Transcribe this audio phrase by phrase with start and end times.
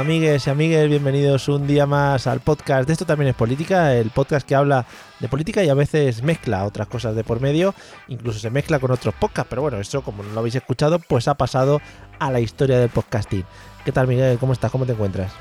[0.00, 4.08] Amigues y amigues, bienvenidos un día más al podcast de Esto también es política, el
[4.08, 4.86] podcast que habla
[5.18, 7.74] de política y a veces mezcla otras cosas de por medio,
[8.08, 11.28] incluso se mezcla con otros podcasts, pero bueno, eso como no lo habéis escuchado, pues
[11.28, 11.82] ha pasado
[12.18, 13.44] a la historia del podcasting.
[13.84, 14.38] ¿Qué tal Miguel?
[14.38, 14.70] ¿Cómo estás?
[14.70, 15.32] ¿Cómo te encuentras?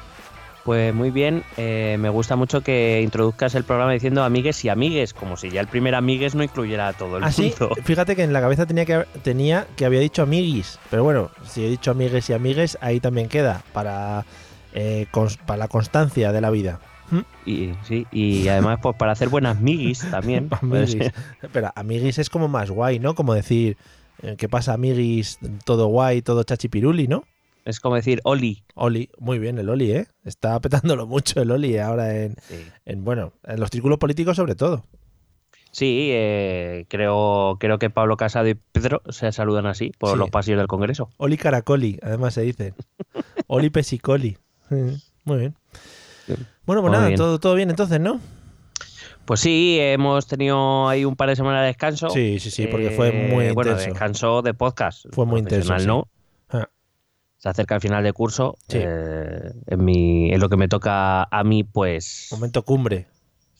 [0.66, 5.14] Pues muy bien, eh, me gusta mucho que introduzcas el programa diciendo amigues y amigues,
[5.14, 7.76] como si ya el primer amigues no incluyera a todo el Así, mundo.
[7.86, 11.64] fíjate que en la cabeza tenía que, tenía que había dicho amiguis, pero bueno, si
[11.64, 14.26] he dicho amigues y amigues, ahí también queda para,
[14.74, 15.08] eh,
[15.46, 16.80] para la constancia de la vida.
[17.46, 20.48] Y, sí, y además pues para hacer buenas miguis también.
[20.62, 21.12] Amiguis.
[21.52, 23.16] Pero amiguis es como más guay, ¿no?
[23.16, 23.78] Como decir,
[24.22, 25.40] eh, ¿qué pasa amiguis?
[25.66, 27.24] Todo guay, todo chachipiruli, ¿no?
[27.66, 28.64] Es como decir Oli.
[28.76, 30.08] Oli, muy bien el Oli, ¿eh?
[30.24, 32.36] Está petándolo mucho el Oli ahora en,
[32.86, 34.86] en bueno, en los círculos políticos sobre todo.
[35.72, 40.18] Sí, eh, creo, creo que Pablo Casado y Pedro se saludan así por Sí.
[40.18, 41.10] los pasillos del Congreso.
[41.18, 42.74] Oli Caracoli, además se dice.
[43.48, 44.38] Oli Pesicoli.
[44.70, 45.56] Muy bien.
[46.66, 47.18] Bueno, pues Muy nada, bien.
[47.18, 48.20] todo, todo bien entonces, ¿no?
[49.26, 52.10] Pues sí, hemos tenido ahí un par de semanas de descanso.
[52.10, 53.90] Sí, sí, sí, porque fue Eh, muy Bueno, intenso.
[53.92, 55.06] descanso de podcast.
[55.12, 55.86] Fue muy intenso, sí.
[55.86, 56.08] ¿no?
[56.50, 56.68] Ah.
[57.38, 58.58] Se acerca el final de curso.
[58.68, 58.78] Sí.
[58.82, 62.28] eh, en, mi, en lo que me toca a mí, pues.
[62.32, 63.08] Momento cumbre,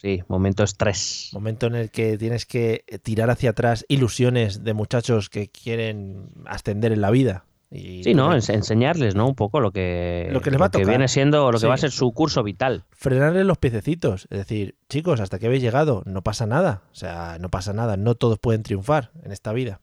[0.02, 1.30] Sí, momento estrés.
[1.34, 6.94] momento en el que tienes que tirar hacia atrás ilusiones de muchachos que quieren ascender
[6.94, 7.46] en la vida.
[7.72, 8.30] Y Sí, ¿no?
[8.30, 9.28] tú- Ens- enseñarles, ¿no?
[9.28, 10.88] Un poco lo que, Lo que les va a tocar.
[10.88, 12.84] viene siendo, lo que va a ser su curso vital.
[12.92, 14.28] frenarle los piececitos.
[14.32, 16.82] Es decir, chicos, hasta que habéis llegado, no pasa nada.
[16.92, 17.96] O sea, no pasa nada.
[17.96, 19.82] No todos pueden triunfar en esta vida.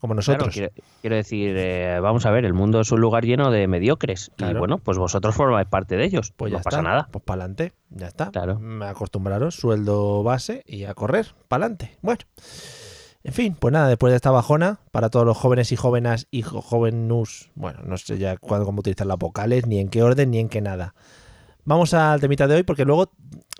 [0.00, 0.54] Como Claro, nosotros.
[0.54, 4.30] quiero, quiero decir, eh, vamos a ver, el mundo es un lugar lleno de mediocres.
[4.36, 4.56] Claro.
[4.56, 6.32] Y bueno, pues vosotros formáis parte de ellos.
[6.36, 6.88] pues no ya pasa está.
[6.90, 7.08] nada.
[7.10, 7.72] Pues para adelante.
[7.90, 8.30] Ya está.
[8.30, 8.58] Claro.
[8.58, 11.28] Me acostumbraros, sueldo base y a correr.
[11.48, 11.96] Para adelante.
[12.02, 12.20] Bueno.
[13.22, 16.40] En fin, pues nada, después de esta bajona, para todos los jóvenes y jóvenes y
[16.42, 20.38] jóvenes, bueno, no sé ya cuándo, cómo utilizar las vocales, ni en qué orden, ni
[20.38, 20.94] en qué nada.
[21.64, 23.12] Vamos al temita de hoy, porque luego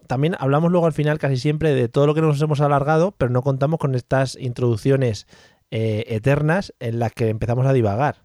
[0.07, 3.31] también hablamos luego al final casi siempre de todo lo que nos hemos alargado, pero
[3.31, 5.27] no contamos con estas introducciones
[5.71, 8.23] eh, eternas en las que empezamos a divagar.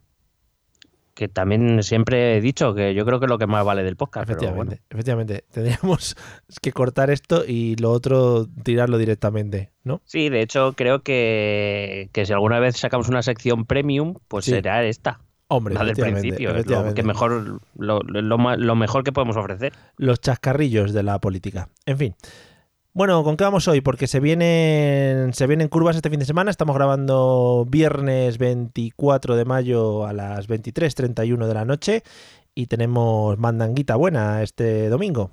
[1.16, 3.96] Que también siempre he dicho que yo creo que es lo que más vale del
[3.96, 4.30] podcast.
[4.30, 4.86] Efectivamente, bueno.
[4.90, 5.46] efectivamente.
[5.52, 6.16] Tendríamos
[6.62, 10.02] que cortar esto y lo otro tirarlo directamente, ¿no?
[10.06, 14.52] Sí, de hecho, creo que, que si alguna vez sacamos una sección premium, pues Sí.
[14.52, 15.22] será esta.
[15.48, 19.74] Hombre, La del principio, lo, que mejor, lo, lo lo mejor que podemos ofrecer.
[19.96, 21.70] Los chascarrillos de la política.
[21.86, 22.16] En fin.
[22.96, 23.82] Bueno, ¿con qué vamos hoy?
[23.82, 26.50] Porque se vienen, se vienen curvas este fin de semana.
[26.50, 32.04] Estamos grabando viernes 24 de mayo a las 23.31 de la noche
[32.54, 35.30] y tenemos mandanguita buena este domingo.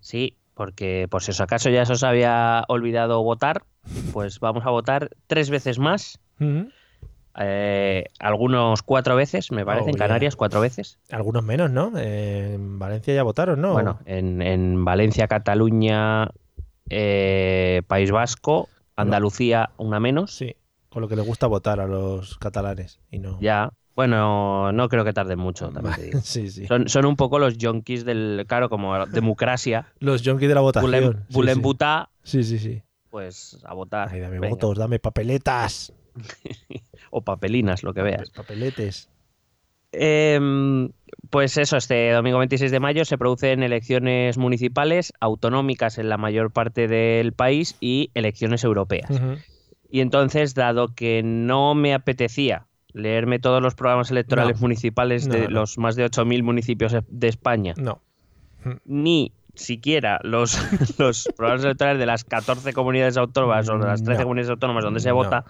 [0.00, 3.64] Sí, porque por si os acaso ya se os había olvidado votar,
[4.14, 6.18] pues vamos a votar tres veces más.
[6.40, 6.70] Ujú.
[7.38, 10.06] Eh, algunos cuatro veces, me parece, Oh, en yeah.
[10.06, 10.98] Canarias cuatro veces.
[11.10, 11.92] Algunos menos, ¿no?
[11.98, 13.74] En Valencia ya votaron, ¿no?
[13.74, 16.30] Bueno, en, en Valencia, Cataluña,
[16.90, 20.34] eh, País Vasco, Andalucía, una menos.
[20.34, 20.56] Sí,
[20.88, 23.38] con lo que les gusta votar a los catalanes y no.
[23.40, 23.72] Ya.
[23.96, 25.68] Bueno, no creo que tarden mucho.
[25.70, 26.20] también te digo.
[26.22, 26.66] Sí, sí.
[26.66, 29.92] Son, son un poco los yonkis del, claro, como democracia.
[30.00, 30.90] Los yonkis de la votación.
[30.90, 31.60] Bulem, Sí, bulem sí.
[31.60, 32.82] butá, Sí, sí, sí.
[33.10, 34.08] pues a votar.
[34.10, 34.48] Ay, dame Venga.
[34.54, 35.92] votos, dame papeletas.
[37.10, 38.30] O papelinas, lo que veas.
[38.30, 39.08] Papeletes.
[39.98, 40.90] Em,
[41.30, 46.50] pues eso, este domingo 26 de mayo se producen elecciones municipales, autonómicas en la mayor
[46.52, 49.10] parte del país y elecciones europeas.
[49.90, 54.62] Y entonces, dado que no me apetecía leerme todos los programas electorales No.
[54.62, 58.00] municipales de No, los más de 8.000 municipios de España, No.
[58.84, 60.56] ni siquiera los,
[60.98, 64.24] los programas electorales de las 14 comunidades autónomas o de las 13 No.
[64.24, 65.44] comunidades autónomas donde se vota.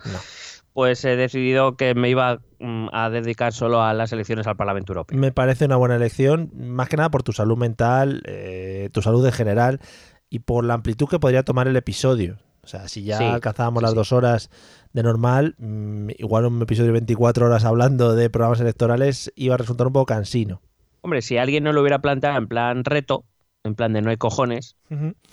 [0.74, 4.92] Pues he decidido que me iba mm, a dedicar solo a las elecciones al Parlamento
[4.92, 5.18] Europeo.
[5.18, 9.24] Me parece una buena elección, más que nada por tu salud mental, eh, tu salud
[9.24, 9.80] en general
[10.28, 12.38] y por la amplitud que podría tomar el episodio.
[12.64, 13.96] O sea, si ya Sí, alcanzábamos sí, las sí.
[13.96, 14.50] dos horas
[14.92, 19.58] de normal, mm, igual un episodio de 24 horas hablando de programas electorales iba a
[19.58, 20.60] resultar un poco cansino.
[21.02, 23.26] Hombre, si alguien no lo hubiera planteado en plan reto,
[23.64, 24.76] en plan de no hay cojones,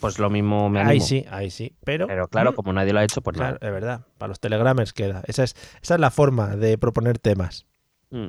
[0.00, 0.90] pues lo mismo me animo.
[0.90, 1.76] Ahí sí, ahí sí.
[1.84, 3.66] Pero, Pero claro, mm, como nadie lo ha hecho, pues claro, nada.
[3.66, 4.06] es verdad.
[4.18, 5.22] Para los telegramers queda.
[5.26, 7.66] Esa es, esa es la forma de proponer temas.
[8.10, 8.28] Mm.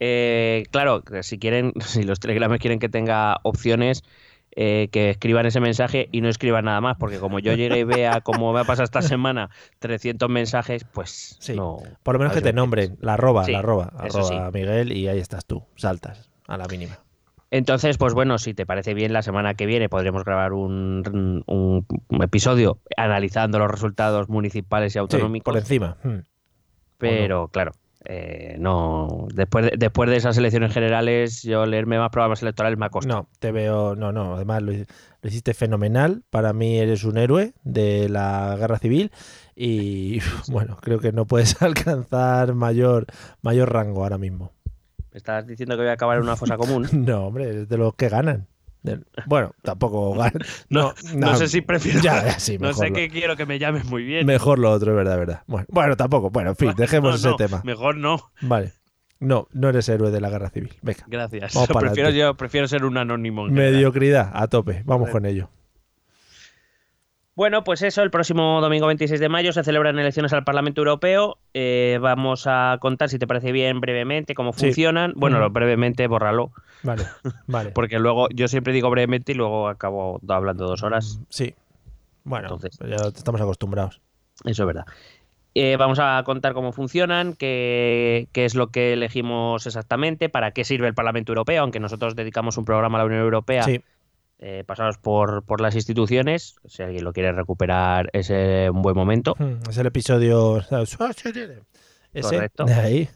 [0.00, 4.02] Eh, claro, si quieren, si los telegrames quieren que tenga opciones,
[4.56, 7.84] eh, que escriban ese mensaje y no escriban nada más, porque como yo llegue y
[7.84, 9.50] vea cómo me ha pasado esta semana
[9.80, 11.54] 300 mensajes, pues Sí.
[11.54, 11.78] no.
[12.02, 12.96] Por lo menos que te nombren.
[13.00, 13.92] La arroba, Sí, la arroba.
[14.04, 14.34] eso sí.
[14.34, 15.62] Arroba Miguel y ahí estás tú.
[15.76, 16.98] Saltas a la mínima.
[17.50, 21.86] Entonces, pues bueno, si te parece bien, la semana que viene podremos grabar un, un-
[22.08, 25.52] un episodio analizando los resultados municipales y Sí, autonómicos.
[25.52, 25.96] por encima.
[26.04, 26.18] Mm.
[26.98, 27.72] pero claro,
[28.04, 29.26] eh, no.
[29.34, 33.22] Después de, después de esas elecciones generales, yo leerme más programas electorales me ha costado.
[33.22, 33.94] No, te veo.
[33.96, 34.34] No, no.
[34.36, 36.22] Además, lo, lo hiciste fenomenal.
[36.30, 39.10] Para mí eres un héroe de la guerra civil.
[39.54, 40.20] Y
[40.50, 43.06] bueno, creo que no puedes alcanzar mayor,
[43.42, 44.52] mayor rango ahora mismo.
[45.18, 46.86] ¿Me estás diciendo que voy a acabar en una fosa común?
[46.92, 48.46] No, hombre, es de los que ganan.
[49.26, 50.38] Bueno, tampoco ganan.
[50.68, 52.00] No, no sé si prefiero.
[52.00, 54.24] Ya, sí, no sé lo- qué quiero que me llames muy bien.
[54.26, 55.42] Mejor lo otro, es verdad, verdad.
[55.48, 56.30] Bueno, bueno, tampoco.
[56.30, 57.62] Bueno, en fin, dejemos No, ese tema.
[57.64, 58.30] Mejor no.
[58.42, 58.74] Vale.
[59.18, 60.72] No, no eres héroe de la guerra civil.
[60.82, 61.02] Venga.
[61.08, 61.52] Gracias.
[61.80, 63.46] Prefiero, yo prefiero ser un anónimo.
[63.48, 64.82] Mediocridad, a tope.
[64.86, 65.50] Vamos con ello.
[67.38, 71.38] Bueno, pues eso, el próximo domingo 26 de mayo se celebran elecciones al Parlamento Europeo.
[71.54, 74.66] Eh, vamos a contar, si te parece bien, brevemente cómo Sí.
[74.66, 75.12] funcionan.
[75.14, 76.50] Bueno, brevemente, bórralo,
[76.82, 77.04] Vale,
[77.46, 77.70] vale.
[77.70, 81.20] porque luego yo siempre digo brevemente y luego acabo hablando dos horas.
[81.28, 81.54] Sí.
[82.24, 84.00] Bueno, Entonces- ya estamos acostumbrados.
[84.44, 84.86] Eso es verdad.
[85.54, 90.64] Eh, vamos a contar cómo funcionan, qué, qué es lo que elegimos exactamente, para qué
[90.64, 93.62] sirve el Parlamento Europeo, aunque nosotros dedicamos un programa a la Unión Europea.
[93.62, 93.80] Sí,
[94.38, 96.56] eh, pasados por, por las instituciones.
[96.66, 99.34] Si alguien lo quiere recuperar, es eh, un buen momento.
[99.38, 100.58] Mm, es el episodio.
[102.12, 102.64] Ese, Correcto.
[102.64, 103.08] de ahí.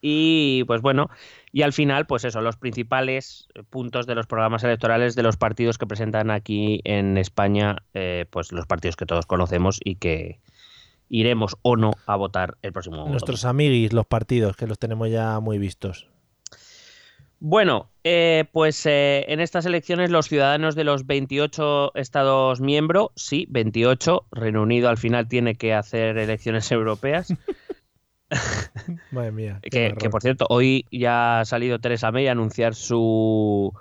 [0.00, 1.10] Y pues bueno,
[1.50, 5.76] y al final, pues eso, los principales puntos de los programas electorales de los partidos
[5.76, 10.38] que presentan aquí en España, eh, pues los partidos que todos conocemos y que
[11.08, 15.40] iremos o no a votar el próximo Nuestros amiguis, los partidos, que los tenemos ya
[15.40, 16.08] muy vistos.
[17.40, 23.46] Bueno, eh, pues eh, en estas elecciones los ciudadanos de los 28 estados miembros, sí,
[23.50, 27.32] 28, Reino Unido al final tiene que hacer elecciones europeas,
[29.12, 29.60] Madre mía.
[29.62, 33.72] que, que, por cierto, hoy ya ha salido Teresa May a anunciar su,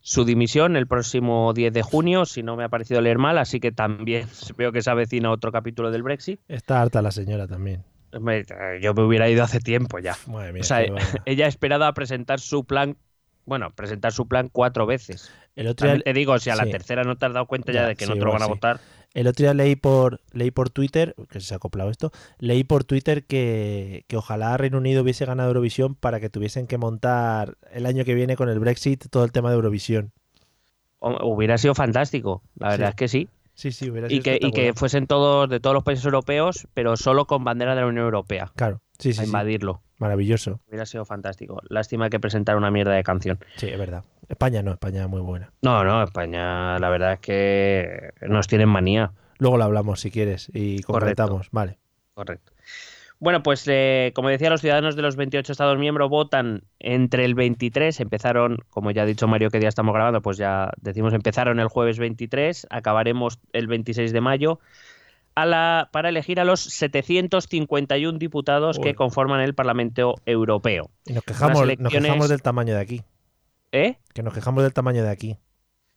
[0.00, 3.60] su dimisión el próximo 10 de junio, si no me ha parecido leer mal, así
[3.60, 4.26] que también
[4.56, 6.40] veo que se avecina otro capítulo del Brexit.
[6.48, 7.84] Está harta la señora también.
[8.20, 8.44] Me-
[8.80, 10.16] Yo me hubiera ido hace tiempo ya.
[10.26, 10.60] Madre mía.
[10.62, 10.84] O sea,
[11.26, 12.96] ella ha esperado a presentar su plan,
[13.46, 15.30] bueno, presentar su plan cuatro veces.
[15.56, 16.70] el, otro día, te digo, si a la sí.
[16.70, 18.46] tercera no te has dado cuenta ya, Ya, de que no te lo van a
[18.46, 18.52] sí.
[18.52, 18.80] votar.
[19.14, 22.84] el otro día leí por, leí por Twitter, que se ha acoplado esto, leí por
[22.84, 27.86] Twitter que, que ojalá Reino Unido hubiese ganado Eurovisión para que tuviesen que montar el
[27.86, 30.12] año que viene con el Brexit todo el tema de Eurovisión.
[31.00, 33.28] Hubiera sido fantástico, la verdad es que sí.
[33.62, 36.96] Sí, sí, hubiera Y que, y que fuesen todos de todos los países europeos, pero
[36.96, 39.28] solo con bandera de la Unión Europea, Claro, sí, sí, a sí.
[39.28, 39.82] invadirlo.
[39.98, 40.58] Maravilloso.
[40.66, 41.62] Hubiera sido fantástico.
[41.68, 43.38] Lástima que presentara una mierda de canción.
[43.54, 44.02] Sí, es verdad.
[44.28, 45.52] España no, España muy buena.
[45.62, 49.12] No, no, España, la verdad es que nos tienen manía.
[49.38, 50.92] Luego lo hablamos si quieres y Correcto.
[50.92, 51.48] concretamos.
[51.52, 51.78] Vale.
[52.14, 52.51] Correcto.
[53.22, 57.36] Bueno, pues eh, como decía, los ciudadanos de los 28 Estados miembros votan entre el
[57.36, 61.60] 23, empezaron, como ya ha dicho Mario que día estamos grabando, pues ya decimos empezaron
[61.60, 64.58] el jueves 23, acabaremos el 26 de mayo,
[65.36, 68.82] a la, para elegir a los 751 diputados Uy.
[68.82, 70.90] que conforman el Parlamento Europeo.
[71.06, 73.02] Y nos quejamos, nos quejamos del tamaño de aquí.
[73.70, 73.98] ¿Eh?
[74.14, 75.36] Que nos quejamos del tamaño de aquí.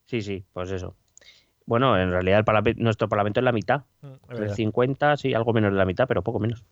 [0.05, 0.95] Sí, sí, pues eso.
[1.65, 3.81] Bueno, en realidad el parlamento- nuestro Parlamento es la mitad.
[4.03, 4.55] Es El verdad.
[4.55, 6.63] 50, sí, algo menos de la mitad, pero poco menos.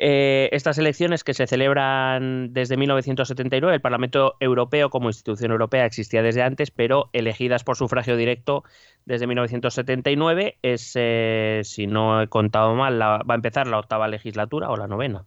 [0.00, 6.22] Eh, estas elecciones que se celebran desde 1979, el Parlamento Europeo como institución europea existía
[6.22, 8.62] desde antes, pero elegidas por sufragio directo
[9.06, 14.70] desde 1979, es, eh, si no he contado mal, va a empezar la octava legislatura
[14.70, 15.24] o la novena.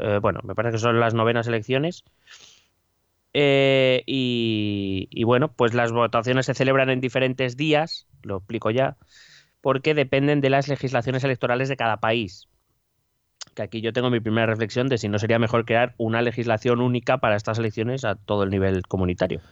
[0.00, 2.04] Eh, bueno, me parece que son las novenas elecciones.
[3.32, 8.96] Y, y bueno, pues las votaciones se celebran en diferentes días, lo explico ya,
[9.60, 12.48] porque dependen de las legislaciones electorales de cada país.
[13.60, 16.80] Que aquí yo tengo mi primera reflexión de si no sería mejor crear una legislación
[16.80, 19.42] única para estas elecciones a todo el nivel comunitario.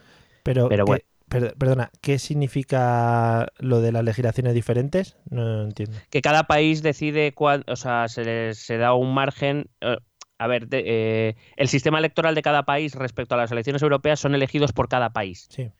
[0.44, 1.02] Pero, bueno.
[1.28, 5.18] Per- perdona, ¿qué significa lo de las legislaciones diferentes?
[5.28, 5.98] No entiendo.
[6.08, 9.66] Que cada país decide cuál, o sea, se, le- se da un margen.
[9.82, 9.98] eh,
[10.38, 14.20] a ver, de- eh, el sistema electoral de cada país respecto a las elecciones europeas
[14.20, 15.48] son elegidos por cada país.
[15.50, 15.70] Sí.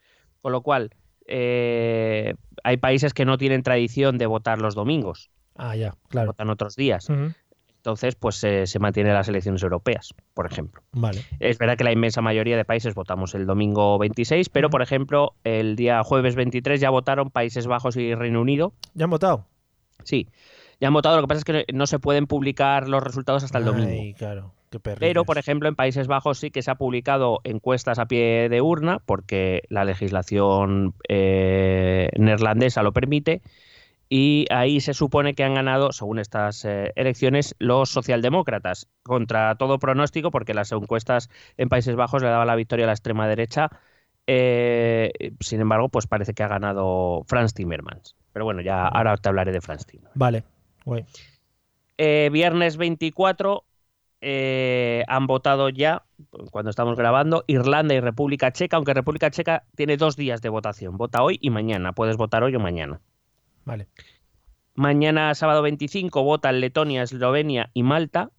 [0.43, 0.91] Con lo cual,
[1.27, 6.27] eh, hay países que no tienen tradición de votar los domingos, Ah, ya, claro.
[6.29, 7.09] votan otros días.
[7.09, 7.33] Ujú.
[7.89, 10.83] Entonces, pues se se mantienen las elecciones europeas, por ejemplo.
[10.93, 11.25] Vale.
[11.41, 15.33] Es verdad que la inmensa mayoría de países votamos el domingo 26, pero por ejemplo,
[15.43, 18.75] el día jueves 23 ya votaron Países Bajos y Reino Unido.
[18.93, 19.47] ¿Ya han votado?
[20.05, 20.29] Sí,
[20.81, 21.17] ya han votado.
[21.17, 23.89] Lo que pasa es que no se pueden publicar los resultados hasta el domingo.
[23.89, 24.53] Ay, claro.
[24.71, 28.51] Qué Pero, por ejemplo, en Países Bajos sí que se ha publicado encuestas a pie
[28.51, 33.41] de urna, porque la legislación eh, neerlandesa lo permite.
[34.09, 39.79] Y ahí se supone que han ganado, según estas eh, elecciones, los socialdemócratas, contra todo
[39.79, 43.71] pronóstico, porque las encuestas en Países Bajos le daban la victoria a la extrema derecha.
[44.27, 45.11] Eh,
[45.41, 48.15] sin embargo, pues parece que ha ganado Franz Timmermans.
[48.33, 50.17] Pero bueno, ya ahora te hablaré de Franz Timmermans.
[50.19, 50.45] Vale.
[51.99, 53.65] Eh, viernes 24
[54.21, 56.05] eh, han votado ya,
[56.51, 60.97] cuando estamos grabando, Irlanda y República Checa, aunque República Checa tiene dos días de votación.
[60.97, 61.93] Vota hoy y mañana.
[61.93, 63.01] Puedes votar hoy o mañana.
[63.69, 63.87] Vale.
[64.75, 68.31] Mañana, sábado 25, votan Letonia, Eslovenia y Malta.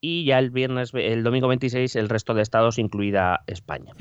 [0.00, 3.92] Y ya el viernes, el domingo 26, el resto de estados, incluida España.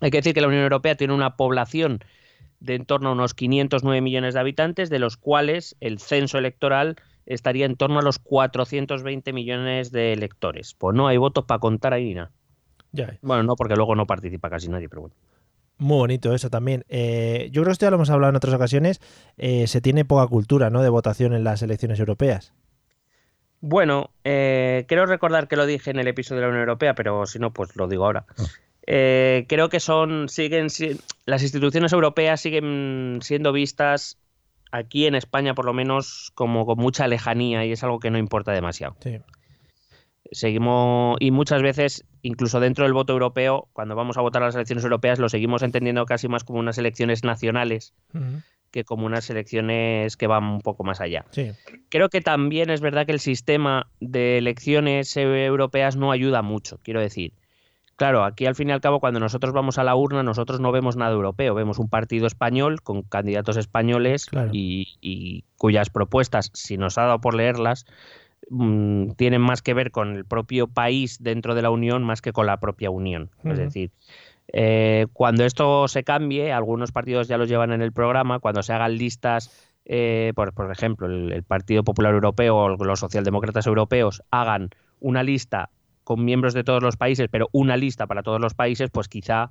[0.00, 1.98] Hay que decir que la Unión Europea tiene una población
[2.60, 6.96] de en torno a unos 509 millones de habitantes, de los cuales el censo electoral
[7.26, 10.74] estaría en torno a los 420 millones de electores.
[10.78, 12.30] Pues no hay votos para contar ahí nada.
[12.92, 13.18] Ya.
[13.20, 15.16] Bueno, no, porque luego no participa casi nadie, pero bueno.
[15.78, 16.84] Muy bonito eso también.
[16.88, 19.00] Eh, yo creo que esto ya lo hemos hablado en otras ocasiones.
[19.36, 20.82] eh, se tiene poca cultura ¿no?
[20.82, 22.52] de votación en las elecciones europeas.
[23.60, 27.26] Bueno, eh, creo recordar que lo dije en el episodio de la Unión Europea, pero
[27.26, 28.26] si no, pues lo digo ahora.
[28.86, 34.18] Eh, creo que son, siguen, si- las instituciones europeas siguen siendo vistas
[34.72, 38.18] aquí en España, por lo menos, como con mucha lejanía y es algo que no
[38.18, 38.96] importa demasiado.
[39.00, 39.18] Sí.
[40.32, 44.54] Seguimos, y muchas veces, incluso dentro del voto europeo, cuando vamos a votar a las
[44.54, 47.94] elecciones europeas, lo seguimos entendiendo casi más como unas elecciones nacionales
[48.70, 51.26] que como unas elecciones que van un poco más allá.
[51.30, 51.52] Sí.
[51.90, 57.00] Creo que también es verdad que el sistema de elecciones europeas no ayuda mucho, quiero
[57.00, 57.34] decir.
[57.96, 60.72] Claro, aquí al fin y al cabo, cuando nosotros vamos a la urna, nosotros no
[60.72, 64.48] vemos nada europeo, vemos un partido español con candidatos españoles Claro.
[64.52, 67.84] y, y cuyas propuestas, si nos ha dado por leerlas,
[68.50, 72.32] mm, tienen más que ver con el propio país dentro de la Unión más que
[72.32, 73.30] con la propia Unión.
[73.44, 73.90] Es decir,
[74.52, 78.72] eh, cuando esto se cambie, algunos partidos ya lo llevan en el programa, cuando se
[78.72, 79.50] hagan listas,
[79.84, 84.70] eh, por, por ejemplo, el, el Partido Popular Europeo o los socialdemócratas europeos hagan
[85.00, 85.70] una lista
[86.04, 89.50] con miembros de todos los países, pero una lista para todos los países, pues quizá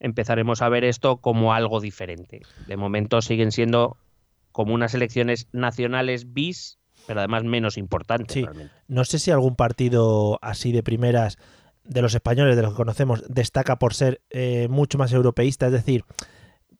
[0.00, 2.42] empezaremos a ver esto como algo diferente.
[2.66, 3.96] De momento siguen siendo
[4.52, 7.78] como unas elecciones nacionales bis, pero además menos.
[8.34, 8.44] Sí.
[8.44, 8.72] realmente.
[8.86, 11.38] No sé si algún partido así de primeras
[11.84, 15.72] de los españoles, de los que conocemos, destaca por ser eh, mucho más europeísta, es
[15.72, 16.04] decir,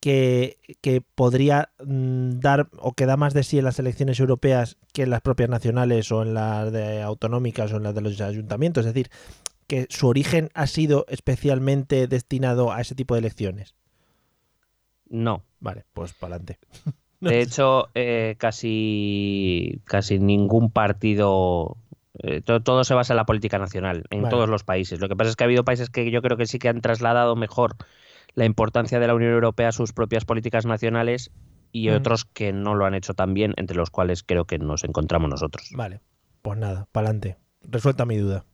[0.01, 4.77] que, que podría mm, dar o que da más de sí en las elecciones europeas
[4.93, 8.21] que en las propias nacionales o en las de autonómicas o en las de los
[8.21, 9.11] ayuntamientos, es decir,
[9.67, 13.75] que su origen ha sido especialmente destinado a ese tipo de elecciones.
[15.09, 15.43] No.
[15.59, 16.59] Vale, pues para adelante.
[17.37, 21.77] De hecho, eh, casi, casi ningún partido.
[22.21, 24.31] eh, to- todo se basa en la política nacional, en Vale.
[24.31, 24.99] todos los países.
[25.01, 26.81] Lo que pasa es que ha habido países que yo creo que sí que han
[26.81, 27.77] trasladado mejor
[28.35, 31.31] la importancia de la Unión Europea a sus propias políticas nacionales
[31.71, 31.95] y Mm.
[31.95, 35.31] otros que no lo han hecho tan bien, entre los cuales creo que nos encontramos
[35.31, 35.71] nosotros.
[35.75, 36.01] Vale,
[36.43, 37.37] pues nada, para adelante.
[37.63, 38.45] Resuelta mi duda.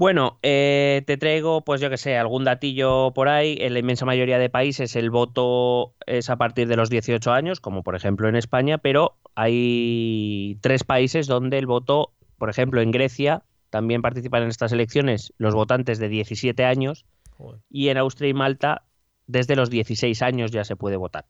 [0.00, 3.58] Bueno, eh, te traigo, pues yo que sé, algún datillo por ahí.
[3.60, 7.60] En la inmensa mayoría de países el voto es a partir de los 18 años,
[7.60, 12.92] como por ejemplo en España, pero hay tres países donde el voto, por ejemplo en
[12.92, 17.04] Grecia, también participan en estas elecciones los votantes de 17 años
[17.36, 17.60] Joder.
[17.68, 18.84] y en Austria y Malta
[19.26, 21.26] desde los 16 años ya se puede votar.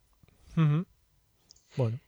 [1.77, 1.99] Bueno,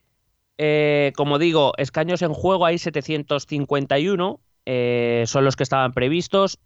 [0.59, 6.59] Eh, como digo, escaños en juego hay 751, eh, son los que estaban previstos,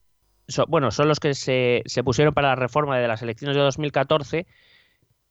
[0.68, 4.46] bueno, son los que se, pusieron para la reforma de las elecciones de 2014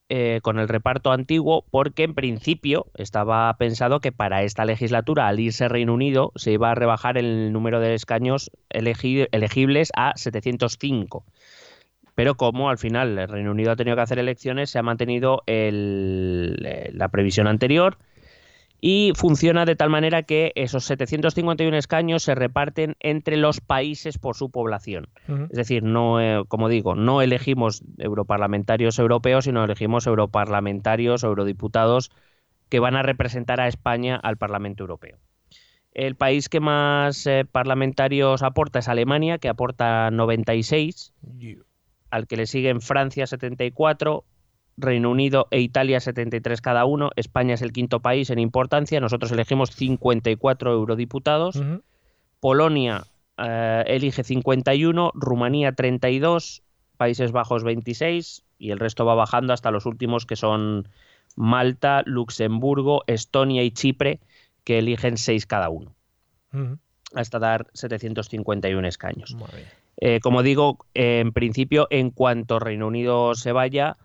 [0.10, 5.40] eh, con el reparto antiguo, porque en principio estaba pensado que para esta legislatura, al
[5.40, 11.26] irse Reino Unido, se iba a rebajar el número de escaños elegi- elegibles a 705.
[12.14, 15.42] Pero como al final el Reino Unido ha tenido que hacer elecciones, se ha mantenido
[15.48, 17.98] el- eh, la previsión anterior
[18.82, 24.36] y funciona de tal manera que esos 751 escaños se reparten entre los países por
[24.36, 25.08] su población.
[25.50, 32.12] Es decir, no, eh, como digo, no elegimos europarlamentarios europeos, sino elegimos europarlamentarios o eurodiputados
[32.70, 35.18] que van a representar a España al Parlamento Europeo.
[35.94, 41.14] El país que más eh, parlamentarios aporta es Alemania, que aporta 96,
[42.10, 44.26] al que le siguen Francia 74,
[44.78, 47.12] Reino Unido e Italia 73 cada uno.
[47.16, 49.00] España es el quinto país en importancia.
[49.00, 51.62] Nosotros elegimos 54 eurodiputados.
[52.40, 53.06] Polonia
[53.38, 56.64] eh, elige 51, Rumanía 32,
[56.98, 60.88] Países Bajos 26 y el resto va bajando hasta los últimos que son
[61.36, 64.20] Malta, Luxemburgo, Estonia y Chipre,
[64.64, 65.94] que eligen 6 cada uno,
[67.14, 69.36] hasta dar 751 escaños.
[69.98, 73.98] Eh, como digo, en principio, en cuanto Reino Unido se vaya,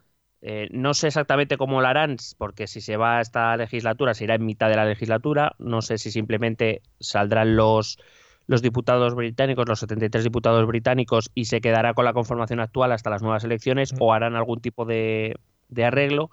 [0.43, 4.25] eh, no sé exactamente cómo lo harán, porque si se va a esta legislatura, se
[4.25, 5.55] irá en mitad de la legislatura.
[5.59, 7.99] No sé si simplemente saldrán los,
[8.47, 13.11] los diputados británicos, los 73 diputados británicos, y se quedará con la conformación actual hasta
[13.11, 15.37] las nuevas elecciones, o harán algún tipo de,
[15.69, 16.31] de arreglo.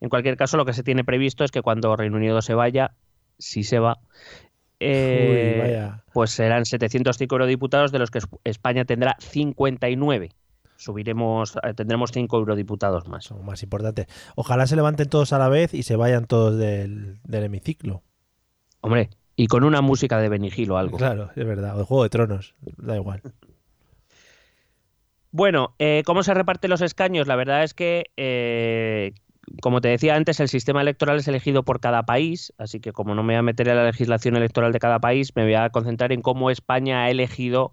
[0.00, 2.90] En cualquier caso, lo que se tiene previsto es que cuando Reino Unido se vaya,
[3.38, 3.98] si se va,
[4.80, 10.30] eh, Uy, pues serán 705 eurodiputados, de los que Es- España tendrá 59.
[10.76, 13.24] Subiremos, eh, tendremos 5 eurodiputados más.
[13.24, 14.06] Son más importantes.
[14.36, 18.02] Ojalá se levanten todos a la vez y se vayan todos del, del hemiciclo.
[18.80, 20.96] Hombre, y con una música de Benigil o algo.
[20.96, 21.74] Claro, es verdad.
[21.76, 22.54] O de Juego de Tronos.
[22.76, 23.22] Da igual.
[25.36, 27.26] Bueno, eh, ¿cómo se reparten los escaños?
[27.26, 29.14] La verdad es que, eh,
[29.62, 33.16] como te decía antes, el sistema electoral es elegido por cada país, así que como
[33.16, 35.70] no me voy a meter en la legislación electoral de cada país, me voy a
[35.70, 37.72] concentrar en cómo España ha elegido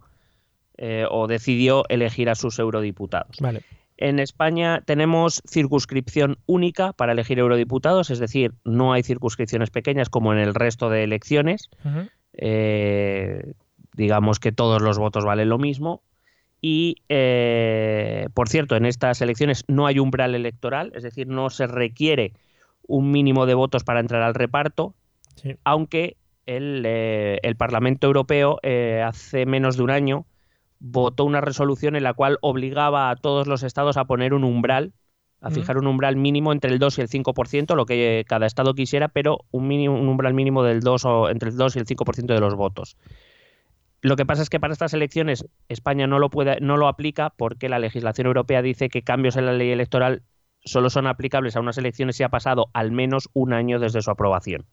[0.84, 3.38] eh, o decidió elegir a sus eurodiputados.
[3.40, 3.62] Vale.
[3.98, 10.34] En España tenemos circunscripción única para elegir eurodiputados, es decir, no hay circunscripciones pequeñas como
[10.34, 11.70] en el resto de elecciones.
[12.34, 13.54] Eh,
[13.94, 16.02] digamos que todos los votos valen lo mismo.
[16.62, 21.68] Y, eh, por cierto, en estas elecciones no hay umbral electoral, es decir, no se
[21.68, 22.34] requiere
[22.88, 24.96] un mínimo de votos para entrar al reparto,
[25.36, 25.58] Sí.
[25.64, 28.60] aunque el, eh, el Parlamento Europeo
[29.06, 30.26] hace menos de un año
[30.82, 34.94] votó una resolución en la cual obligaba a todos los estados a poner un umbral,
[35.40, 38.74] a fijar un umbral mínimo entre el 2 y el 5%, lo que cada estado
[38.74, 41.86] quisiera, pero un, mínimo, un umbral mínimo del 2 o entre el 2 y el
[41.86, 42.98] 5% de los votos.
[44.02, 47.30] Lo que pasa es que para estas elecciones España no lo puede, no lo aplica
[47.30, 50.24] porque la legislación europea dice que cambios en la ley electoral
[50.66, 54.10] solo son aplicables a unas elecciones si ha pasado al menos un año desde su
[54.10, 54.66] aprobación.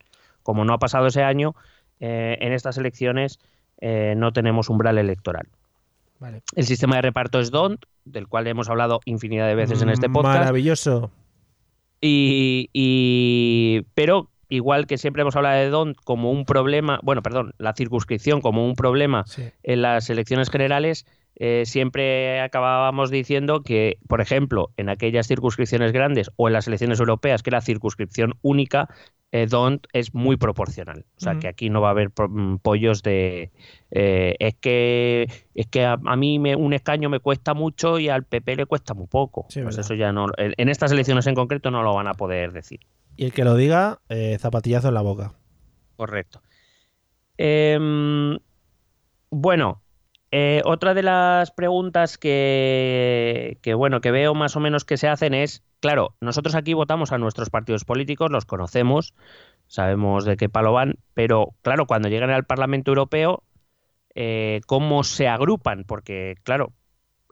[0.43, 1.55] Como no ha pasado ese año,
[2.01, 3.39] eh, en estas elecciones
[3.81, 5.49] eh, no tenemos umbral electoral.
[6.21, 6.43] Vale.
[6.57, 10.09] El sistema de reparto es DONT, del cual hemos hablado infinidad de veces en este
[10.09, 10.39] podcast.
[10.41, 11.11] Maravilloso.
[12.01, 17.55] Y, y- pero igual que siempre hemos hablado de DONT como un problema, bueno, perdón,
[17.59, 19.45] la circunscripción como un problema Sí.
[19.63, 21.07] en las elecciones generales,
[21.41, 26.99] eh, siempre acabábamos diciendo que, por ejemplo, en aquellas circunscripciones grandes o en las elecciones
[26.99, 28.89] europeas, que era circunscripción única,
[29.31, 31.05] eh, DONT es muy proporcional.
[31.17, 33.53] O sea, que aquí no va a haber mm, pollos de...
[33.91, 38.09] eh, es que, es que a, a mí me, un escaño me cuesta mucho y
[38.09, 39.47] al PP le cuesta muy poco.
[39.51, 39.81] Sí, pues verdad.
[39.81, 40.27] eso ya no...
[40.39, 42.81] En en estas elecciones en concreto no lo van a poder decir.
[43.19, 45.33] Y el que lo diga, eh, zapatillazo en la boca.
[45.97, 46.41] Correcto.
[47.37, 48.39] Em,
[49.29, 49.83] bueno,
[50.31, 55.35] eh, otra de las preguntas que, bueno, que veo más o menos que se hacen
[55.35, 59.15] es, claro, nosotros aquí votamos a nuestros partidos políticos, los conocemos,
[59.67, 63.43] sabemos de qué palo van, pero claro, cuando llegan al Parlamento Europeo,
[64.15, 65.83] eh, ¿cómo se agrupan?
[65.83, 66.73] Porque, claro,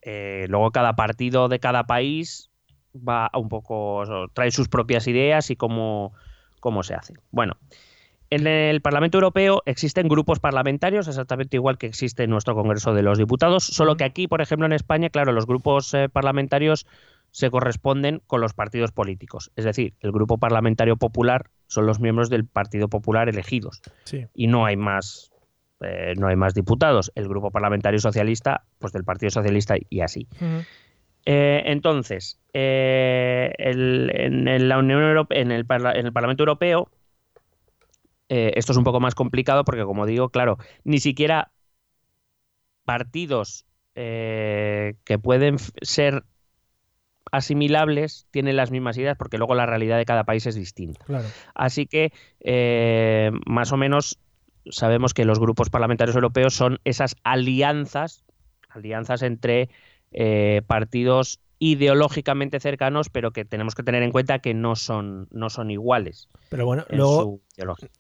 [0.02, 2.50] luego cada partido de cada país
[2.96, 6.12] va un poco, trae sus propias ideas y cómo,
[6.60, 7.14] cómo se hace.
[7.30, 7.54] Bueno,
[8.30, 13.02] en el Parlamento Europeo existen grupos parlamentarios, exactamente igual que existe en nuestro Congreso de
[13.02, 16.86] los Diputados, solo que aquí, por ejemplo, en España, claro, los grupos eh, parlamentarios
[17.30, 19.52] se corresponden con los partidos políticos.
[19.56, 24.26] Es decir, el Grupo Parlamentario Popular son los miembros del Partido Popular elegidos Sí.
[24.34, 25.30] y no hay más
[25.80, 27.12] eh, no hay más diputados.
[27.14, 30.26] El Grupo Parlamentario Socialista, pues del Partido Socialista y así.
[31.28, 36.44] Eh, entonces, eh, el- en, en la Unión Europea, en el, parla- en el Parlamento
[36.44, 36.88] Europeo,
[38.28, 41.50] eh, esto es un poco más complicado porque, como digo, claro, ni siquiera
[42.84, 46.24] partidos que pueden ser
[47.32, 51.02] asimilables tienen las mismas ideas porque luego la realidad de cada país es distinta.
[51.06, 51.24] Claro.
[51.54, 52.12] Así que,
[53.46, 54.18] más o menos,
[54.70, 58.26] sabemos que los grupos parlamentarios europeos son esas alianzas,
[58.68, 59.70] alianzas entre
[60.12, 65.48] eh, partidos ideológicamente cercanos, pero que tenemos que tener en cuenta que no son, no
[65.48, 66.28] son iguales.
[66.50, 67.40] Pero bueno, en luego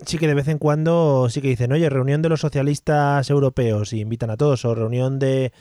[0.04, 3.92] sí que de vez en cuando sí que dicen, oye, reunión de los socialistas europeos
[3.92, 5.52] y invitan a todos, o reunión de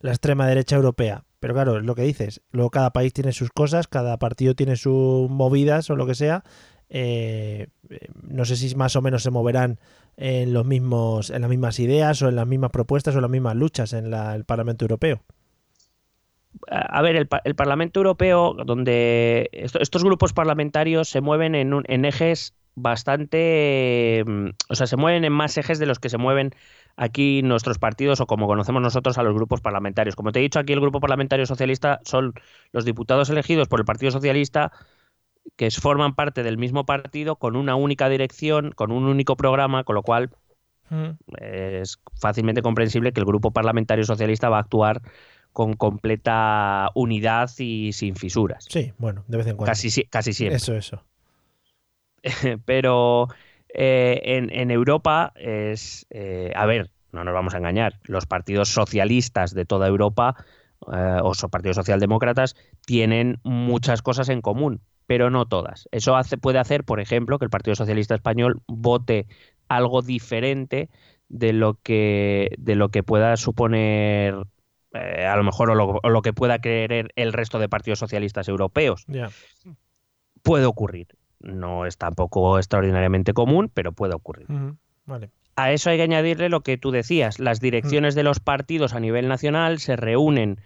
[0.00, 1.24] la extrema derecha europea.
[1.40, 2.42] Pero claro, es lo que dices.
[2.50, 6.42] Luego cada país tiene sus cosas, cada partido tiene sus movidas o lo que sea.
[6.88, 9.78] Eh, eh, no sé si más o menos se moverán
[10.16, 13.30] en los mismos, en las mismas ideas o en las mismas propuestas o en las
[13.30, 15.22] mismas luchas en la- el Parlamento Europeo.
[16.68, 21.84] A ver, el, el Parlamento Europeo, donde esto- estos grupos parlamentarios se mueven en, un-
[21.88, 26.18] en ejes bastante, mm, o sea, se mueven en más ejes de los que se
[26.18, 26.50] mueven
[26.96, 30.16] aquí nuestros partidos o como conocemos nosotros a los grupos parlamentarios.
[30.16, 32.34] Como te he dicho, aquí el Grupo Parlamentario Socialista son
[32.72, 34.72] los diputados elegidos por el Partido Socialista
[35.56, 39.94] que forman parte del mismo partido con una única dirección, con un único programa, con
[39.94, 40.30] lo cual
[41.40, 45.02] es fácilmente comprensible que el Grupo Parlamentario Socialista va a actuar
[45.54, 48.66] con completa unidad y sin fisuras.
[48.68, 49.70] Sí, bueno, de vez en cuando.
[49.70, 50.56] Casi, si- casi siempre.
[50.58, 51.02] Eso, eso.
[52.64, 53.28] Pero
[53.72, 58.68] eh, en, en Europa es, eh, a ver, no nos vamos a engañar, los partidos
[58.70, 60.34] socialistas de toda Europa
[60.92, 65.88] eh, o so- partidos socialdemócratas tienen muchas cosas en común, pero no todas.
[65.92, 69.26] Eso hace, puede hacer, por ejemplo, que el Partido Socialista Español vote
[69.68, 70.90] algo diferente
[71.28, 74.34] de lo que, de lo que pueda suponer
[74.94, 77.98] eh, a lo mejor o lo, o lo que pueda querer el resto de partidos
[77.98, 79.06] socialistas europeos
[80.42, 81.08] puede ocurrir.
[81.40, 84.46] No es tampoco extraordinariamente común, pero puede ocurrir.
[85.04, 85.30] Vale.
[85.56, 87.38] A eso hay que añadirle lo que tú decías.
[87.38, 90.60] Las direcciones de los partidos a nivel nacional se reúnen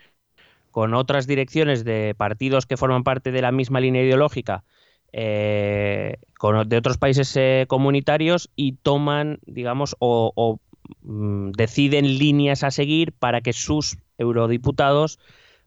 [0.70, 4.64] con otras direcciones de partidos que forman parte de la misma línea ideológica
[5.12, 10.60] eh, con, de otros países eh, comunitarios y toman, digamos, o, o,
[11.02, 15.18] deciden líneas a seguir para que sus eurodiputados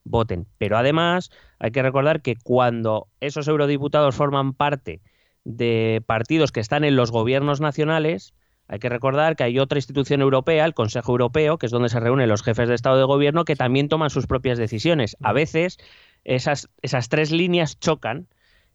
[0.04, 0.48] voten.
[0.58, 5.02] Pero además hay que recordar que cuando esos eurodiputados forman parte
[5.44, 8.34] de partidos que están en los gobiernos nacionales,
[8.68, 12.00] hay que recordar que hay otra institución europea, el Consejo Europeo, que es donde se
[12.00, 15.18] reúnen los jefes de Estado de Gobierno, que también toman sus propias decisiones.
[15.22, 15.78] A veces
[16.24, 18.28] esas, esas tres líneas chocan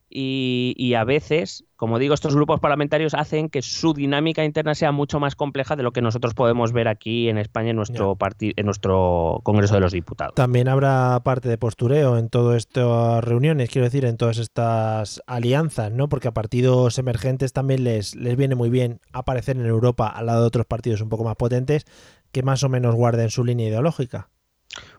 [0.09, 4.93] y, y a veces, como digo, estos grupos parlamentarios hacen que su dinámica interna sea
[4.93, 8.67] mucho más compleja de lo que nosotros podemos ver aquí en España en nuestro, en
[8.67, 10.35] nuestro Congreso de los Diputados.
[10.35, 15.91] También habrá parte de postureo en todas estas reuniones, quiero decir, en todas estas alianzas,
[15.93, 16.09] ¿no?
[16.09, 20.43] Porque a partidos emergentes también les, les viene muy bien aparecer en Europa al lado
[20.43, 21.85] de otros partidos un poco más potentes
[22.33, 24.29] que más o menos guarden su línea ideológica.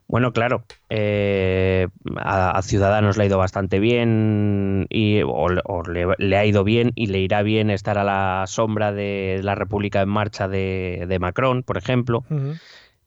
[0.10, 6.08] Bueno, claro, eh, a, a Ciudadanos le ha ido bastante bien y o, o le,
[6.18, 10.02] le ha ido bien y le irá bien estar a la sombra de la República
[10.02, 12.24] en Marcha de, de Macron, por ejemplo.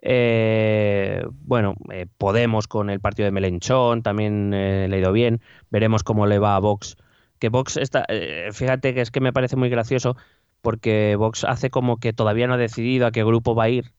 [0.03, 5.41] Eh, bueno, eh, Podemos con el partido de Melenchón también eh, le ha ido bien.
[5.71, 6.97] Veremos cómo le va a Vox.
[7.39, 10.17] Que Vox está, eh, fíjate que es que me parece muy gracioso
[10.61, 13.93] porque Vox hace como que todavía no ha decidido a qué grupo va a ir,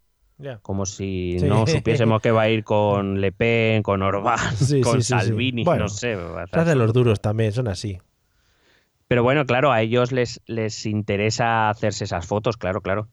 [0.61, 1.45] Como si Sí.
[1.45, 5.09] no supiésemos que va a ir con Le Pen, con Orbán, Sí, con sí.
[5.13, 6.17] Salvini, Bueno, no sé.
[6.51, 7.99] Se hacen los duros también, son así.
[9.07, 13.07] Pero bueno, claro, a ellos les, les interesa hacerse esas fotos, claro, claro.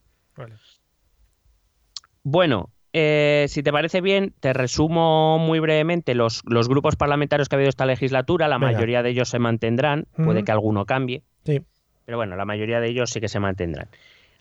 [2.22, 7.56] Bueno, eh, si te parece bien, te resumo muy brevemente los, los grupos parlamentarios que
[7.56, 8.48] ha habido esta legislatura.
[8.48, 8.72] La Venga.
[8.72, 11.62] mayoría de ellos se mantendrán, puede que alguno cambie, Sí.
[12.04, 13.88] pero bueno, la mayoría de ellos sí que se mantendrán.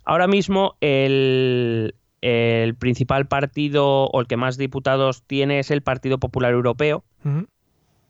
[0.04, 6.18] Ahora mismo el, el principal partido o el que más diputados tiene es el Partido
[6.20, 7.04] Popular Europeo,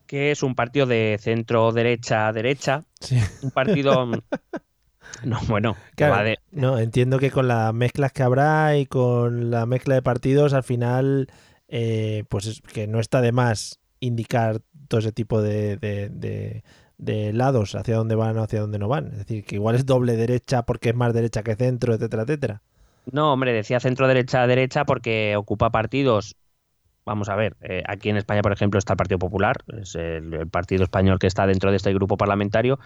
[0.06, 3.18] que es un partido de centro derecha derecha, Sí.
[3.42, 4.06] un partido
[5.24, 9.50] no bueno, Claro, va de- No, entiendo que con las mezclas que habrá y con
[9.50, 11.28] la mezcla de partidos, al final,
[11.68, 16.62] eh, pues es que no está de más indicar todo ese tipo de, de- de-
[16.96, 19.08] de lados, hacia dónde van o hacia dónde no van.
[19.12, 22.62] Es decir, que igual es doble derecha porque es más derecha que centro, etcétera, etcétera.
[23.12, 26.36] No, hombre, decía centro derecha derecha porque ocupa partidos.
[27.04, 30.34] Vamos a ver, eh, aquí en España, por ejemplo, está el Partido Popular, es el,
[30.34, 32.78] el partido español que está dentro de este grupo parlamentario.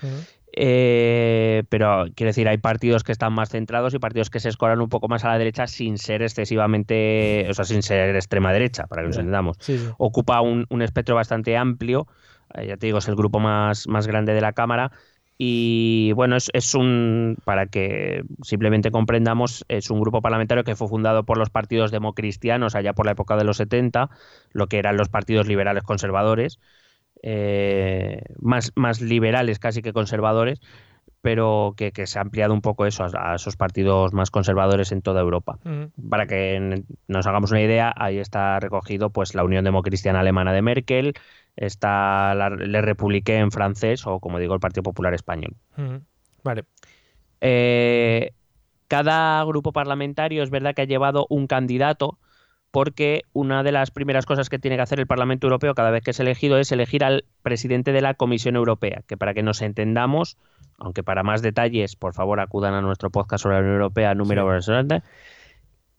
[0.54, 4.80] Eh, pero quiero decir, hay partidos que están más centrados y partidos que se escoran
[4.80, 8.86] un poco más a la derecha sin ser excesivamente, o sea, sin ser extrema derecha,
[8.86, 9.56] para que nos entendamos.
[9.58, 9.88] Sí, sí.
[9.98, 12.06] Ocupa un, un espectro bastante amplio,
[12.54, 14.92] eh, ya te digo, es el grupo más, más grande de la Cámara.
[15.38, 20.88] Y bueno, es, es un, para que simplemente comprendamos, es un grupo parlamentario que fue
[20.88, 24.10] fundado por los partidos democristianos allá por la época de los 70,
[24.52, 26.58] lo que eran los partidos liberales conservadores,
[27.22, 30.60] eh, más, más liberales casi que conservadores,
[31.22, 34.90] pero que, que se ha ampliado un poco eso a, a esos partidos más conservadores
[34.90, 35.58] en toda Europa.
[36.10, 40.62] Para que nos hagamos una idea, ahí está recogido pues la Unión Democristiana Alemana de
[40.62, 41.14] Merkel,
[41.56, 45.54] está la, Le République en francés o, como digo, el Partido Popular Español.
[46.42, 46.64] Vale.
[47.40, 48.32] Eh,
[48.88, 52.18] cada grupo parlamentario es verdad que ha llevado un candidato
[52.70, 56.02] porque una de las primeras cosas que tiene que hacer el Parlamento Europeo cada vez
[56.02, 59.60] que es elegido es elegir al presidente de la Comisión Europea, que para que nos
[59.60, 60.38] entendamos,
[60.78, 64.46] aunque para más detalles, por favor, acudan a nuestro podcast sobre la Unión Europea número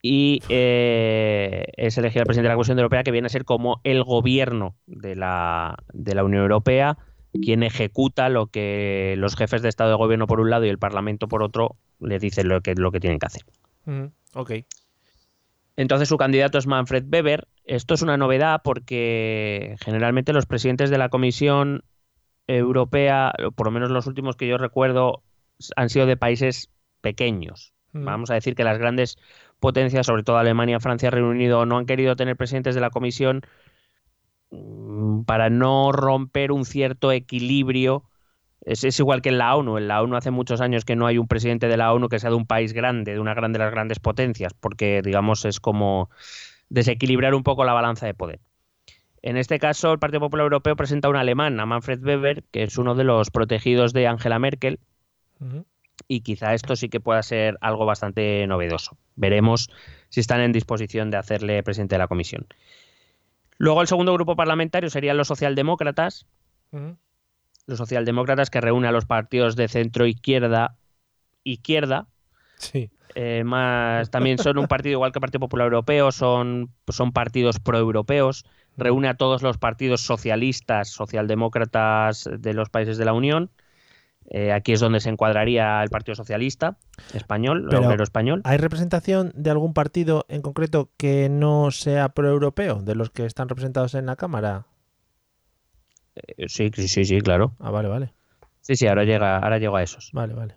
[0.06, 3.80] y eh, es elegir al presidente de la Comisión Europea que viene a ser como
[3.86, 6.98] el gobierno de la, de la Unión Europea,
[7.42, 10.78] quien ejecuta lo que los jefes de Estado de Gobierno por un lado y el
[10.78, 13.44] Parlamento por otro le dicen lo que, lo que tienen que hacer.
[13.86, 14.12] Ujú.
[14.34, 14.52] Ok.
[15.78, 17.48] Entonces su candidato es Manfred Weber.
[17.64, 21.86] Esto es una novedad porque generalmente los presidentes de la Comisión
[22.48, 25.24] Europea, por lo menos los últimos que yo recuerdo,
[25.78, 27.74] han sido de países pequeños.
[27.94, 29.18] Vamos a decir que las grandes
[29.64, 33.44] potencias, sobre todo Alemania, Francia, Reino Unido, no han querido tener presidentes de la Comisión
[34.52, 38.04] mm, para no romper un cierto equilibrio.
[38.60, 39.78] Es, igual que en la ONU.
[39.78, 42.20] En la ONU hace muchos años que no hay un presidente de la ONU que
[42.20, 45.62] sea de un país grande, de una gran de las grandes potencias, porque digamos es
[45.62, 46.10] como
[46.68, 48.42] desequilibrar un poco la balanza de poder.
[49.22, 52.64] En este caso, el Partido Popular Europeo presenta a un alemán, a Manfred Weber, que
[52.64, 54.82] es uno de los protegidos de Angela Merkel.
[56.08, 58.98] Y quizá esto sí que pueda ser algo bastante novedoso.
[59.16, 59.70] Veremos
[60.10, 62.48] si están en disposición de hacerle presidente de la comisión.
[63.58, 66.26] Luego el segundo grupo parlamentario serían los socialdemócratas,
[67.68, 70.76] los socialdemócratas que reúne a los partidos de centro izquierda,
[71.44, 72.08] izquierda,
[72.58, 72.90] Sí.
[73.16, 77.60] eh, más también son un partido igual que el Partido Popular Europeo, son, son partidos
[77.60, 78.46] proeuropeos,
[78.78, 83.52] reúne a todos los partidos socialistas, socialdemócratas de los países de la Unión.
[84.36, 86.78] Eh, aquí es donde se encuadraría el Partido Socialista
[87.14, 88.42] español, Pero- el obrero español.
[88.46, 93.48] ¿Hay representación de algún partido en concreto que no sea proeuropeo, de los que están
[93.48, 94.66] representados en la Cámara?
[96.16, 97.54] Eh, Sí, sí, sí, sí, claro.
[97.60, 98.14] Ah, vale, vale.
[98.62, 100.10] Sí, sí, ahora llega, ahora llego a esos.
[100.14, 100.56] Vale, vale.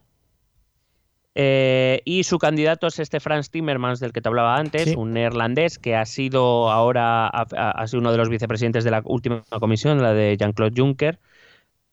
[1.35, 4.95] Eh, y su candidato es este Frans Timmermans del que te hablaba antes, Sí.
[4.97, 9.03] un neerlandés que ha sido ahora ha, ha sido uno de los vicepresidentes de la
[9.05, 11.19] última comisión, la de Jean-Claude Juncker,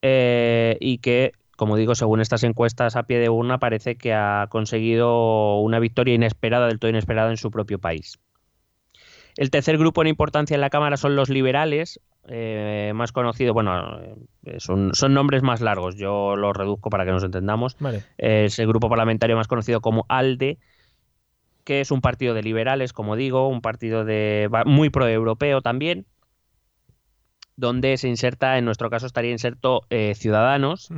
[0.02, 4.48] eh, y que, como digo, según estas encuestas a pie de urna, parece que ha
[4.50, 8.20] conseguido una victoria inesperada, del todo inesperada en su propio país.
[9.38, 13.98] El tercer grupo en importancia en la Cámara son los liberales, eh, más conocido, bueno,
[14.44, 18.04] eh, son, son nombres más largos, yo los reduzco para que nos entendamos Vale.
[18.18, 20.60] es el grupo parlamentario más conocido como ALDE,
[21.64, 26.08] que es un partido de liberales, como digo, un partido de muy proeuropeo también,
[27.56, 30.90] donde se inserta, en nuestro caso estaría inserto eh, Ciudadanos.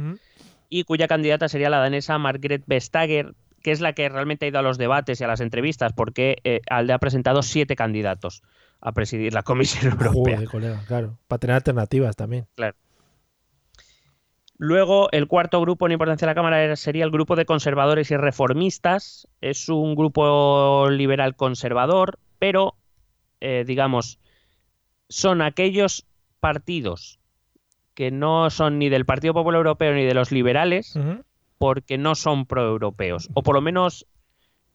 [0.69, 4.60] Y cuya candidata sería la danesa Margrethe Vestager, que es la que realmente ha ido
[4.60, 8.43] a los debates y a las entrevistas, porque eh, ALDE ha presentado siete candidatos
[8.82, 10.36] a presidir la Comisión Europea.
[10.36, 11.17] Joder, colega, claro.
[11.28, 12.47] Para tener alternativas también.
[14.58, 18.17] Luego, el cuarto grupo en importancia de la Cámara sería el grupo de conservadores y
[18.17, 19.28] reformistas.
[19.41, 22.75] Es un grupo liberal conservador, pero,
[23.41, 24.19] eh, digamos,
[25.10, 26.06] son aquellos
[26.39, 27.19] partidos
[27.95, 30.99] que no son ni del Partido Popular Europeo ni de los liberales,
[31.58, 33.29] porque no son proeuropeos.
[33.34, 34.05] O por lo menos,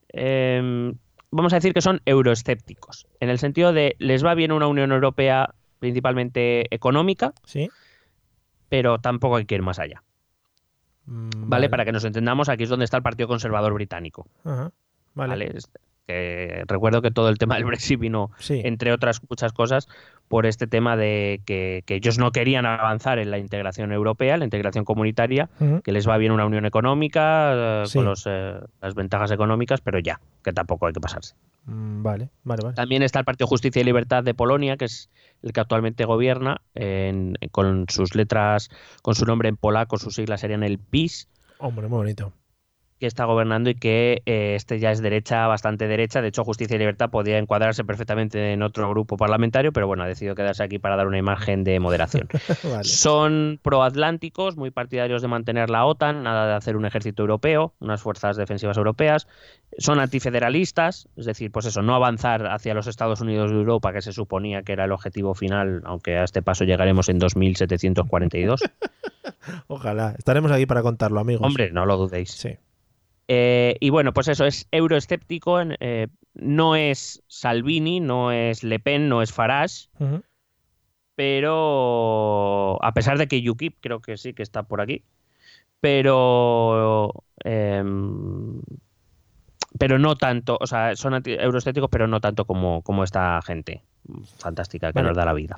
[0.09, 0.95] em,
[1.31, 4.91] vamos a decir que son euroescépticos, en el sentido de les va bien una Unión
[4.91, 7.69] Europea principalmente económica, Sí.
[8.69, 10.03] pero tampoco hay que ir más allá.
[11.07, 11.69] Mm, ¿vale?
[11.69, 14.27] Para que nos entendamos, aquí es donde está el Partido Conservador Británico.
[15.15, 15.53] Vale.
[16.07, 18.61] que recuerdo que todo el tema del Brexit vino, Sí.
[18.65, 19.87] entre otras muchas cosas,
[20.31, 24.45] por este tema de que, que ellos no querían avanzar en la integración europea, la
[24.45, 25.51] integración comunitaria,
[25.83, 27.99] que les va bien una unión económica, eh, Sí.
[27.99, 31.35] con los, eh, las ventajas económicas, pero ya, que tampoco hay que pasarse.
[31.65, 32.77] Mm, Vale, vale, vale.
[32.77, 35.11] También está el Partido Justicia y Libertad de Polonia, que es
[35.43, 38.71] el que actualmente gobierna, en- con sus letras,
[39.03, 42.33] con su nombre en polaco, sus siglas serían el PIS, Hombre, muy bonito.
[43.01, 46.21] Que está gobernando y que eh, este ya es derecha, bastante derecha.
[46.21, 50.07] De hecho, Justicia y Libertad podía encuadrarse perfectamente en otro grupo parlamentario, pero bueno, ha
[50.07, 52.29] decidido quedarse aquí para dar una imagen de moderación.
[52.63, 52.85] vale.
[52.85, 58.03] Son proatlánticos, muy partidarios de mantener la OTAN, nada de hacer un ejército europeo, unas
[58.03, 59.27] fuerzas defensivas europeas.
[59.79, 64.03] Son antifederalistas, es decir, pues eso, no avanzar hacia los Estados Unidos de Europa, que
[64.03, 68.61] se suponía que era el objetivo final, aunque a este paso llegaremos en 2742.
[69.69, 70.15] Ojalá.
[70.19, 71.47] Estaremos aquí para contarlo, amigos.
[71.47, 72.33] Hombre, no lo dudéis.
[72.33, 72.59] Sí.
[73.33, 79.09] Eh, y bueno, pues eso, es euroescéptico, eh, no es Salvini, no es Le Pen,
[79.09, 79.89] no es Farage,
[81.15, 85.05] pero a pesar de que UKIP creo que sí que está por aquí,
[85.81, 88.61] pero em,
[89.79, 93.85] pero no tanto, o sea, son euroescépticos, pero no tanto como, como esta gente
[94.39, 95.55] fantástica que nos da la vida.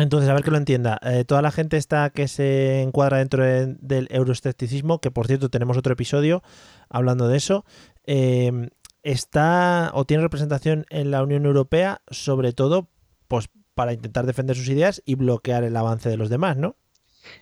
[0.00, 0.98] Entonces, a ver que lo entienda.
[1.02, 5.50] Eh, toda la gente está que se encuadra dentro de- del euroescepticismo, que por cierto
[5.50, 6.42] tenemos otro episodio
[6.88, 7.64] hablando de eso,
[8.06, 8.70] eh,
[9.02, 12.88] está o tiene representación en la Unión Europea, sobre todo
[13.28, 16.76] pues, para intentar defender sus ideas y bloquear el avance de los demás, ¿no?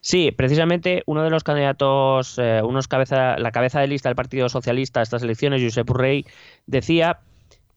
[0.01, 4.49] Sí, precisamente uno de los candidatos, eh, unos cabeza, la cabeza de lista del Partido
[4.49, 6.27] Socialista a estas elecciones, Josep Urrey,
[6.66, 7.21] decía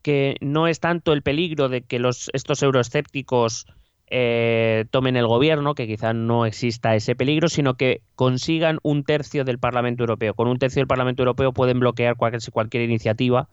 [0.02, 3.68] que no es tanto el peligro de que los, estos euroescépticos
[4.14, 9.46] eh, tomen el gobierno, que quizá no exista ese peligro, sino que consigan un tercio
[9.46, 10.34] del Parlamento Europeo.
[10.34, 13.48] Con un tercio del Parlamento Europeo pueden bloquear cualquier, cualquier iniciativa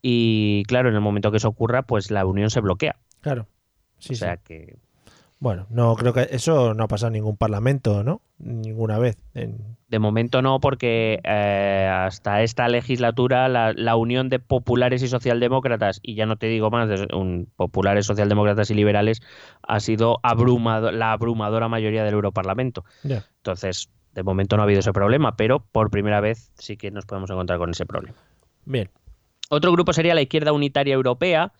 [0.00, 2.94] y, claro, en el momento que eso ocurra, pues la Unión se bloquea.
[3.20, 3.48] Claro.
[3.98, 4.42] Sí, o sea sí.
[4.44, 4.76] que
[5.42, 8.20] Bueno, no creo que eso no ha pasado en ningún parlamento, ¿no?
[8.38, 9.16] Ninguna vez.
[9.34, 15.08] En- De momento no, porque eh, hasta esta legislatura la, la unión de populares y
[15.08, 19.20] socialdemócratas, y ya no te digo más, de un, populares, socialdemócratas y liberales,
[19.66, 22.84] ha sido abrumado, la abrumadora mayoría del Europarlamento.
[23.38, 27.04] Entonces, de momento no ha habido ese problema, pero por primera vez sí que nos
[27.04, 28.16] podemos encontrar con ese problema.
[28.64, 28.90] Bien.
[29.50, 31.52] Otro grupo sería la Izquierda Unitaria Europea.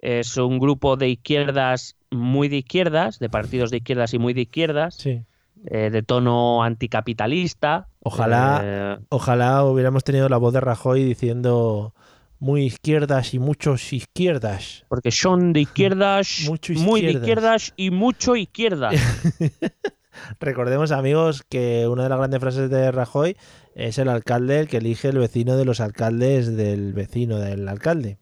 [0.00, 4.42] Es un grupo de izquierdas muy de izquierdas, de partidos de izquierdas y muy de
[4.42, 5.22] izquierdas, Sí.
[5.66, 7.88] eh, de tono anticapitalista.
[8.00, 11.94] Ojalá- eh, Ojalá hubiéramos tenido la voz de Rajoy diciendo
[12.38, 14.84] muy izquierdas y muchos izquierdas.
[14.88, 17.64] porque son de izquierdas, Mucho muy de izquierdas.
[17.68, 18.94] izquierdas y mucho izquierdas.
[20.40, 23.36] Recordemos, amigos, que una de las grandes frases de Rajoy
[23.74, 28.18] es el alcalde el que elige el vecino de los alcaldes del vecino del alcalde.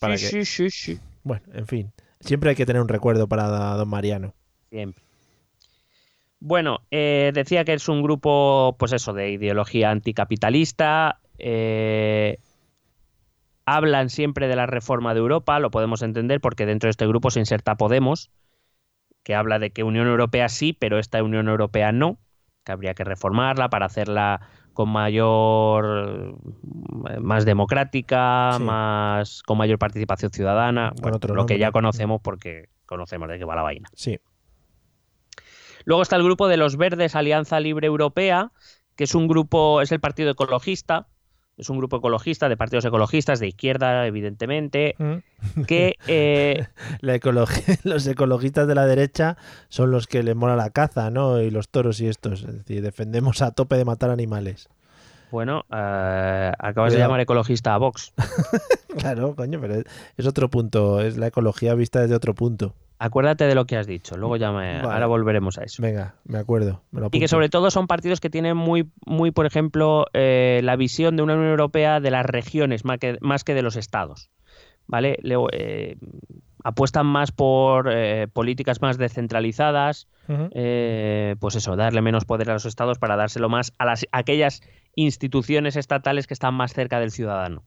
[0.00, 1.00] Para sí, que, sí, sí, sí.
[1.26, 1.92] Bueno, en fin.
[2.20, 4.32] Siempre hay que tener un recuerdo para don Mariano.
[4.70, 5.02] Siempre.
[6.38, 11.18] Bueno, eh, decía que es un grupo, pues eso, de ideología anticapitalista.
[11.38, 12.38] eh,
[13.64, 17.32] hablan siempre de la reforma de Europa, lo podemos entender porque dentro de este grupo
[17.32, 18.30] se inserta Podemos,
[19.24, 22.18] que habla de que Unión Europea sí, pero esta Unión Europea no,
[22.62, 26.36] que habría que reformarla para hacerla con mayor,
[27.10, 28.62] eh, más democrática, Sí.
[28.62, 33.38] más con mayor participación ciudadana, Con bueno, otro lo que ya conocemos porque conocemos de
[33.38, 33.88] qué va la vaina.
[33.94, 34.20] Sí.
[35.84, 38.52] Luego está el grupo de los Verdes Alianza Libre Europea,
[38.96, 41.08] que es un grupo, es el partido ecologista,
[41.56, 45.62] es un grupo ecologista de partidos ecologistas de izquierda, evidentemente, Mm.
[45.62, 46.66] que eh,
[47.00, 47.18] La
[47.84, 49.36] los ecologistas de la derecha
[49.68, 51.40] son los que les mola la caza, ¿no?
[51.40, 52.42] Y los toros y estos.
[52.42, 54.68] Es decir, defendemos a tope de matar animales.
[55.30, 58.12] bueno, eh, acabas de llamar ecologista a Vox.
[58.96, 59.84] Claro, coño, pero es,
[60.16, 61.02] es otro punto.
[61.02, 62.74] Es la ecología vista desde otro punto.
[62.98, 64.94] Acuérdate de lo que has dicho, luego ya me, Vale.
[64.94, 65.82] ahora volveremos a eso.
[65.82, 66.82] Venga, me acuerdo.
[66.90, 70.60] me lo Y que sobre todo son partidos que tienen muy, muy por ejemplo, eh,
[70.64, 73.76] la visión de una Unión Europea de las regiones más que, más que de los
[73.76, 74.30] estados.
[74.86, 75.18] ¿Vale?
[75.20, 75.96] Le- eh,
[76.64, 80.08] apuestan más por eh, políticas más descentralizadas,
[80.52, 84.18] eh, pues eso, darle menos poder a los estados para dárselo más a las, a
[84.18, 84.62] aquellas
[84.94, 87.62] instituciones estatales que están más cerca del ciudadano.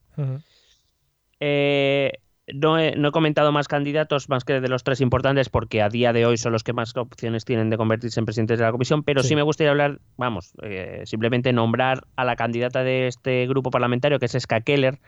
[1.40, 2.14] Eh,
[2.54, 5.90] no, he, no he comentado más candidatos más que de los tres importantes porque a
[5.90, 8.72] día de hoy son los que más opciones tienen de convertirse en presidentes de la
[8.72, 9.36] comisión, pero sí, Sí.
[9.36, 14.26] me gustaría hablar, vamos, eh, simplemente nombrar a la candidata de este grupo parlamentario que
[14.26, 15.00] es Ska Keller.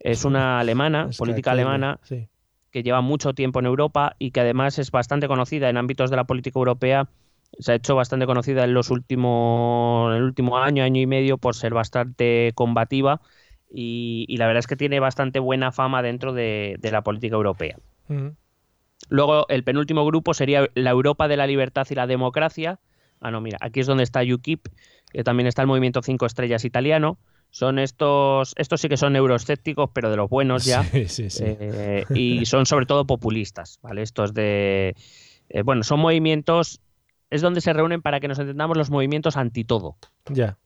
[0.00, 2.28] Es una alemana, política alemana, Sí.
[2.70, 6.16] que lleva mucho tiempo en Europa y que además es bastante conocida en ámbitos de
[6.16, 7.08] la política europea.
[7.58, 11.38] Se ha hecho bastante conocida en los últimos, en el último año, año y medio,
[11.38, 13.20] por ser bastante combativa
[13.70, 17.36] y, y la verdad es que tiene bastante buena fama dentro de, de la política
[17.36, 17.76] europea.
[19.10, 22.80] Luego, el penúltimo grupo sería la Europa de la libertad y la democracia.
[23.20, 24.66] Ah, no, mira, aquí es donde está UKIP,
[25.12, 27.18] que también está el movimiento Cinco Estrellas italiano.
[27.50, 30.82] Son estos, estos sí que son euroescépticos, pero de los buenos ya.
[30.92, 31.44] Sí, sí, sí.
[31.46, 34.02] Eh, y son sobre todo populistas, ¿vale?
[34.02, 34.94] Estos de...
[35.48, 36.80] eh, bueno, son movimientos...
[37.30, 39.96] Es donde se reúnen para que nos entendamos los movimientos anti todo,
[40.30, 40.56] Ya.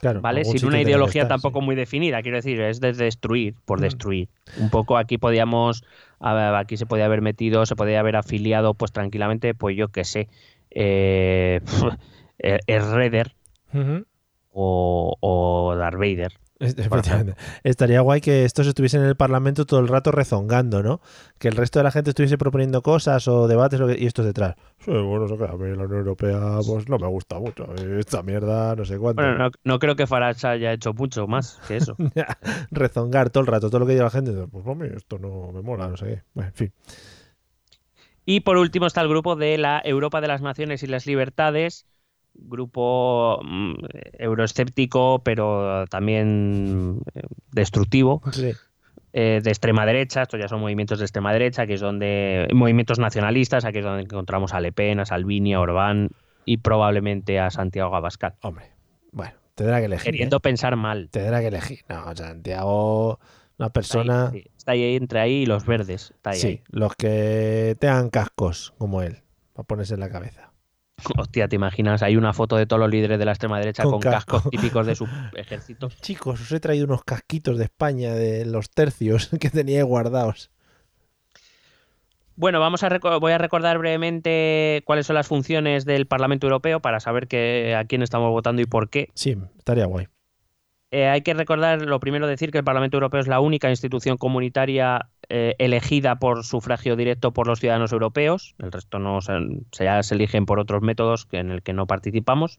[0.00, 0.20] Claro.
[0.20, 0.44] ¿vale?
[0.44, 1.66] Sin una ideología estar, tampoco sí.
[1.66, 3.82] muy definida, quiero decir, es de destruir, por Mm.
[3.82, 4.28] destruir.
[4.58, 5.84] Un poco aquí podíamos...
[6.20, 10.28] Aquí se podía haber metido, se podía haber afiliado, pues tranquilamente, pues yo qué sé,
[10.70, 11.60] eh,
[12.38, 13.34] eh, Redder
[14.50, 16.32] o, o Darth Vader.
[16.64, 17.34] Es- efectivamente.
[17.62, 21.00] Estaría guay que estos estuviesen en el Parlamento todo el rato rezongando, ¿no?
[21.38, 24.54] Que el resto de la gente estuviese proponiendo cosas o debates y estos detrás.
[24.80, 27.72] Sí, bueno, eso que a mí la Unión Europea pues no me gusta mucho.
[27.74, 29.22] Esta mierda, no sé cuánto.
[29.22, 31.96] Bueno, no, no creo que Farage haya hecho mucho más que eso.
[32.70, 34.32] Rezongar todo el rato, todo lo que diga la gente.
[34.50, 36.22] Pues a mí esto no me mola, no sé qué.
[36.34, 36.72] Bueno, en fin.
[38.26, 41.86] Y por último está el grupo de la Europa de las Naciones y las Libertades,
[42.34, 43.74] grupo mm,
[44.18, 47.22] euroescéptico, pero también eh,
[47.52, 48.52] destructivo, Sí.
[49.12, 52.98] eh, de extrema derecha, estos ya son movimientos de extrema derecha, que es donde movimientos
[52.98, 56.10] nacionalistas, aquí es donde encontramos a Le Pen, a Salvini, a Orbán
[56.44, 58.34] y probablemente a Santiago Abascal.
[58.42, 58.66] Hombre,
[59.12, 60.04] bueno, tendrá que elegir.
[60.04, 60.40] Queriendo ¿eh?
[60.40, 61.08] pensar mal.
[61.10, 61.80] Tendrá que elegir.
[61.88, 63.20] No, Santiago,
[63.58, 64.30] una persona.
[64.30, 66.10] Ahí, sí, Está ahí entre ahí y los verdes.
[66.12, 66.62] Está ahí, Sí, ahí.
[66.70, 69.18] los que tengan cascos como él,
[69.52, 70.50] para ponerse en la cabeza.
[71.18, 72.02] Hostia, ¿te imaginas?
[72.02, 74.36] Hay una foto de todos los líderes de la extrema derecha Con con, casco.
[74.36, 75.88] cascos típicos de su ejército.
[76.00, 80.50] Chicos, os he traído unos casquitos de España de los tercios que tenía guardados.
[82.36, 86.98] Bueno, vamos a voy a recordar brevemente cuáles son las funciones del Parlamento Europeo para
[86.98, 89.08] saber que, a quién estamos votando y por qué.
[89.14, 90.08] Sí, estaría guay.
[90.90, 94.16] Eh, hay que recordar, lo primero, decir que el Parlamento Europeo es la única institución
[94.16, 98.54] comunitaria eh, elegida por sufragio directo por los ciudadanos europeos.
[98.58, 99.32] El resto no se,
[99.72, 102.58] se- ya se eligen por otros métodos que- en el que no participamos.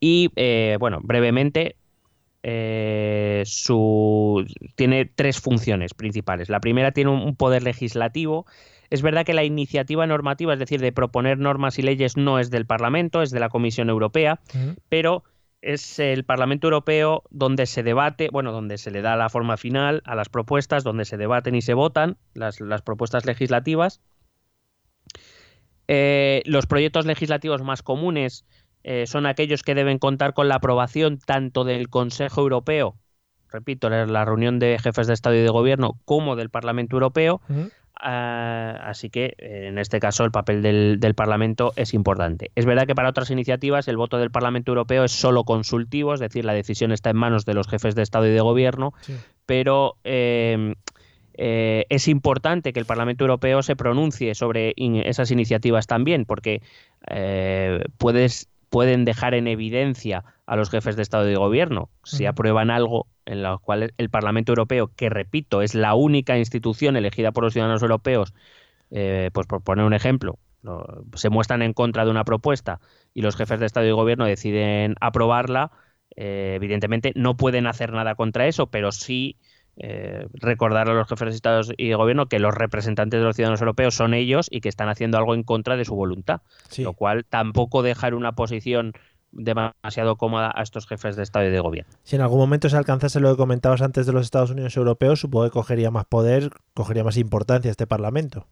[0.00, 1.76] Y eh, bueno, brevemente,
[2.42, 4.44] eh, su,
[4.76, 6.48] tiene tres funciones principales.
[6.48, 8.46] La primera tiene un, un poder legislativo.
[8.90, 12.50] Es verdad que la iniciativa normativa, es decir, de proponer normas y leyes, no es
[12.50, 14.40] del Parlamento, es de la Comisión Europea,
[14.88, 15.24] pero
[15.64, 20.02] es el Parlamento Europeo donde se debate, bueno, donde se le da la forma final
[20.04, 24.00] a las propuestas, donde se debaten y se votan las, las propuestas legislativas.
[25.88, 28.44] Eh, los proyectos legislativos más comunes
[28.82, 32.96] eh, son aquellos que deben contar con la aprobación tanto del Consejo Europeo,
[33.48, 37.40] repito, la reunión de jefes de Estado y de Gobierno, como del Parlamento Europeo.
[38.00, 42.50] Ah, así que eh, en este caso el papel del, del Parlamento es importante.
[42.54, 46.20] Es verdad que para otras iniciativas el voto del Parlamento Europeo es solo consultivo, es
[46.20, 49.14] decir, la decisión está en manos de los jefes de Estado y de Gobierno, Sí.
[49.46, 50.74] pero eh,
[51.36, 56.62] eh, es importante que el Parlamento Europeo se pronuncie sobre in- esas iniciativas también, porque
[57.08, 62.26] eh, puedes, pueden dejar en evidencia a los jefes de Estado y de Gobierno si
[62.26, 67.32] aprueban algo en lo cual el Parlamento Europeo, que repito, es la única institución elegida
[67.32, 68.34] por los ciudadanos europeos,
[68.90, 72.80] eh, pues por poner un ejemplo, lo- se muestran en contra de una propuesta
[73.12, 75.70] y los jefes de Estado y Gobierno deciden aprobarla,
[76.16, 79.36] eh, evidentemente no pueden hacer nada contra eso, pero sí
[79.76, 83.34] eh, recordar a los jefes de Estado y de Gobierno que los representantes de los
[83.34, 86.84] ciudadanos europeos son ellos y que están haciendo algo en contra de su voluntad, Sí.
[86.84, 88.92] lo cual tampoco deja en una posición
[89.36, 91.92] demasiado cómoda a estos jefes de Estado y de Gobierno.
[92.02, 95.20] Si en algún momento se alcanzase lo que comentabas antes de los Estados Unidos europeos,
[95.20, 98.46] supongo que cogería más poder, cogería más importancia este Parlamento.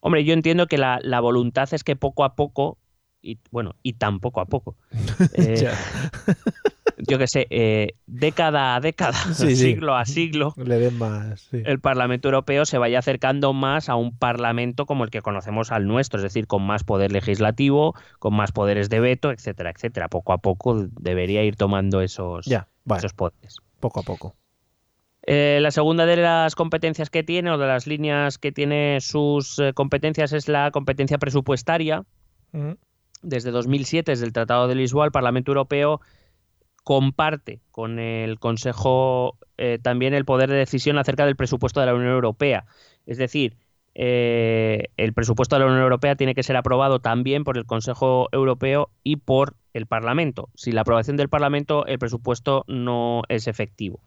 [0.00, 2.78] Hombre, yo entiendo que la, la voluntad es que poco a poco,
[3.20, 4.76] y bueno, y tan poco a poco,
[5.34, 5.68] eh,
[6.98, 9.56] yo qué sé, eh, década a década, Sí, sí.
[9.56, 11.40] siglo a siglo, Le den más.
[11.50, 11.62] sí.
[11.64, 15.86] el Parlamento Europeo se vaya acercando más a un Parlamento como el que conocemos al
[15.86, 20.08] nuestro, es decir, con más poder legislativo, con más poderes de veto, etcétera, etcétera.
[20.08, 23.56] Poco a poco debería ir tomando esos, Ya, esos poderes.
[23.80, 24.34] poco a poco.
[25.26, 29.60] Eh, la segunda de las competencias que tiene o de las líneas que tiene sus
[29.74, 32.04] competencias es la competencia presupuestaria.
[32.52, 32.78] Ujú.
[33.22, 36.00] Desde 2007, desde el Tratado de Lisboa, el Parlamento Europeo
[36.84, 41.94] comparte con el Consejo eh, también el poder de decisión acerca del presupuesto de la
[41.94, 42.64] Unión Europea.
[43.06, 43.56] Es decir,
[43.94, 48.28] eh, el presupuesto de la Unión Europea tiene que ser aprobado también por el Consejo
[48.32, 50.48] Europeo y por el Parlamento.
[50.54, 54.00] Sin la aprobación del Parlamento, el presupuesto no es efectivo.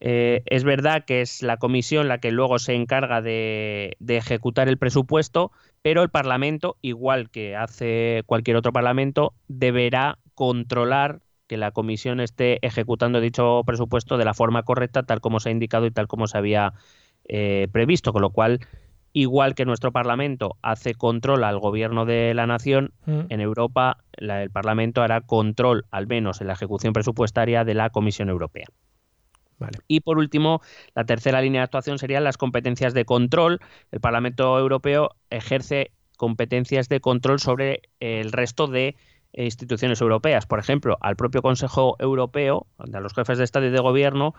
[0.00, 4.68] Eh, es verdad que es la comisión la que luego se encarga de, de ejecutar
[4.68, 5.52] el presupuesto,
[5.82, 12.64] pero el Parlamento, igual que hace cualquier otro Parlamento, deberá controlar que la comisión esté
[12.66, 16.26] ejecutando dicho presupuesto de la forma correcta, tal como se ha indicado y tal como
[16.26, 16.72] se había
[17.28, 18.60] eh, previsto, con lo cual,
[19.12, 23.26] igual que nuestro Parlamento hace control al gobierno de la nación, Ujú.
[23.28, 27.90] en Europa la- el Parlamento hará control, al menos en la ejecución presupuestaria, de la
[27.90, 28.66] Comisión Europea.
[29.58, 29.78] Vale.
[29.86, 30.60] Y por último,
[30.94, 33.60] la tercera línea de actuación serían las competencias de control.
[33.90, 38.96] El Parlamento Europeo ejerce competencias de control sobre el resto de
[39.32, 40.46] eh, instituciones europeas.
[40.46, 44.34] Por ejemplo, al propio Consejo Europeo, a los jefes de Estado y de Gobierno,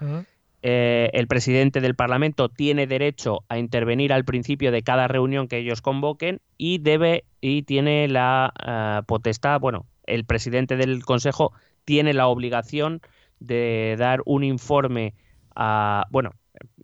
[0.62, 5.58] eh, el presidente del Parlamento tiene derecho a intervenir al principio de cada reunión que
[5.58, 11.52] ellos convoquen y debe y tiene la eh, potestad, bueno, el presidente del Consejo
[11.84, 13.02] tiene la obligación
[13.44, 15.14] de dar un informe
[15.56, 16.32] a, bueno,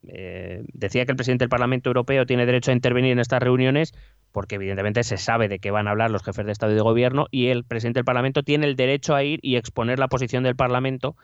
[0.08, 3.94] eh, decía que el presidente del Parlamento Europeo tiene derecho a intervenir en estas reuniones
[4.32, 6.82] porque evidentemente se sabe de qué van a hablar los jefes de Estado y de
[6.82, 10.44] Gobierno y el presidente del Parlamento tiene el derecho a ir y exponer la posición
[10.44, 11.16] del Parlamento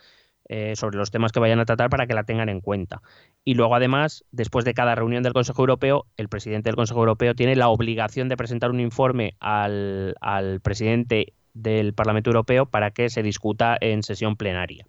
[0.48, 3.02] eh, sobre los temas que vayan a tratar para que la tengan en cuenta.
[3.44, 7.34] Y luego, además, después de cada reunión del Consejo Europeo, el presidente del Consejo Europeo
[7.34, 13.10] tiene la obligación de presentar un informe al, al presidente del Parlamento Europeo para que
[13.10, 14.86] se discuta en sesión plenaria.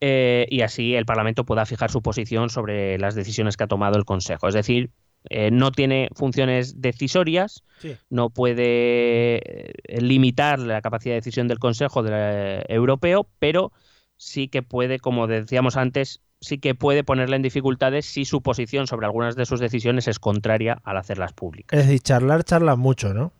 [0.00, 3.96] eh, y así el Parlamento pueda fijar su posición sobre las decisiones que ha tomado
[3.96, 4.46] el Consejo.
[4.46, 4.90] Es decir,
[5.30, 7.96] eh, no tiene funciones decisorias, Sí.
[8.10, 13.72] no puede eh, limitar la capacidad de decisión del Consejo de la- Europeo, pero
[14.18, 18.86] sí que puede, como decíamos antes, sí que puede ponerle en dificultades si su posición
[18.86, 21.78] sobre algunas de sus decisiones es contraria al hacerlas públicas.
[21.80, 23.32] Es decir, charlar, charlan mucho, ¿no?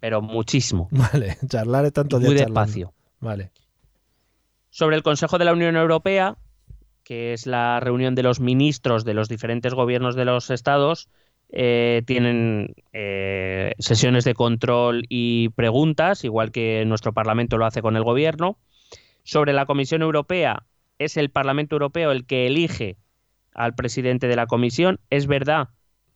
[0.00, 2.92] Pero muchísimo, Vale, charlar es tanto muy despacio.
[3.20, 3.50] Vale.
[4.70, 6.36] Sobre el Consejo de la Unión Europea,
[7.04, 11.08] que es la reunión de los ministros de los diferentes gobiernos de los estados,
[11.52, 17.96] eh, tienen eh, sesiones de control y preguntas, igual que nuestro Parlamento lo hace con
[17.96, 18.58] el gobierno.
[19.24, 20.64] Sobre la Comisión Europea,
[20.98, 22.96] es el Parlamento Europeo el que elige
[23.52, 25.00] al presidente de la Comisión.
[25.10, 25.70] Es verdad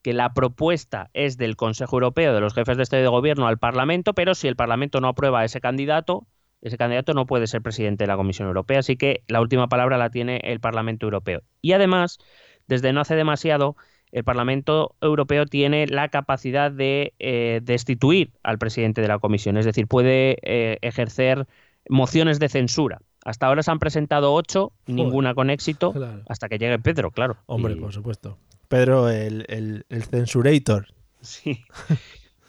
[0.04, 3.46] que la propuesta es del Consejo Europeo, de los jefes de Estado y de Gobierno
[3.46, 6.26] al Parlamento, pero si el Parlamento no aprueba a ese candidato,
[6.60, 9.96] ese candidato no puede ser presidente de la Comisión Europea, así que la última palabra
[9.96, 11.40] la tiene el Parlamento Europeo.
[11.62, 12.18] Y además,
[12.66, 13.76] desde no hace demasiado,
[14.12, 19.64] el Parlamento Europeo tiene la capacidad de eh, destituir al presidente de la Comisión, es
[19.64, 21.46] decir, puede eh, ejercer
[21.88, 23.00] mociones de censura.
[23.24, 26.20] Hasta ahora se han presentado ocho, ninguna con éxito, Claro.
[26.28, 27.38] hasta que llegue Pedro, claro.
[27.46, 28.36] Hombre, Y- por supuesto.
[28.68, 30.86] Pedro, el, el, el censurator.
[31.20, 31.64] Sí.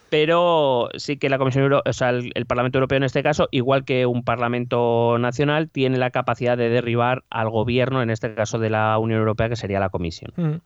[0.09, 3.47] Pero sí que la Comisión Euro- o sea, el, el Parlamento Europeo en este caso,
[3.51, 8.59] igual que un Parlamento nacional, tiene la capacidad de derribar al gobierno, en este caso
[8.59, 10.31] de la Unión Europea, que sería la Comisión.
[10.35, 10.61] Mm.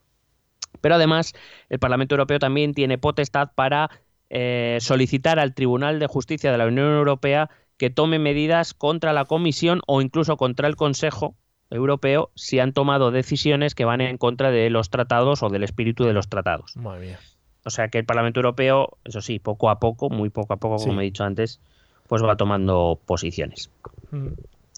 [0.80, 1.32] Pero además,
[1.68, 3.90] el Parlamento Europeo también tiene potestad para
[4.28, 9.24] eh, solicitar al Tribunal de Justicia de la Unión Europea que tome medidas contra la
[9.24, 11.34] Comisión o incluso contra el Consejo
[11.70, 16.04] Europeo si han tomado decisiones que van en contra de los tratados o del espíritu
[16.04, 16.76] de los tratados.
[16.76, 17.20] Madre mía.
[17.64, 20.78] O sea que el Parlamento Europeo, eso sí, poco a poco, muy poco a poco,
[20.78, 20.88] Sí.
[20.88, 21.60] como he dicho antes,
[22.08, 23.70] pues va tomando posiciones.
[24.10, 24.28] Mm.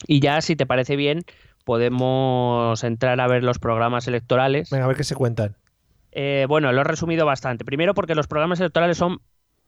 [0.07, 1.23] Y ya, si te parece bien,
[1.65, 4.71] podemos entrar a ver los programas electorales.
[4.71, 5.57] Venga, a ver qué se cuentan.
[6.11, 7.65] Eh, bueno, lo he resumido bastante.
[7.65, 9.21] Primero porque los programas electorales son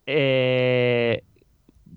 [0.06, 1.22] eh,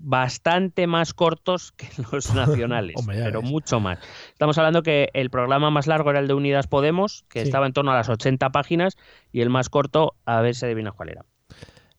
[0.00, 3.50] bastante más cortos que los nacionales, Hombre, pero ves.
[3.50, 3.98] mucho más.
[4.32, 7.46] Estamos hablando que el programa más largo era el de Unidas Podemos, que Sí.
[7.46, 8.96] estaba en torno a las 80 páginas,
[9.32, 11.24] y el más corto, a ver si adivinas cuál era.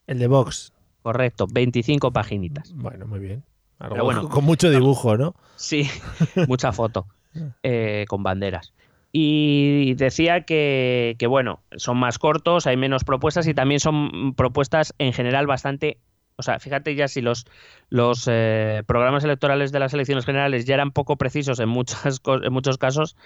[0.07, 0.73] El de Vox.
[1.01, 2.73] Correcto, 25 paginitas.
[2.75, 3.43] Bueno, muy bien.
[3.79, 4.29] Algo Pero bueno.
[4.29, 5.35] con mucho dibujo, ¿no?
[5.55, 5.87] Sí,
[6.47, 7.05] mucha foto
[7.63, 8.73] eh, con banderas.
[9.11, 14.93] Y decía que, que, bueno, son más cortos, hay menos propuestas y también son propuestas
[14.99, 15.97] en general bastante...
[16.39, 17.45] O sea, fíjate ya si los,
[17.89, 22.53] los eh, programas electorales de las elecciones generales ya eran poco precisos en, muchas, en
[22.53, 23.17] muchos casos,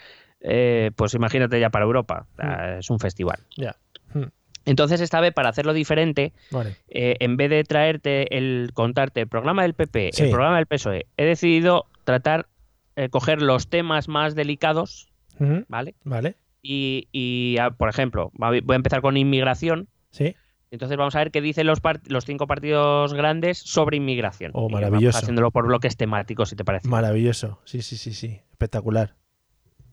[0.42, 2.26] eh, pues imagínate ya para Europa.
[2.36, 3.38] Sea, Es un festival.
[3.56, 3.76] Ya.
[4.16, 4.24] Mm.
[4.66, 6.76] Entonces esta vez, para hacerlo diferente, Vale.
[6.88, 10.24] eh, en vez de traerte el contarte el programa del PP, Sí.
[10.24, 12.48] el programa del PSOE, he decidido tratar,
[12.96, 15.08] eh, coger los temas más delicados,
[15.40, 15.66] Ujú.
[15.68, 15.94] ¿vale?
[16.04, 16.36] Vale.
[16.64, 19.88] Y, y, ah, por ejemplo, voy a empezar con inmigración.
[20.12, 20.36] Sí.
[20.74, 21.80] Entonces vamos a ver qué dicen los,
[22.26, 24.50] cinco partidos grandes sobre inmigración.
[24.56, 25.20] Oh, maravilloso.
[25.20, 26.88] haciéndolo por bloques temáticos, si te parece.
[26.88, 27.60] Maravilloso.
[27.64, 28.42] Sí, sí, sí, sí.
[28.50, 29.14] Espectacular.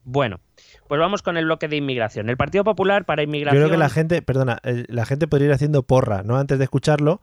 [0.05, 0.41] bueno,
[0.89, 2.31] pues vamos con el bloque de inmigración.
[2.31, 3.63] El Partido Popular para Yo inmigración...
[3.63, 6.39] creo que la gente, perdona, la gente podría ir haciendo porra, ¿no?
[6.39, 7.21] Antes de escucharlo,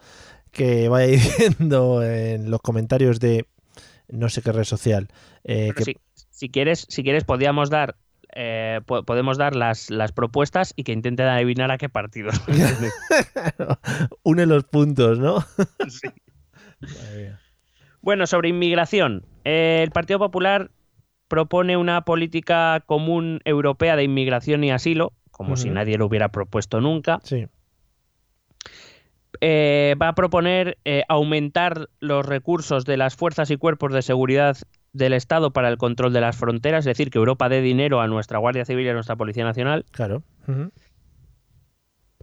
[0.52, 3.48] que vaya diciendo en los comentarios de
[4.08, 5.08] no sé qué red social.
[5.44, 5.98] eh, que- si,
[6.30, 7.96] si quieres, si quieres, podríamos dar,
[8.34, 12.30] eh, po- podemos dar las, las propuestas y que intenten adivinar a qué partido.
[14.24, 15.42] une los puntos, ¿no?
[15.88, 16.08] Sí.
[18.02, 19.26] Bueno, sobre inmigración.
[19.44, 20.72] eh, el Partido Popular
[21.28, 26.80] propone una política común europea de inmigración y asilo, como si nadie lo hubiera propuesto
[26.80, 27.20] nunca.
[27.24, 27.48] Sí.
[29.42, 34.58] Eh, va a proponer eh, aumentar los recursos de las fuerzas y cuerpos de seguridad
[34.94, 38.08] del Estado para el control de las fronteras, es decir, que Europa dé dinero a
[38.08, 39.86] nuestra Guardia Civil y a nuestra Policía Nacional.
[39.92, 40.24] Claro.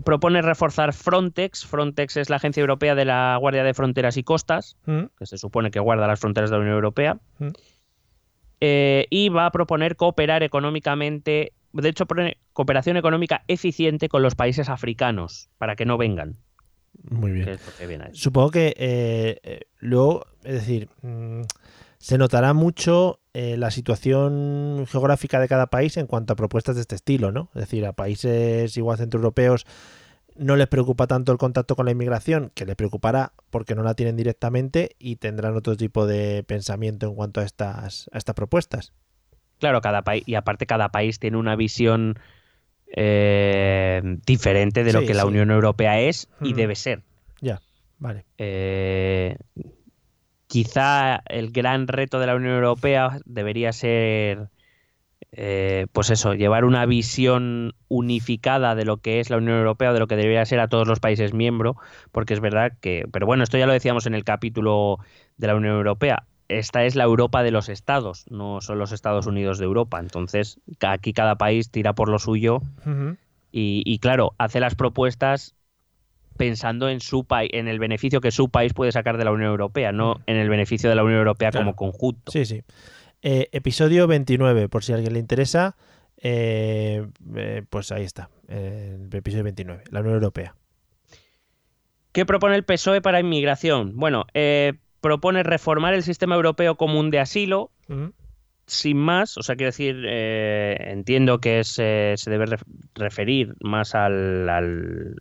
[0.04, 1.64] Propone reforzar Frontex.
[1.64, 5.70] Frontex es la agencia europea de la Guardia de Fronteras y Costas, que se supone
[5.70, 7.18] que guarda las fronteras de la Unión Europea.
[8.60, 12.06] Eh, y va a proponer cooperar económicamente, de hecho,
[12.52, 16.38] cooperación económica eficiente con los países africanos para que no vengan.
[17.02, 17.58] Muy bien.
[17.78, 18.08] que.
[18.12, 21.42] Supongo que eh, eh, luego, es decir, mm,
[22.04, 26.82] se notará mucho eh, la situación geográfica de cada país en cuanto a propuestas de
[26.82, 27.48] este estilo, ¿no?
[27.54, 29.64] Es decir, a países igual centroeuropeos
[30.36, 33.94] no les preocupa tanto el contacto con la inmigración, que les preocupará porque no la
[33.94, 38.92] tienen directamente y tendrán otro tipo de pensamiento en cuanto a estas, a estas propuestas.
[39.58, 42.18] Claro, cada país, y aparte cada país tiene una visión
[42.94, 45.28] eh, diferente de lo Sí, que la sí.
[45.28, 46.56] Unión Europea es y Mm.
[46.56, 47.02] debe ser.
[47.98, 48.26] Vale.
[48.36, 49.36] Eh,
[50.54, 54.50] quizá el gran reto de la Unión Europea debería ser
[55.32, 59.98] eh, pues eso, llevar una visión unificada de lo que es la Unión Europea, de
[59.98, 61.74] lo que debería ser a todos los países miembros,
[62.12, 65.00] porque es verdad que, pero bueno, esto ya lo decíamos en el capítulo
[65.38, 69.26] de la Unión Europea, esta es la Europa de los estados, no son los Estados
[69.26, 72.60] Unidos de Europa, entonces aquí cada país tira por lo suyo
[73.50, 75.56] y, claro, hace las propuestas
[76.36, 79.50] pensando en su país, en el beneficio que su país puede sacar de la Unión
[79.50, 81.64] Europea, no en el beneficio de la Unión Europea Claro.
[81.66, 82.32] como conjunto.
[82.32, 82.62] Sí, sí.
[83.22, 85.76] Eh, episodio 29, por si a alguien le interesa,
[86.18, 87.06] eh,
[87.36, 90.54] eh, pues ahí está, el episodio 29, la Unión Europea.
[92.12, 93.92] ¿Qué propone el PSOE para inmigración?
[93.96, 98.12] Bueno, eh, propone reformar el sistema europeo común de asilo, Ujú.
[98.66, 103.94] Sin más, o sea, quiero decir, eh, entiendo que es, se debe ref- referir más
[103.94, 105.16] al, al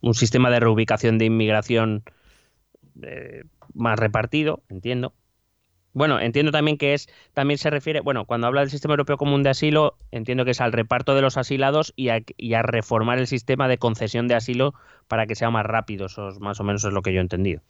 [0.00, 2.02] un sistema de reubicación de inmigración
[3.02, 3.42] eh,
[3.74, 5.14] más repartido, entiendo.
[5.92, 9.42] Bueno, entiendo también que es, también se refiere, bueno, cuando habla del sistema europeo común
[9.42, 12.20] de asilo, entiendo que es al reparto de los asilados y a,
[12.56, 14.72] a reformar el sistema de concesión de asilo
[15.08, 17.22] para que sea más rápido, eso es- más o menos es lo que yo he
[17.22, 17.62] entendido.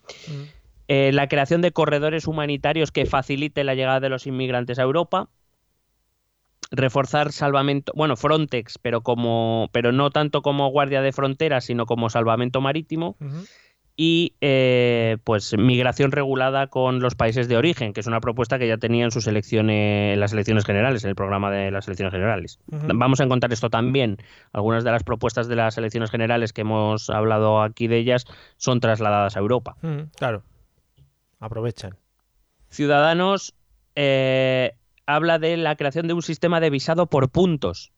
[0.92, 5.28] Eh, la creación de corredores humanitarios que facilite la llegada de los inmigrantes a Europa.
[6.72, 12.10] Reforzar salvamento, bueno, Frontex, pero como, pero no tanto como guardia de fronteras, sino como
[12.10, 13.16] salvamento marítimo.
[13.96, 18.66] Y eh, pues migración regulada con los países de origen, que es una propuesta que
[18.66, 22.12] ya tenía en sus elecciones, en las elecciones generales, en el programa de las elecciones
[22.12, 22.58] generales.
[22.66, 24.16] Vamos a encontrar esto también.
[24.52, 28.24] Algunas de las propuestas de las elecciones generales que hemos hablado aquí de ellas
[28.56, 29.76] son trasladadas a Europa.
[30.16, 30.42] Claro.
[31.40, 31.96] Aprovechan.
[32.68, 33.54] Ciudadanos
[33.96, 34.72] eh,
[35.06, 37.92] habla de la creación de un sistema de visado por puntos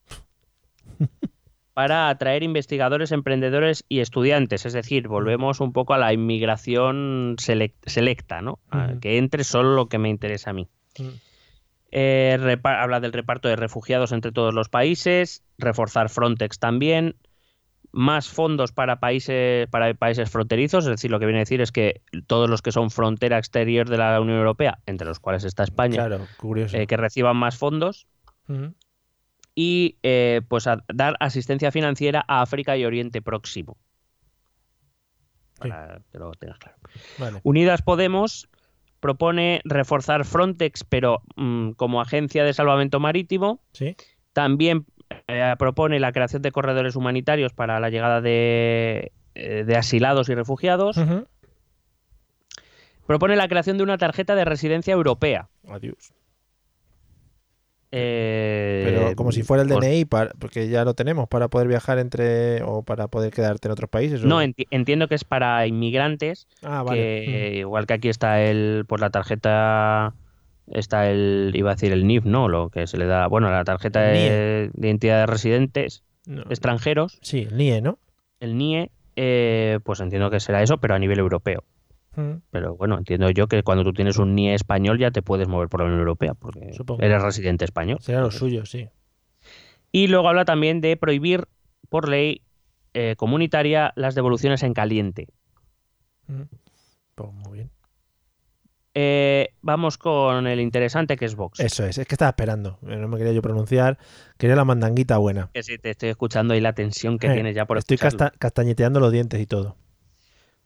[1.75, 4.65] para atraer investigadores, emprendedores y estudiantes.
[4.67, 8.59] Es decir, volvemos un poco a la inmigración selec- selecta, ¿no?
[9.01, 10.69] Que entre solo lo que me interesa a mí.
[11.91, 17.17] Eh, habla del reparto de refugiados entre todos los países, reforzar Frontex también,
[17.93, 21.73] más fondos para países, para países fronterizos, es decir, lo que viene a decir es
[21.73, 25.63] que todos los que son frontera exterior de la Unión Europea, entre los cuales está
[25.63, 26.27] España, Claro,
[26.73, 28.07] eh, que reciban más fondos
[29.55, 33.77] y eh, pues a dar asistencia financiera a África y Oriente Próximo.
[35.63, 35.69] Sí.
[35.69, 36.77] Para que lo tengas claro.
[37.19, 37.41] Vale.
[37.45, 38.49] Unidas Podemos
[39.03, 43.61] propone reforzar Frontex, pero mm, como agencia de salvamento marítimo.
[43.73, 43.97] ¿Sí?
[44.33, 44.87] También
[45.29, 50.35] eh, propone la creación de corredores humanitarios para la llegada de, eh, de asilados y
[50.35, 50.99] refugiados.
[53.07, 55.49] Propone la creación de una tarjeta de residencia europea.
[55.69, 56.13] Adiós.
[57.95, 61.69] Eh, Pero como si fuera el pues, DNI, para, porque ya lo tenemos para poder
[61.69, 64.25] viajar entre o para poder quedarte en otros países.
[64.25, 64.27] ¿o?
[64.27, 66.99] No, enti- entiendo que es para inmigrantes, ah, vale.
[66.99, 70.15] que igual que aquí está el, pues la tarjeta,
[70.69, 72.49] está el, iba a decir el NIF, ¿no?
[72.49, 76.35] Lo que se le da, bueno, la tarjeta El de, de identidad de residentes Mm.
[76.37, 76.43] No.
[76.51, 77.99] extranjeros, Sí, el NIE, ¿no?
[78.39, 81.65] el NIE, eh, pues entiendo que será eso, pero a nivel europeo.
[82.17, 82.41] Ujú.
[82.53, 85.69] Pero bueno, entiendo yo que cuando tú tienes un NIE español ya te puedes mover
[85.69, 87.03] por la Unión Europea, porque Supongo.
[87.03, 87.99] eres residente español.
[88.01, 88.89] Será lo suyo, sí.
[89.91, 91.49] Y luego habla también de prohibir
[91.89, 92.43] por ley
[92.95, 95.27] eh, comunitaria las devoluciones en caliente.
[96.29, 96.47] Ujú.
[97.17, 97.71] Pues muy bien.
[98.95, 101.61] Eh, vamos con el interesante que es Vox.
[101.61, 102.79] Eso es, es que estaba esperando.
[102.87, 103.99] eh, No me quería yo pronunciar.
[104.37, 105.51] Quería la mandanguita buena.
[105.55, 108.33] Que sí, te estoy escuchando y la tensión que Eh, tienes ya por Estoy casta-
[108.39, 109.77] castañeteando los dientes y todo.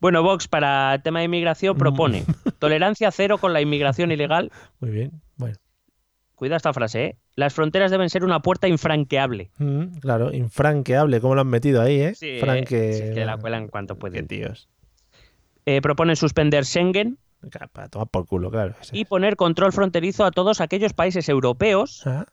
[0.01, 1.79] Bueno, Vox para el tema de inmigración Mm.
[1.79, 2.25] propone
[2.59, 4.51] tolerancia cero con la inmigración ilegal.
[4.81, 5.23] Muy bien.
[5.37, 5.57] Bueno.
[6.35, 7.17] Cuida esta frase, ¿eh?
[7.35, 9.51] Las fronteras deben ser una puerta infranqueable.
[9.59, 11.21] Mm, claro, infranqueable.
[11.21, 12.15] ¿Cómo lo han metido ahí, eh?
[12.15, 12.93] Sí, Franque...
[12.93, 14.27] sí, que la cuelan cuanto pueden.
[14.27, 14.69] tíos.
[15.65, 17.19] Eh, proponen suspender Schengen
[17.73, 18.75] Para tomar por culo, claro.
[18.93, 22.27] y poner control fronterizo a todos aquellos países europeos Ah,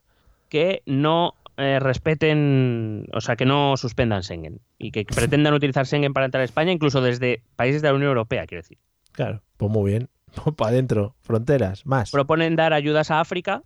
[0.49, 6.13] que no eh, respeten, o sea, que no suspendan Schengen y que pretendan utilizar Schengen
[6.13, 8.77] para entrar a España, incluso desde países de la Unión Europea, quiero decir.
[9.11, 10.09] claro, pues muy bien.
[10.57, 12.09] para adentro, fronteras, más.
[12.09, 13.61] Proponen dar ayudas a África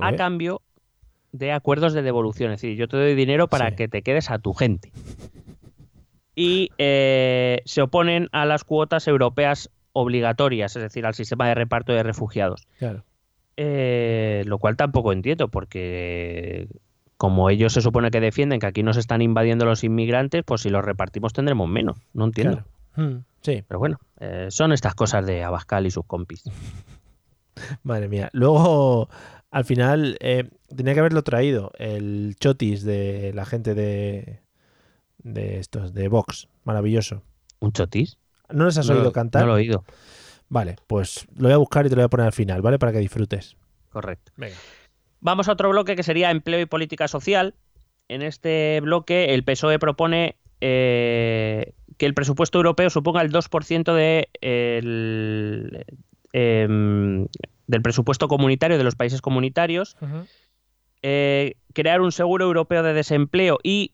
[0.00, 0.60] a cambio
[1.30, 2.50] de acuerdos de devolución.
[2.52, 3.76] Es decir, yo te doy dinero para Sí.
[3.76, 4.90] que te quedes a tu gente.
[6.34, 11.94] Y eh, se oponen a las cuotas europeas obligatorias, es decir, al sistema de reparto
[11.94, 12.66] de refugiados.
[12.78, 13.04] Claro.
[13.56, 16.68] Eh, lo cual tampoco entiendo, porque
[17.16, 20.70] como ellos se supone que defienden que aquí nos están invadiendo los inmigrantes, pues si
[20.70, 21.96] los repartimos tendremos menos.
[22.12, 22.64] No entiendo.
[22.94, 23.10] Claro.
[23.10, 26.42] Mm, sí, Pero bueno, eh, son estas cosas de Abascal y sus compis.
[27.84, 28.28] madre mía.
[28.32, 29.08] Luego,
[29.52, 34.40] al final, eh, tenía que haberlo traído el chotis de la gente de,
[35.18, 36.48] de estos, de Vox.
[36.64, 37.22] Maravilloso.
[37.60, 38.18] ¿Un chotis?
[38.50, 39.42] ¿No les has No oído cantar?
[39.42, 39.84] No lo he oído.
[40.48, 42.78] Vale, pues lo voy a buscar y te lo voy a poner al final, ¿vale?
[42.78, 43.56] Para que disfrutes.
[43.90, 44.32] Correcto.
[44.36, 44.56] Venga.
[45.20, 47.54] Vamos a otro bloque que sería empleo y política social.
[48.08, 54.28] En este bloque el PSOE propone eh, que el presupuesto europeo suponga el 2% de
[54.40, 55.84] el,
[56.32, 57.26] em,
[57.66, 59.96] del presupuesto comunitario de los países comunitarios,
[61.02, 63.92] eh, crear un seguro europeo de desempleo y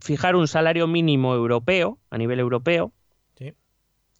[0.00, 2.92] fijar un salario mínimo europeo a nivel europeo.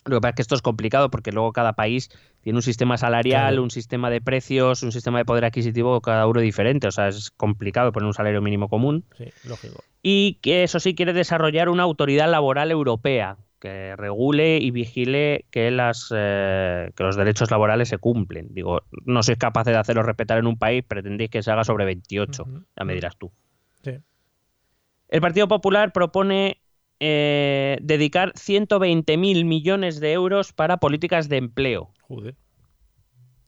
[0.05, 2.97] Lo que pasa es que esto es complicado porque luego cada país tiene un sistema
[2.97, 3.63] salarial, Claro.
[3.63, 6.89] un sistema de precios, un sistema de poder adquisitivo cada uno diferente.
[6.89, 9.05] O sea, es complicado poner un salario mínimo común.
[9.17, 9.85] Sí, lógico.
[10.03, 15.71] Y que eso sí quiere desarrollar una autoridad laboral europea que regule y vigile que,
[15.71, 18.49] las, eh, que los derechos laborales se cumplen.
[18.51, 21.85] Digo, no sois capaces de hacerlo respetar en un país, pretendéis que se haga sobre
[21.85, 22.43] 28.
[22.43, 22.65] Ujú.
[22.77, 23.31] Ya me dirás tú.
[23.85, 23.93] Sí.
[25.09, 26.62] El Partido Popular propone
[27.05, 31.93] eh, dedicar 120.000 millones de euros para políticas de empleo.
[32.03, 32.37] Joder.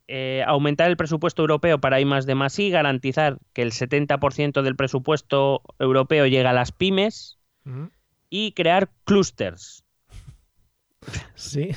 [0.08, 4.62] Eh, aumentar el presupuesto europeo para I más de más I, garantizar que el 70%
[4.62, 7.92] del presupuesto europeo llegue a las pymes Ujú.
[8.28, 9.84] y crear clústers.
[11.36, 11.70] Sí.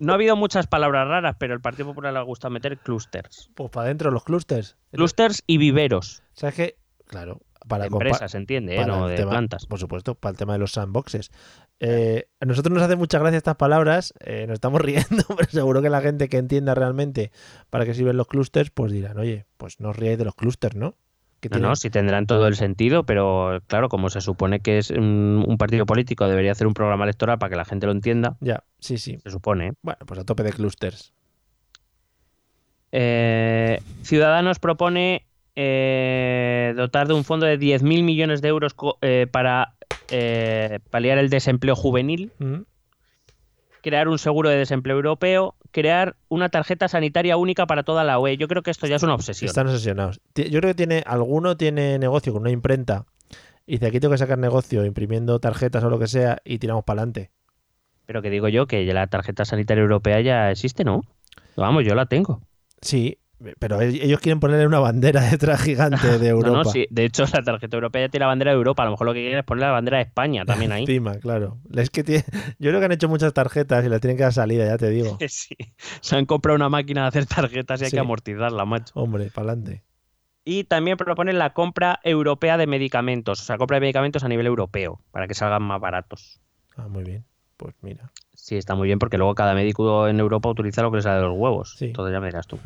[0.00, 3.50] No ha habido muchas palabras raras, pero al Partido Popular le gusta meter clústers.
[3.54, 4.76] Pues para adentro los clústers.
[4.90, 6.24] Clústers y viveros.
[6.32, 6.76] ¿Sabes qué?
[7.06, 8.86] Claro, para De empresas, entiende, ¿eh?
[8.86, 9.66] no de tema- plantas.
[9.66, 11.30] Por supuesto, para el tema de los sandboxes.
[11.80, 15.82] Eh, a nosotros nos hace mucha gracia estas palabras, eh, nos estamos riendo, pero seguro
[15.82, 17.30] que la gente que entienda realmente
[17.70, 20.76] para qué sirven los clústers, pues dirán, oye, pues no os riáis de los clústers,
[20.76, 20.94] ¿no?
[21.40, 24.78] Que No, tienen- no, sí tendrán todo el sentido, pero claro, como se supone que
[24.78, 27.92] es un, un partido político, debería hacer un programa electoral para que la gente lo
[27.92, 29.18] entienda, Ya, sí, sí.
[29.22, 29.68] se supone.
[29.68, 29.72] ¿eh?
[29.82, 31.12] Bueno, pues a tope de clústers.
[32.92, 35.26] Eh, Ciudadanos propone
[35.56, 39.74] eh, dotar de un fondo de 10.000 millones de euros eh, para
[40.10, 42.64] eh, paliar el desempleo juvenil, Ujú.
[43.82, 48.36] crear un seguro de desempleo europeo, crear una tarjeta sanitaria única para toda la UE.
[48.36, 49.48] Yo creo que esto ya es una obsesión.
[49.48, 50.20] Están obsesionados.
[50.34, 53.04] Yo creo que tiene, alguno tiene negocio con una imprenta
[53.66, 56.84] y dice, aquí tengo que sacar negocio imprimiendo tarjetas o lo que sea y tiramos
[56.84, 57.30] para adelante.
[58.06, 61.02] Pero que digo yo que la tarjeta sanitaria europea ya existe, ¿no?
[61.56, 62.42] Vamos, yo la tengo.
[62.82, 63.18] Sí,
[63.58, 66.48] pero e- ellos quieren ponerle una bandera detrás gigante de Europa.
[66.58, 66.86] No, no, sí.
[66.90, 68.82] De hecho, la tarjeta europea ya tiene la bandera de Europa.
[68.82, 70.82] A lo mejor lo que quieren es poner la bandera de España también ahí.
[70.82, 71.58] Encima, claro.
[71.74, 72.24] Es que tiene-
[72.58, 74.90] Yo creo que han hecho muchas tarjetas y las tienen que dar salida, ya te
[74.90, 75.18] digo.
[75.28, 75.56] Sí.
[76.00, 77.96] Se han comprado una máquina de hacer tarjetas y hay Sí.
[77.96, 78.92] que amortizarla, macho.
[78.94, 79.82] Hombre, para adelante.
[80.44, 84.46] Y también proponen la compra europea de medicamentos, o sea, compra de medicamentos a nivel
[84.46, 86.40] europeo, para que salgan más baratos.
[86.76, 87.24] Ah, muy bien.
[87.56, 88.10] Pues mira.
[88.34, 91.16] Sí, está muy bien porque luego cada médico en Europa utiliza lo que le sale
[91.20, 91.76] de los huevos.
[91.78, 91.86] Sí.
[91.86, 92.58] Entonces ya me dirás tú.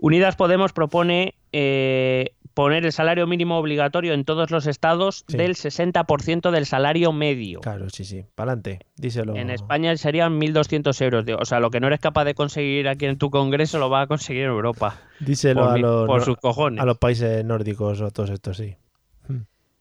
[0.00, 5.36] Unidas Podemos propone eh, poner el salario mínimo obligatorio en todos los estados Sí.
[5.36, 7.60] del 60% del salario medio.
[7.60, 8.24] Claro, sí, sí.
[8.34, 8.80] Para adelante.
[8.96, 9.36] Díselo.
[9.36, 11.24] En España serían 1.200 euros.
[11.40, 14.04] O sea, lo que no eres capaz de conseguir aquí en tu congreso lo vas
[14.04, 15.00] a conseguir en Europa.
[15.20, 16.80] Díselo por a los, por no- sus cojones.
[16.80, 18.76] a los países nórdicos o todos estos, sí.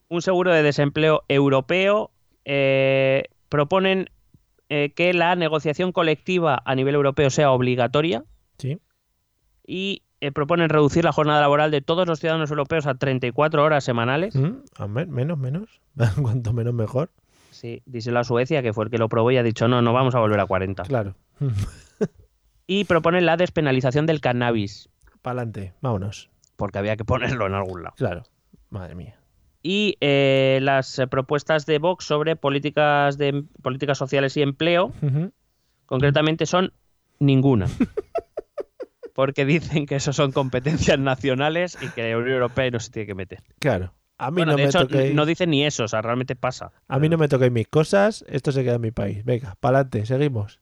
[0.09, 2.11] un seguro de desempleo europeo.
[2.45, 4.09] eh, proponen
[4.69, 8.23] eh, que la negociación colectiva a nivel europeo sea obligatoria
[8.57, 8.77] Sí.
[9.65, 13.83] y eh, proponen reducir la jornada laboral de todos los ciudadanos europeos a 34 horas
[13.83, 14.35] semanales.
[14.35, 15.81] Mm, a ver, menos, menos.
[16.21, 17.11] Cuanto menos, mejor.
[17.51, 19.93] Sí, díselo a Suecia, que fue el que lo probó y ha dicho no, no
[19.93, 20.83] vamos a volver a 40.
[20.83, 21.15] Claro.
[22.69, 24.89] Y proponen la despenalización del cannabis,
[25.21, 25.73] Para adelante.
[25.79, 26.29] Vámonos.
[26.57, 27.95] porque había que ponerlo en algún lado.
[27.95, 28.23] Claro.
[28.69, 29.15] Madre mía.
[29.63, 34.91] Y eh, las eh, propuestas de Vox sobre políticas, de, políticas sociales y empleo
[35.85, 36.73] concretamente son
[37.19, 37.67] ninguna.
[39.17, 43.07] Porque dicen que eso son competencias nacionales y que la Unión Europea no se tiene
[43.07, 43.39] que meter.
[43.57, 43.91] Claro.
[44.19, 45.15] A mí Bueno, no de me hecho, toquéis.
[45.15, 46.71] no dicen ni eso, o sea, realmente pasa.
[46.87, 48.23] A mí no me toquéis mis cosas.
[48.27, 49.25] Esto se queda en mi país.
[49.25, 50.05] Venga, para adelante.
[50.05, 50.59] Seguimos.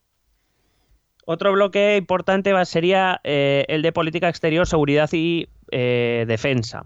[1.26, 6.86] Otro bloque importante sería eh, el de política exterior, seguridad y eh, defensa.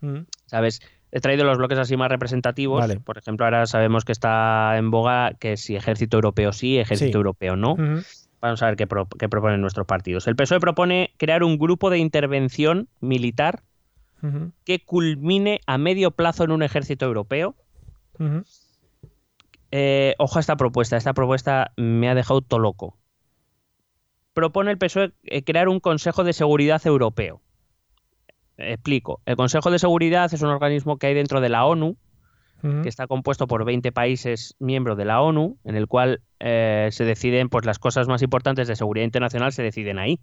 [0.00, 0.20] Mm.
[0.46, 0.80] ¿Sabes?
[1.10, 2.78] He traído los bloques así más representativos.
[2.78, 3.00] Vale.
[3.00, 7.16] Por ejemplo, ahora sabemos que está en boga que si ejército europeo sí, ejército Sí.
[7.16, 7.72] europeo no.
[7.72, 8.02] Ujú.
[8.42, 10.26] Vamos a ver qué, pro- qué proponen nuestros partidos.
[10.26, 13.62] El PSOE propone crear un grupo de intervención militar
[14.64, 17.54] que culmine a medio plazo en un ejército europeo.
[19.70, 20.96] Eh, ojo a esta propuesta.
[20.96, 22.96] Esta propuesta me ha dejado todo loco.
[24.34, 27.40] Propone el PSOE eh, crear un Consejo de Seguridad Europeo.
[28.58, 29.20] Explico.
[29.24, 31.96] El Consejo de Seguridad es un organismo que hay dentro de la ONU,
[32.62, 37.04] Que está compuesto por 20 países miembros de la ONU, en el cual eh, se
[37.04, 40.20] deciden pues, las cosas más importantes de seguridad internacional, se deciden ahí.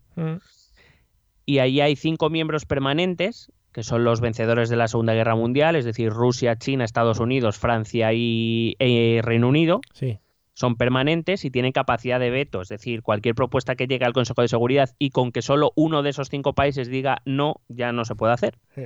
[1.46, 5.76] Y ahí hay cinco miembros permanentes, que son los vencedores de la Segunda Guerra Mundial,
[5.76, 9.82] es decir, Rusia, China, Estados Unidos, Francia y eh, Reino Unido.
[9.94, 10.20] Sí.
[10.54, 14.42] son permanentes y tienen capacidad de veto, es decir, cualquier propuesta que llegue al Consejo
[14.42, 18.04] de Seguridad y con que solo uno de esos cinco países diga no, ya no
[18.04, 18.58] se puede hacer.
[18.76, 18.84] Sí.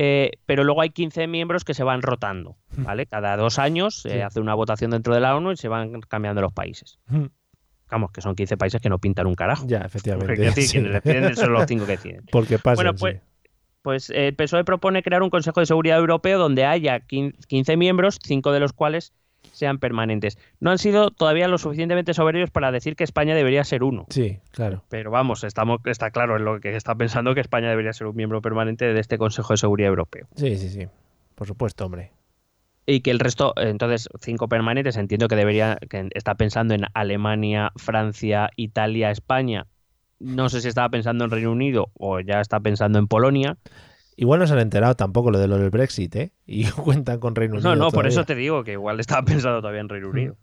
[0.00, 3.06] Eh, pero luego hay 15 miembros que se van rotando, ¿vale?
[3.06, 4.20] Cada dos años se Sí.
[4.20, 6.98] hace una votación dentro de la ONU y se van cambiando los países.
[7.90, 9.66] Vamos, que son 15 países que no pintan un carajo.
[9.66, 10.36] Ya, Porque, efectivamente.
[10.42, 10.72] decir, sí.
[10.78, 12.24] quienes deciden son los cinco que deciden.
[12.30, 12.76] Porque pasa.
[12.76, 13.20] Bueno, pues,
[13.82, 18.18] pues eh, el PSOE propone crear un Consejo de Seguridad Europeo donde haya 15 miembros,
[18.22, 19.12] cinco de los cuales
[19.58, 20.38] sean permanentes.
[20.60, 24.06] No han sido todavía lo suficientemente soberbios para decir que España debería ser uno.
[24.08, 24.84] Sí, claro.
[24.88, 28.16] Pero vamos, estamos, está claro en lo que está pensando que España debería ser un
[28.16, 30.28] miembro permanente de este Consejo de Seguridad Europeo.
[30.36, 30.86] Sí, sí, sí.
[31.34, 32.12] Por supuesto, hombre.
[32.86, 37.72] Y que el resto, entonces, cinco permanentes, entiendo que debería, que está pensando en Alemania,
[37.76, 39.66] Francia, Italia, España.
[40.20, 43.56] No sé si estaba pensando en Reino Unido o ya está pensando en Polonia.
[44.20, 46.32] Igual no se han enterado tampoco lo de lo del Brexit, ¿eh?
[46.46, 47.70] Y cuentan con Reino Unido.
[47.70, 50.36] No, no, por eso te digo que igual estaba pensando todavía en Reino Unido.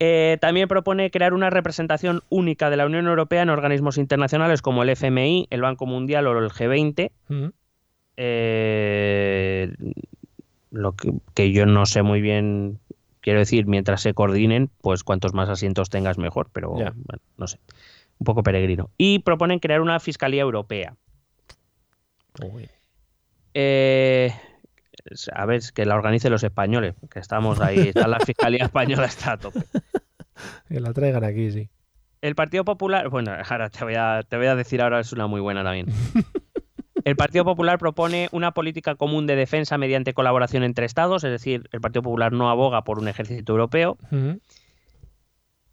[0.00, 4.82] Eh, también propone crear una representación única de la Unión Europea en organismos internacionales como
[4.82, 7.12] el FMI, el Banco Mundial o el G20.
[7.28, 7.46] Mm.
[8.16, 9.72] Eh,
[10.72, 12.80] lo que, que yo no sé muy bien,
[13.20, 16.92] quiero decir, mientras se coordinen, pues cuantos más asientos tengas mejor, pero bueno,
[17.38, 17.60] no sé,
[18.18, 18.90] un poco peregrino.
[18.98, 20.96] Y proponen crear una Fiscalía Europea.
[22.42, 22.68] Uy.
[23.54, 24.32] Eh,
[25.32, 29.32] a ver, que la organicen los españoles, que estamos ahí, está la Fiscalía Española está
[29.32, 29.60] a tope.
[30.68, 31.70] Que la traigan aquí, sí.
[32.20, 35.26] El Partido Popular, bueno, ahora te voy a, te voy a decir ahora es una
[35.26, 35.86] muy buena también.
[37.04, 41.68] El Partido Popular propone una política común de defensa mediante colaboración entre Estados, es decir,
[41.70, 43.96] el Partido Popular no aboga por un ejército europeo.
[44.10, 44.32] Mm.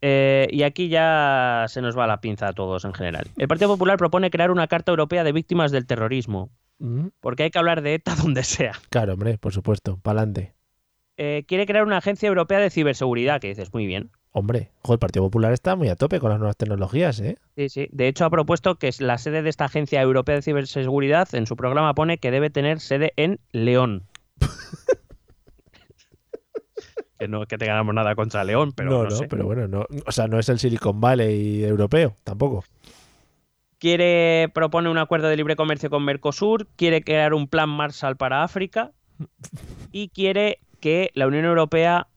[0.06, 3.26] Eh, y aquí ya se nos va la pinza a todos en general.
[3.38, 6.50] El Partido Popular propone crear una Carta Europea de Víctimas del Terrorismo,
[6.80, 7.08] Mm.
[7.22, 8.74] porque hay que hablar de ETA donde sea.
[8.90, 9.98] Claro, hombre, por supuesto.
[10.04, 10.54] Pa'lante.
[11.16, 14.10] Eh, quiere crear una agencia europea de ciberseguridad, que dices, muy bien.
[14.32, 17.38] Hombre, el Partido Popular está muy a tope con las nuevas tecnologías, ¿eh?
[17.56, 17.88] Sí, sí.
[17.92, 21.56] De hecho, ha propuesto que la sede de esta agencia europea de ciberseguridad, en su
[21.56, 24.04] programa pone que debe tener sede en León.
[27.24, 29.28] que no que tengamos nada contra León, pero no, no, no, sé.
[29.28, 32.66] pero bueno, no, o sea, no es el Silicon Valley europeo, tampoco.
[33.80, 38.44] Quiere propone un acuerdo de libre comercio con Mercosur, quiere crear un plan Marshall para
[38.44, 38.92] África
[39.92, 42.08] y quiere que la Unión Europea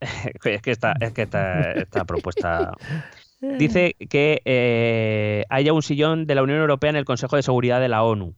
[0.44, 2.72] es que esta, es que esta, esta propuesta
[3.40, 7.80] dice que eh, haya un sillón de la Unión Europea en el Consejo de Seguridad
[7.80, 8.34] de la ONU.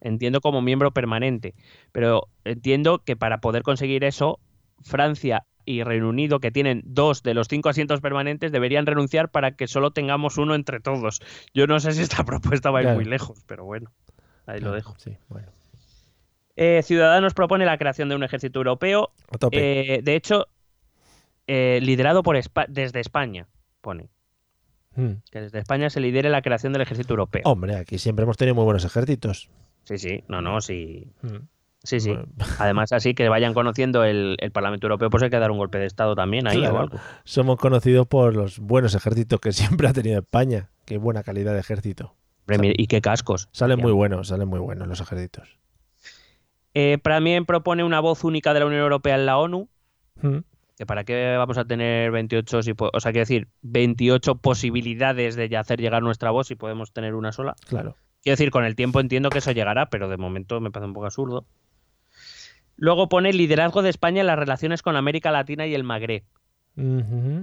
[0.00, 1.54] Entiendo como miembro permanente,
[1.90, 4.38] pero entiendo que para poder conseguir eso,
[4.82, 9.52] Francia y Reino Unido, que tienen dos de los cinco asientos permanentes, deberían renunciar para
[9.56, 11.20] que solo tengamos uno entre todos.
[11.54, 12.96] Yo no sé si esta propuesta va a ir Claro.
[13.00, 13.90] muy lejos, pero bueno,
[14.46, 14.94] ahí lo dejo.
[14.98, 15.48] Sí, bueno.
[16.54, 19.10] Eh, Ciudadanos propone la creación de un ejército europeo,
[19.50, 20.46] eh, de hecho,
[21.46, 23.46] eh, liderado por Espa- desde España,
[23.80, 24.08] pone.
[24.94, 25.20] Mm.
[25.30, 27.42] Que desde España se lidere la creación del ejército europeo.
[27.44, 29.50] Hombre, aquí siempre hemos tenido muy buenos ejércitos.
[29.84, 31.12] Sí, sí, no, no, sí.
[31.22, 31.36] Mm.
[31.86, 32.10] Sí, sí.
[32.10, 32.26] Bueno,
[32.58, 35.78] Además, así que vayan conociendo el, el Parlamento Europeo, pues hay que dar un golpe
[35.78, 36.74] de Estado también ahí Claro.
[36.74, 36.98] o algo.
[37.24, 40.70] Somos conocidos por los buenos ejércitos que siempre ha tenido España.
[40.84, 42.14] Qué buena calidad de ejército.
[42.48, 43.48] Y qué cascos.
[43.52, 43.82] Salen Ya.
[43.82, 45.58] muy buenos, salen muy buenos los ejércitos.
[46.74, 49.68] Eh, también propone una voz única de la Unión Europea en la ONU.
[50.22, 50.38] Mm.
[50.76, 55.56] Que para qué vamos a tener 28, si o sea, quiero decir, 28 posibilidades de
[55.56, 57.54] hacer llegar nuestra voz si podemos tener una sola.
[57.66, 57.96] Claro.
[58.22, 60.92] Quiero decir, con el tiempo entiendo que eso llegará, pero de momento me parece un
[60.92, 61.46] poco absurdo.
[62.76, 66.24] Luego pone liderazgo de España en las relaciones con América Latina y el Magreb.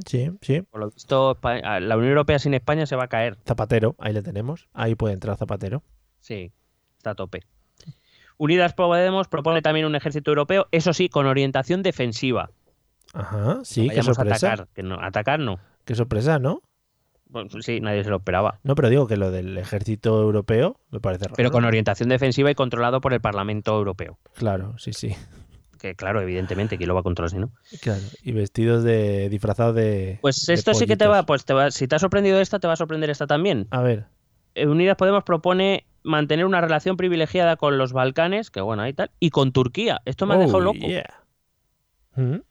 [0.05, 0.61] Sí, sí.
[0.61, 3.37] Por lo visto, la Unión Europea sin España se va a caer.
[3.47, 4.67] Zapatero, ahí le tenemos.
[4.73, 5.81] Ahí puede entrar Zapatero.
[6.19, 6.51] Sí,
[6.97, 7.41] está a tope.
[8.37, 12.51] Unidas Podemos propone también un ejército europeo, eso sí, con orientación defensiva.
[13.13, 14.47] Ajá, sí, qué Vayamos a sorpresa.
[14.47, 15.59] atacar, que no, atacar no.
[15.85, 16.61] Qué sorpresa, ¿no?
[17.33, 18.59] Bueno, sí, nadie se lo esperaba.
[18.63, 21.35] No, pero digo que lo del ejército europeo me parece raro.
[21.35, 24.19] Pero con orientación defensiva y controlado por el Parlamento Europeo.
[24.35, 25.15] Claro, sí, sí.
[25.79, 27.51] Que claro, evidentemente, ¿quién lo va a controlar si no?
[27.81, 27.99] Claro.
[28.21, 29.27] Y vestidos de.
[29.29, 30.19] disfrazados de.
[30.21, 32.59] Pues de esto sí que te va, pues te va, si te ha sorprendido esta,
[32.59, 33.67] te va a sorprender esta también.
[33.71, 34.05] A ver.
[34.55, 39.09] Eh, Unidas Podemos propone mantener una relación privilegiada con los Balcanes, que bueno, ahí tal,
[39.19, 40.01] y con Turquía.
[40.05, 40.77] Esto me ha dejado Oh, loco.
[40.77, 41.23] yeah.
[42.15, 42.41] Mm,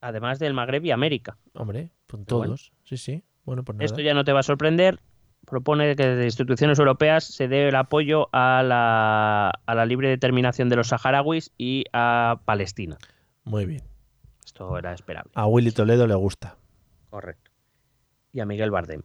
[0.00, 1.38] Además del Magreb y América.
[1.54, 2.54] Hombre, con bueno.
[2.56, 2.72] todos.
[2.82, 3.22] Sí, sí.
[3.44, 3.84] Bueno, pues nada.
[3.84, 5.00] Esto ya no te va a sorprender.
[5.46, 10.70] Propone que desde instituciones europeas se dé el apoyo a la, a la libre determinación
[10.70, 12.96] de los saharauis y a Palestina.
[13.44, 13.82] Muy bien.
[14.44, 15.30] Esto era esperable.
[15.34, 16.56] A Willy Toledo le gusta.
[17.10, 17.50] Correcto.
[18.32, 19.02] Y a Miguel Bardem.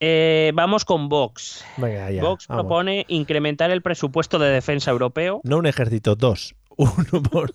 [0.00, 1.64] Eh, vamos con Vox.
[1.76, 2.22] Venga, ya.
[2.22, 2.62] Vox vamos.
[2.62, 5.40] propone incrementar el presupuesto de defensa europeo.
[5.42, 6.54] No un ejército, dos.
[6.76, 7.52] Uno por,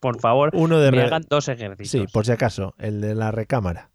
[0.00, 2.02] Por favor, uno de me hagan dos ejercicios.
[2.08, 3.90] Sí, por si acaso, el de la recámara.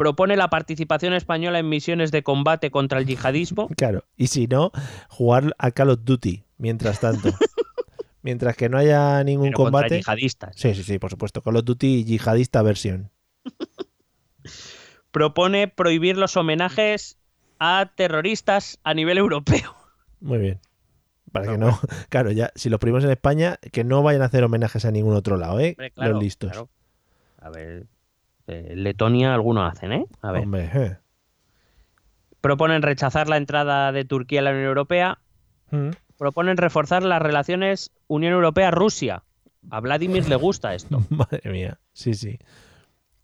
[0.00, 3.68] Propone la participación española en misiones de combate contra el yihadismo.
[3.76, 4.06] Claro.
[4.16, 4.72] Y si no,
[5.10, 7.28] jugar a Call of Duty, mientras tanto.
[8.22, 9.96] mientras que no haya ningún pero contra combate.
[9.98, 10.56] yihadistas.
[10.56, 11.42] Sí, sí, sí, por supuesto.
[11.42, 13.10] Call of Duty yihadista versión.
[15.10, 17.18] Propone prohibir los homenajes
[17.58, 19.74] a terroristas a nivel europeo.
[20.20, 20.60] Muy bien.
[21.30, 21.78] Para que no.
[22.08, 25.14] Claro, ya, si los primos en España, que no vayan a hacer homenajes a ningún
[25.14, 25.72] otro lado, ¿eh?
[25.72, 26.52] Hombre, claro, los listos.
[26.52, 26.70] claro.
[27.38, 27.86] A ver,
[28.50, 30.06] eh, Letonia algunos hacen, ¿eh?
[30.22, 30.42] A ver.
[30.42, 30.96] Hombre, eh.
[32.40, 35.18] Proponen rechazar la entrada de Turquía a la Unión Europea.
[35.70, 35.90] Mm.
[36.18, 39.22] Proponen reforzar las relaciones Unión Europea-Rusia.
[39.70, 41.02] A Vladimir le gusta esto.
[41.10, 41.78] Madre mía.
[41.92, 42.38] Sí, sí.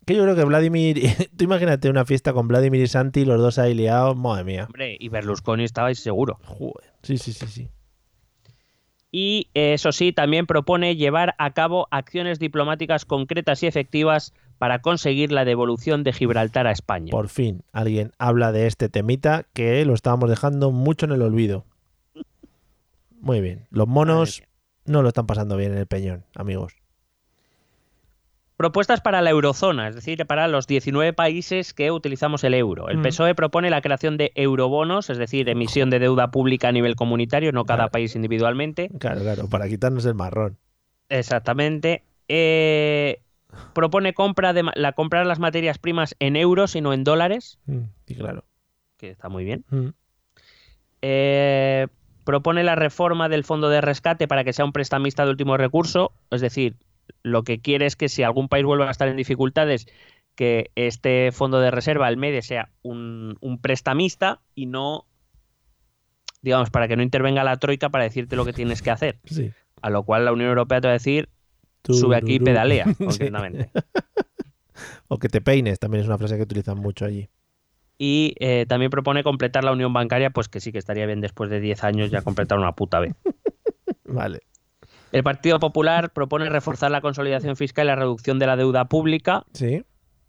[0.04, 1.00] Que yo creo que Vladimir.
[1.36, 4.16] Tú imagínate una fiesta con Vladimir y Santi, los dos ahí liados.
[4.16, 4.64] Madre mía.
[4.66, 6.38] Hombre, y Berlusconi estaba ahí seguro.
[6.44, 6.92] Joder.
[7.02, 7.68] Sí, sí, sí, sí.
[9.10, 14.80] Y eh, eso sí, también propone llevar a cabo acciones diplomáticas concretas y efectivas para
[14.80, 17.10] conseguir la devolución de Gibraltar a España.
[17.10, 21.64] Por fin alguien habla de este temita que lo estábamos dejando mucho en el olvido.
[23.20, 23.66] Muy bien.
[23.70, 24.42] Los monos
[24.84, 26.74] no lo están pasando bien en el peñón, amigos.
[28.56, 32.88] Propuestas para la eurozona, es decir, para los 19 países que utilizamos el euro.
[32.88, 33.02] El Mm.
[33.02, 37.52] PSOE propone la creación de eurobonos, es decir, emisión de deuda pública a nivel comunitario,
[37.52, 37.90] no cada Claro.
[37.90, 38.88] país individualmente.
[38.98, 40.56] Claro, claro, para quitarnos el marrón.
[41.10, 42.02] Exactamente.
[42.28, 43.20] Eh,
[43.74, 47.84] propone compra de la comprar las materias primas en euros y no en dólares, Mm,
[48.06, 48.44] Sí, claro.
[48.96, 49.64] que está muy bien.
[49.70, 49.88] Mm.
[51.02, 51.86] Eh,
[52.24, 56.12] propone la reforma del fondo de rescate para que sea un prestamista de último recurso,
[56.30, 56.74] es decir,
[57.22, 59.86] lo que quiere es que si algún país vuelve a estar en dificultades,
[60.34, 65.06] que este fondo de reserva, el MEDE, sea un, un prestamista y no,
[66.42, 69.18] digamos, para que no intervenga la troika para decirte lo que tienes que hacer.
[69.24, 69.52] Sí.
[69.82, 71.28] A lo cual la Unión Europea te va a decir,
[71.94, 73.70] sube aquí y pedalea, concretamente.
[75.08, 77.28] O que te peines, también es una frase que utilizan mucho allí.
[77.98, 81.48] Y eh, también propone completar la unión bancaria, pues que sí que estaría bien después
[81.48, 83.14] de 10 años ya completar una puta vez.
[84.04, 84.40] Vale.
[85.12, 89.44] El Partido Popular propone reforzar la consolidación fiscal y la reducción de la deuda pública,
[89.54, 89.84] Sí.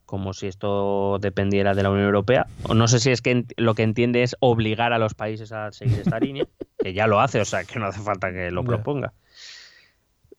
[0.05, 2.47] como si esto dependiera de la Unión Europea.
[2.64, 5.72] O no sé si es que lo que entiende es obligar a los países a
[5.74, 6.45] seguir esta línea,
[6.78, 9.12] que ya lo hace, o sea que no hace falta que lo proponga.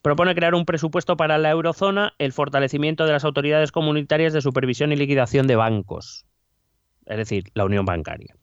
[0.08, 4.90] Propone crear un presupuesto para la eurozona, el fortalecimiento de las autoridades comunitarias de supervisión
[4.90, 6.24] y liquidación de bancos,
[7.04, 8.34] es decir, la unión bancaria.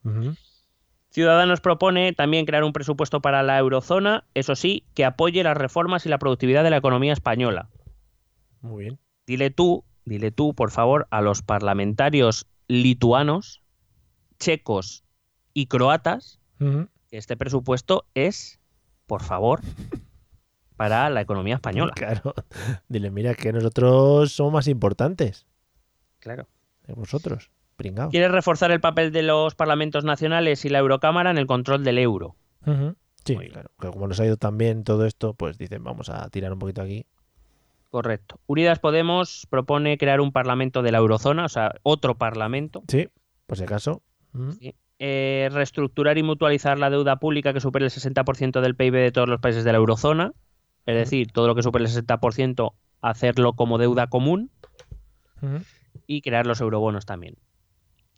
[1.09, 6.05] Ciudadanos propone también crear un presupuesto para la eurozona, eso sí, que apoye las reformas
[6.05, 7.67] y la productividad de la economía española.
[8.61, 8.99] Muy bien.
[9.25, 13.63] Dile tú, dile tú, por favor, a los parlamentarios lituanos,
[14.37, 15.03] checos
[15.55, 18.59] y croatas que este presupuesto es,
[19.07, 19.61] por favor,
[20.75, 21.93] para la economía española.
[21.95, 22.33] Claro.
[22.87, 25.45] Dile, mira que nosotros somos más importantes
[26.19, 26.47] Claro.
[26.85, 27.51] que vosotros.
[27.75, 28.09] Pringao.
[28.09, 31.97] Quiere reforzar el papel de los parlamentos nacionales y la Eurocámara en el control del
[31.97, 32.35] euro.
[33.25, 33.69] Sí, Muy claro.
[33.79, 36.59] Que como nos ha ido tan bien todo esto, pues dicen, vamos a tirar un
[36.59, 37.05] poquito aquí.
[37.89, 38.39] Correcto.
[38.47, 42.83] Unidas Podemos propone crear un parlamento de la eurozona, o sea, otro parlamento.
[42.87, 43.07] Sí,
[43.45, 44.01] por si acaso.
[44.59, 44.73] Sí.
[44.99, 49.27] Eh, reestructurar y mutualizar la deuda pública que supere el 60% del PIB de todos
[49.27, 50.31] los países de la eurozona.
[50.85, 54.51] Es decir, todo lo que supere el 60% hacerlo como deuda común
[56.07, 57.35] y crear los eurobonos también.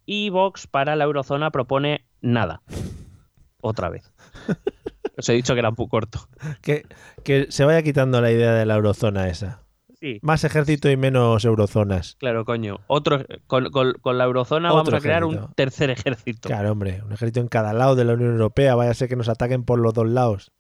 [0.06, 2.62] Y Vox para la eurozona propone nada.
[3.62, 4.14] Otra vez.
[5.18, 6.20] Os he dicho que era un poco corto.
[6.62, 6.84] Que,
[7.24, 9.64] que se vaya quitando la idea de la eurozona esa.
[10.00, 12.16] Sí, Más ejército y menos eurozonas.
[12.20, 12.82] claro, coño.
[12.86, 16.48] Otro, con, con- con la eurozona vamos a crear un tercer ejército.
[16.48, 18.76] Claro, hombre, un ejército en cada lado de la Unión Europea.
[18.76, 20.52] Vaya a ser que nos ataquen por los dos lados.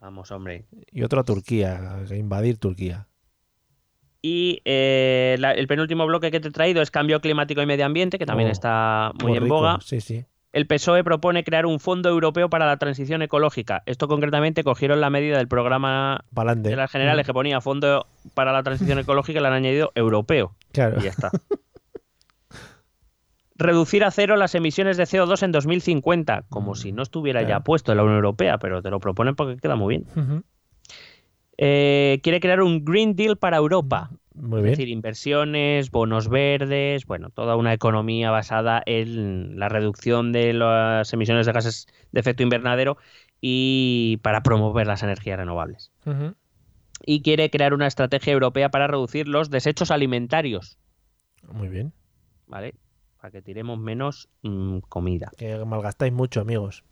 [0.00, 0.64] Vamos, hombre.
[0.90, 3.06] Y otro a Turquía, a invadir Turquía.
[4.22, 7.86] Y eh, la- el penúltimo bloque que te he traído es cambio climático y medio
[7.86, 9.54] ambiente, que también Oh, está muy en rico.
[9.56, 9.78] boga.
[9.82, 10.24] Sí, sí.
[10.52, 13.82] El PSOE propone crear un fondo europeo para la transición ecológica.
[13.86, 16.70] Esto concretamente cogieron la medida del programa Pa'lante.
[16.70, 20.56] de las generales que ponía fondo para la transición ecológica y le han añadido europeo.
[20.72, 20.98] Claro.
[21.00, 21.30] Y ya está.
[23.60, 27.92] Reducir a cero las emisiones de CO2 en 2050, como si no estuviera ya puesto
[27.92, 30.42] en la Unión Europea, pero te lo proponen porque queda muy bien.
[31.58, 34.10] Eh, quiere crear un Green Deal para Europa.
[34.34, 34.72] Muy Es bien.
[34.72, 41.44] decir, inversiones, bonos verdes, bueno, toda una economía basada en la reducción de las emisiones
[41.44, 42.96] de gases de efecto invernadero
[43.42, 45.92] y para promover las energías renovables.
[47.04, 50.78] Y quiere crear una estrategia europea para reducir los desechos alimentarios,
[51.52, 51.92] Muy bien.
[52.46, 52.74] ¿vale?
[53.20, 55.30] Para que tiremos menos mm, comida.
[55.36, 56.84] Que malgastáis mucho, amigos.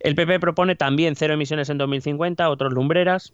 [0.00, 3.32] El PP propone también cero emisiones en 2050, otros lumbreras.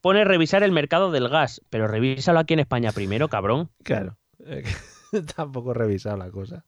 [0.00, 3.70] Pone revisar el mercado del gas, pero revísalo aquí en España primero, cabrón.
[3.82, 4.18] Claro.
[5.36, 6.64] Tampoco he revisado la cosa.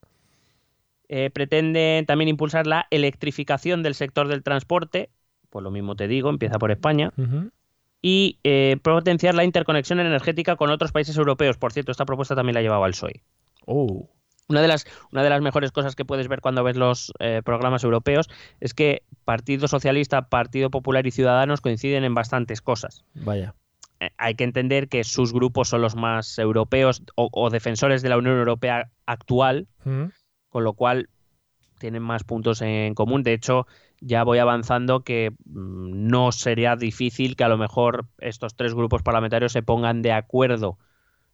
[1.08, 5.10] Eh, pretende también impulsar la electrificación del sector del transporte,
[5.48, 7.12] pues lo mismo te digo, empieza por España,
[8.02, 11.56] y eh, potenciar la interconexión energética con otros países europeos.
[11.56, 13.22] Por cierto, esta propuesta también la llevaba el PSOE.
[13.70, 14.08] Oh,
[14.48, 17.42] Una de las, una de las mejores cosas que puedes ver cuando ves los eh,
[17.44, 23.04] programas europeos es que Partido Socialista, Partido Popular y Ciudadanos coinciden en bastantes cosas.
[23.14, 23.54] vaya.
[24.00, 28.08] Eh, hay que entender que sus grupos son los más europeos o, o defensores de
[28.08, 30.12] la Unión Europea actual, Ujú.
[30.48, 31.10] con lo cual
[31.78, 33.22] tienen más puntos en común.
[33.22, 33.66] De hecho,
[34.00, 39.02] ya voy avanzando que mm, no sería difícil que a lo mejor estos tres grupos
[39.02, 40.78] parlamentarios se pongan de acuerdo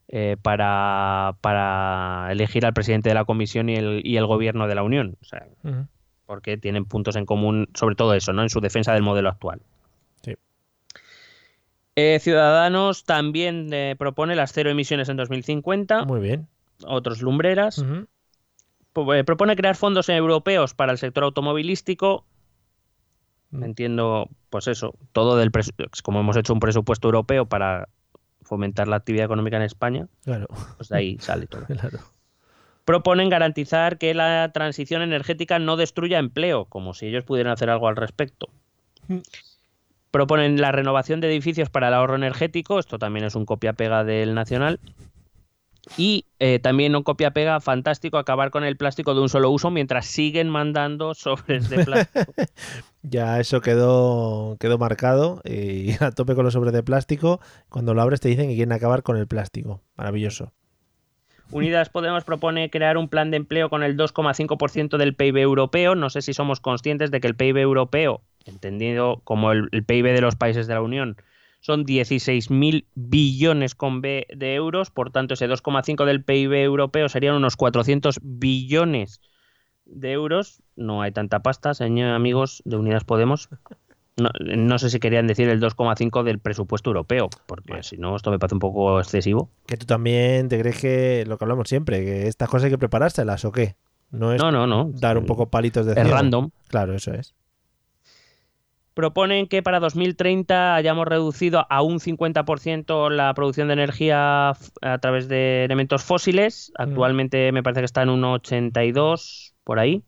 [0.09, 4.75] eh, para, para elegir al presidente de la Comisión y el, y el gobierno de
[4.75, 5.17] la Unión.
[5.21, 5.47] O sea,
[6.27, 8.43] porque tienen puntos en común sobre todo eso, ¿no?
[8.43, 9.61] En su defensa del modelo actual.
[10.23, 10.35] Sí.
[11.97, 16.49] Eh, Ciudadanos también eh, propone las cero emisiones en 2050, Muy bien.
[16.87, 17.85] otros lumbreras.
[18.93, 22.25] Propone crear fondos europeos para el sector automovilístico.
[23.51, 23.65] Mm.
[23.65, 27.89] Entiendo, pues eso, todo del presu- como hemos hecho un presupuesto europeo para
[28.45, 31.65] fomentar la actividad económica en España, Claro, pues de ahí sale todo.
[31.67, 31.99] claro.
[32.85, 37.89] Proponen garantizar que la transición energética no destruya empleo, como si ellos pudieran hacer algo
[37.89, 38.49] al respecto.
[39.09, 39.19] Mm.
[40.11, 44.35] Proponen la renovación de edificios para el ahorro energético, esto también es un copia-pega del
[44.35, 44.79] nacional.
[45.97, 50.07] Y eh, también un copia-pega fantástico, acabar con el plástico de un solo uso mientras
[50.07, 52.33] siguen mandando sobres de plástico.
[53.07, 57.39] Ya eso quedó, quedó marcado y a tope con los sobres de plástico.
[57.69, 59.83] Cuando lo abres te dicen que quieren acabar con el plástico.
[59.95, 60.55] Maravilloso.
[61.51, 65.95] Unidas Podemos propone crear un plan de empleo con el 2,5% del PIB europeo.
[65.95, 70.15] No sé si somos conscientes de que el PIB europeo, entendido como el, el PIB
[70.15, 71.19] de los países de la Unión,
[71.65, 74.91] son 16.000 billones con B de euros.
[74.91, 79.23] Por tanto, ese 2,5 del PIB europeo serían unos 400 billones
[79.87, 80.61] de euros.
[80.77, 83.49] No hay tanta pasta, señor amigos de Unidas Podemos.
[84.19, 88.31] No, no sé si querían decir el 2,5 del presupuesto europeo, porque si no, esto
[88.31, 89.49] me parece un poco excesivo.
[89.67, 92.79] Que tú también te crees que lo que hablamos siempre, que estas cosas hay que
[92.79, 93.75] preparárselas o qué.
[94.11, 94.91] No es No, no, no.
[94.93, 96.11] dar un poco palitos de Es ciego.
[96.15, 96.51] random.
[96.69, 97.35] Claro, eso es.
[98.95, 105.29] Proponen que para 2030 hayamos reducido a un 50% la producción de energía a través
[105.29, 106.73] de elementos fósiles.
[106.77, 110.03] Actualmente me parece que está en un 82 por ahí.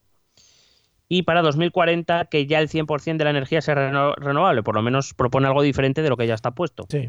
[1.09, 4.62] Y para 2040 que ya el 100% de la energía sea reno- renovable.
[4.62, 6.87] Por lo menos propone algo diferente de lo que ya está puesto.
[6.89, 7.09] Sí.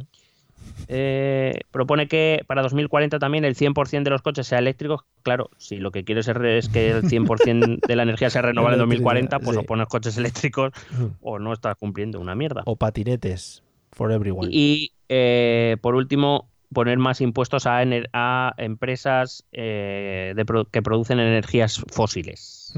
[0.89, 5.01] Eh, propone que para 2040 también el 100% de los coches sea eléctricos.
[5.23, 8.79] Claro, si lo que quieres es, que el 100% de la energía sea renovable en
[8.79, 9.63] 2040, pues Sí.
[9.63, 10.71] o pones coches eléctricos
[11.21, 12.63] o no estás cumpliendo una mierda.
[12.65, 13.63] O patinetes.
[13.91, 14.49] For everyone.
[14.51, 17.81] Y eh, por último, poner más impuestos a,
[18.57, 22.73] empresas eh, de pro- que producen energías fósiles.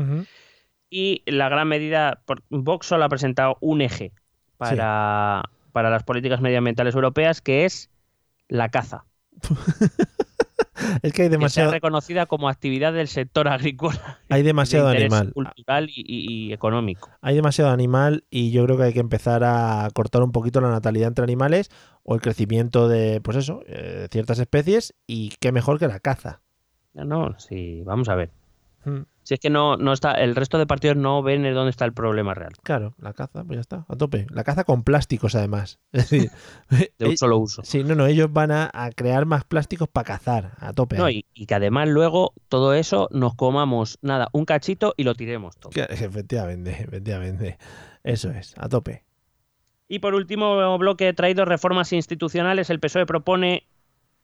[0.90, 4.12] Y la gran medida, por- Vox solo ha presentado un eje
[4.58, 7.90] para, para las políticas medioambientales europeas, que es
[8.48, 9.06] la caza.
[11.04, 14.20] Es que hay Que sea demasiado, reconocida como actividad del sector agrícola.
[14.30, 15.34] hay demasiado de animal.
[15.34, 17.10] cultural y, y- y económico.
[17.22, 20.70] Hay demasiado animal y yo creo que hay que empezar a cortar un poquito la
[20.70, 21.70] natalidad entre animales
[22.04, 26.42] o el crecimiento de, pues eso, eh, ciertas especies y qué mejor que la caza.
[26.94, 28.32] No, no, sí, vamos a ver.
[28.86, 31.70] Mm, Si es que no, no está, el resto de partidos no ven en dónde
[31.70, 32.54] está el problema real.
[32.64, 34.26] Claro, la caza, pues ya está, a tope.
[34.32, 35.78] La caza con plásticos además.
[35.92, 36.32] Es decir,
[36.98, 37.62] De un eh, solo uso.
[37.64, 40.98] sí, no, no, ellos van a, a crear más plásticos para cazar, a tope.
[40.98, 45.14] No, y, y que además luego todo eso nos comamos nada, un cachito y lo
[45.14, 45.70] tiremos todo.
[45.70, 47.60] Que- Efectivamente, efectivamente.
[48.04, 49.04] Eso es, a tope.
[49.88, 52.72] Y por último bloque traído reformas institucionales.
[52.72, 53.68] El PSOE propone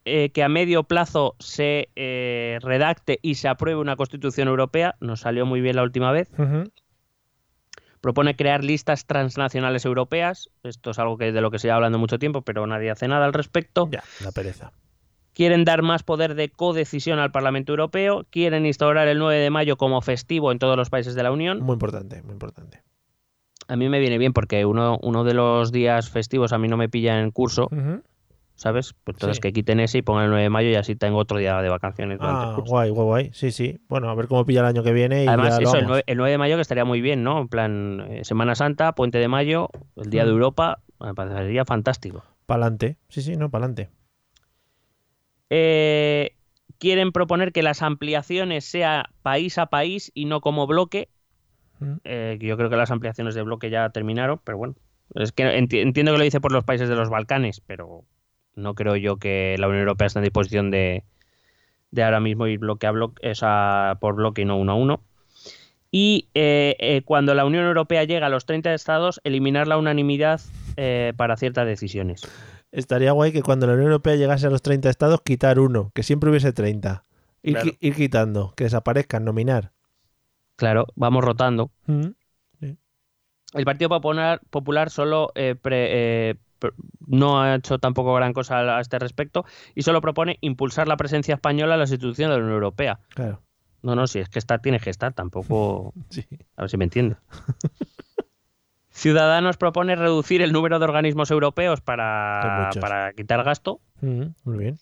[0.07, 4.95] eh, que a medio plazo se eh, redacte y se apruebe una constitución europea.
[4.99, 6.29] Nos salió muy bien la última vez.
[8.01, 10.51] Propone crear listas transnacionales europeas.
[10.61, 13.07] Esto es algo que de lo que se lleva hablando mucho tiempo, pero nadie hace
[13.07, 13.89] nada al respecto.
[13.91, 14.71] Ya, la pereza.
[15.33, 18.27] Quieren dar más poder de codecisión al Parlamento Europeo.
[18.29, 21.61] Quieren instaurar el 9 de mayo como festivo en todos los países de la Unión.
[21.61, 22.83] Muy importante, muy importante.
[23.67, 26.77] A mí me viene bien porque uno, uno de los días festivos a mí no
[26.77, 27.69] me pilla en curso.
[28.55, 28.93] ¿Sabes?
[29.03, 29.41] Pues entonces Sí.
[29.41, 31.69] que quiten ese y pongan el 9 de mayo y así tengo otro día de
[31.69, 32.71] vacaciones durante el Ah, curso.
[32.71, 33.29] guay, guay, guay.
[33.33, 33.79] Sí, sí.
[33.87, 35.87] Bueno, a ver cómo pilla el año que viene y Además, eso, el vamos.
[35.87, 37.39] 9, el 9 de mayo que estaría muy bien, ¿no?
[37.41, 40.33] En plan, eh, Semana Santa, Puente de Mayo, el Día de Mm.
[40.35, 42.23] Europa, me parecería fantástico.
[42.45, 42.97] Pa'lante.
[43.09, 43.89] Sí, sí, no, pa'lante.
[45.49, 46.35] Eh,
[46.79, 51.09] quieren proponer que las ampliaciones sea país a país y no como bloque.
[51.79, 51.93] Mm.
[52.03, 54.75] Eh, yo creo que las ampliaciones de bloque ya terminaron, pero bueno.
[55.13, 58.03] Es que enti- entiendo que lo dice por los países de los Balcanes, pero
[58.55, 61.03] no creo yo que la Unión Europea esté en disposición de,
[61.91, 65.01] de ahora mismo ir bloque a bloque, esa por bloque y no uno a uno.
[65.91, 70.41] Y eh, eh, cuando la Unión Europea llega a los 30 estados, eliminar la unanimidad
[70.77, 72.21] eh, para ciertas decisiones.
[72.71, 76.03] Estaría guay que cuando la Unión Europea llegase a los 30 estados, quitar uno, que
[76.03, 77.05] siempre hubiese 30.
[77.43, 77.69] Ir, Claro.
[77.69, 79.71] qui- ir quitando, que desaparezcan, nominar.
[80.57, 81.71] Claro, vamos rotando.
[81.85, 82.07] Mm.
[83.53, 86.35] El Partido Popular, Popular solo eh, pre- eh,
[87.07, 91.35] no ha hecho tampoco gran cosa a este respecto y solo propone impulsar la presencia
[91.35, 92.99] española en las instituciones de la Unión Europea.
[93.09, 93.41] Claro.
[93.81, 95.93] No, no, si es que estar, tiene que estar, tampoco.
[96.09, 96.25] Sí.
[96.57, 97.17] A ver si me entiende.
[98.89, 103.81] Ciudadanos propone reducir el número de organismos europeos para, para quitar gasto.
[104.01, 104.79] Mm, Muy bien.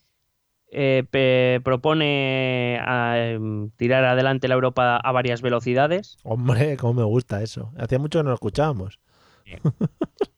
[0.76, 6.18] Eh, pe- propone em, tirar adelante la Europa a varias velocidades.
[6.24, 7.72] Hombre, cómo me gusta eso.
[7.78, 9.00] Hacía mucho que no lo escuchábamos.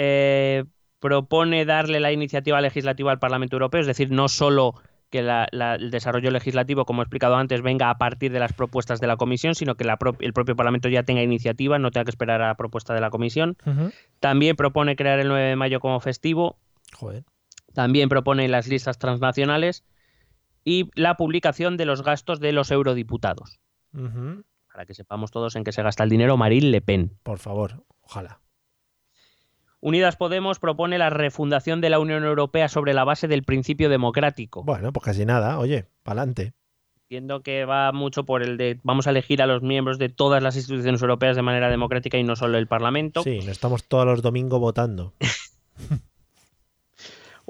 [0.00, 0.64] Eh,
[1.00, 4.74] propone darle la iniciativa legislativa al Parlamento Europeo, es decir, no solo
[5.10, 8.52] que la- la- el desarrollo legislativo, como he explicado antes, venga a partir de las
[8.52, 11.90] propuestas de la Comisión, sino que la pro- el propio Parlamento ya tenga iniciativa, no
[11.90, 13.56] tenga que esperar a la propuesta de la Comisión.
[14.20, 16.58] También propone crear el 9 de mayo como festivo,
[16.94, 17.24] Joder.
[17.74, 19.84] también propone las listas transnacionales
[20.62, 23.58] y la publicación de los gastos de los eurodiputados,
[24.72, 27.16] para que sepamos todos en qué se gasta el dinero Marine Le Pen.
[27.22, 28.40] Por favor, ojalá.
[29.80, 34.64] Unidas Podemos propone la refundación de la Unión Europea sobre la base del principio democrático.
[34.64, 35.58] Bueno, pues casi nada.
[35.58, 36.54] Oye, pa'lante.
[37.02, 40.42] Entiendo que va mucho por el de vamos a elegir a los miembros de todas
[40.42, 43.22] las instituciones europeas de manera democrática y no solo el Parlamento.
[43.22, 45.14] Sí, estamos todos los domingos votando.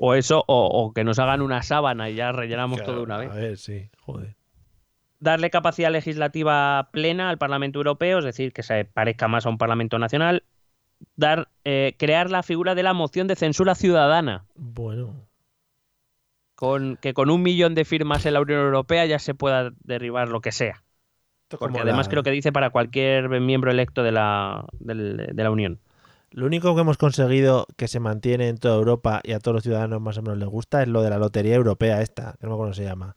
[0.00, 3.16] O eso, o, o que nos hagan una sábana y ya rellenamos todo de una
[3.16, 3.32] vez.
[3.32, 4.36] A ver, sí, joder.
[5.18, 9.58] Darle capacidad legislativa plena al Parlamento Europeo, es decir, que se parezca más a un
[9.58, 10.44] Parlamento nacional.
[11.16, 15.26] Dar, eh, crear la figura de la moción de censura ciudadana, Bueno,
[16.54, 20.28] con, que con un millón de firmas en la Unión Europea ya se pueda derribar
[20.28, 20.82] lo que sea.
[21.48, 25.80] Porque además la- creo que dice para cualquier miembro electo de la, de la Unión.
[26.30, 29.62] Lo único que hemos conseguido que se mantiene en toda Europa y a todos los
[29.62, 32.50] ciudadanos más o menos les gusta es lo de la lotería europea esta, que no
[32.50, 33.16] me acuerdo cómo se llama.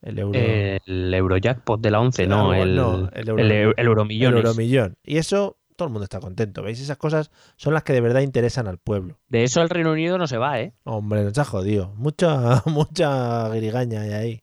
[0.00, 0.38] El euro.
[0.38, 4.96] El Eurojackpot de la 11, no, Algo- el, no, el el, euro- el el euromillón.
[5.04, 6.62] Y eso, todo el mundo está contento.
[6.62, 6.80] ¿Veis?
[6.80, 9.18] Esas cosas son las que de verdad interesan al pueblo.
[9.28, 10.72] De eso el Reino Unido no se va, ¿eh?
[10.84, 11.92] Hombre, nos ha jodido.
[11.96, 14.42] Mucha, mucha guirigaña hay ahí.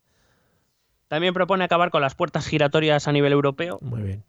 [1.07, 3.77] También propone acabar con las puertas giratorias a nivel europeo.
[3.81, 4.23] Muy bien.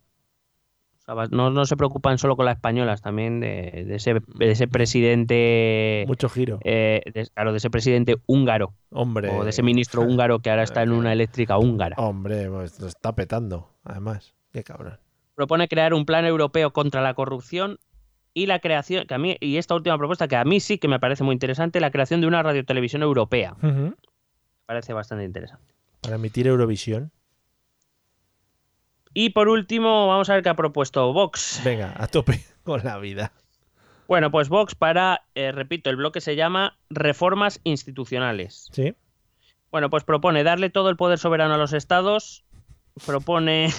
[1.06, 4.50] O sea, no, no se preocupan solo con las españolas, también de, de ese, de
[4.50, 6.04] ese presidente.
[6.06, 6.60] Mucho giro.
[6.64, 8.74] eh, de- claro, de ese presidente húngaro.
[8.90, 9.28] Hombre.
[9.30, 11.96] O de ese ministro húngaro que ahora está en una eléctrica húngara.
[11.98, 14.34] Hombre, pues lo está petando, además.
[14.52, 14.98] Qué cabrón.
[15.34, 17.78] Propone crear un plan europeo contra la corrupción
[18.32, 20.88] y la creación, que a mí, y esta última propuesta que a mí sí que
[20.88, 23.54] me parece muy interesante, la creación de una radiotelevisión europea.
[23.60, 23.94] Me
[24.66, 25.72] parece bastante interesante.
[26.00, 27.12] Para emitir Eurovisión.
[29.14, 31.62] Y por último, vamos a ver qué ha propuesto Vox.
[31.64, 33.32] Venga, a tope con la vida.
[34.08, 38.68] Bueno, pues Vox para, eh, repito, el bloque se llama Reformas Institucionales.
[38.72, 38.94] ¿Sí?
[39.70, 42.44] Bueno, pues propone darle todo el poder soberano a los estados,
[43.06, 43.70] propone,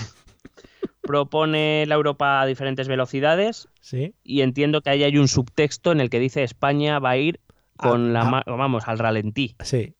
[1.06, 4.14] propone la Europa a diferentes velocidades ¿Sí?
[4.24, 7.40] y entiendo que ahí hay un subtexto en el que dice España va a ir
[7.78, 8.56] con Ah, la ah.
[8.56, 9.56] vamos al ralentí.
[9.64, 9.94] Sí.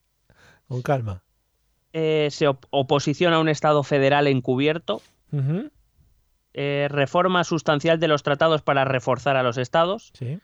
[0.68, 1.22] Con calma.
[1.92, 5.00] Eh, se op- oposiciona a un Estado federal encubierto,
[5.32, 5.70] Ujú.
[6.54, 10.38] eh, reforma sustancial de los tratados para reforzar a los estados Sí.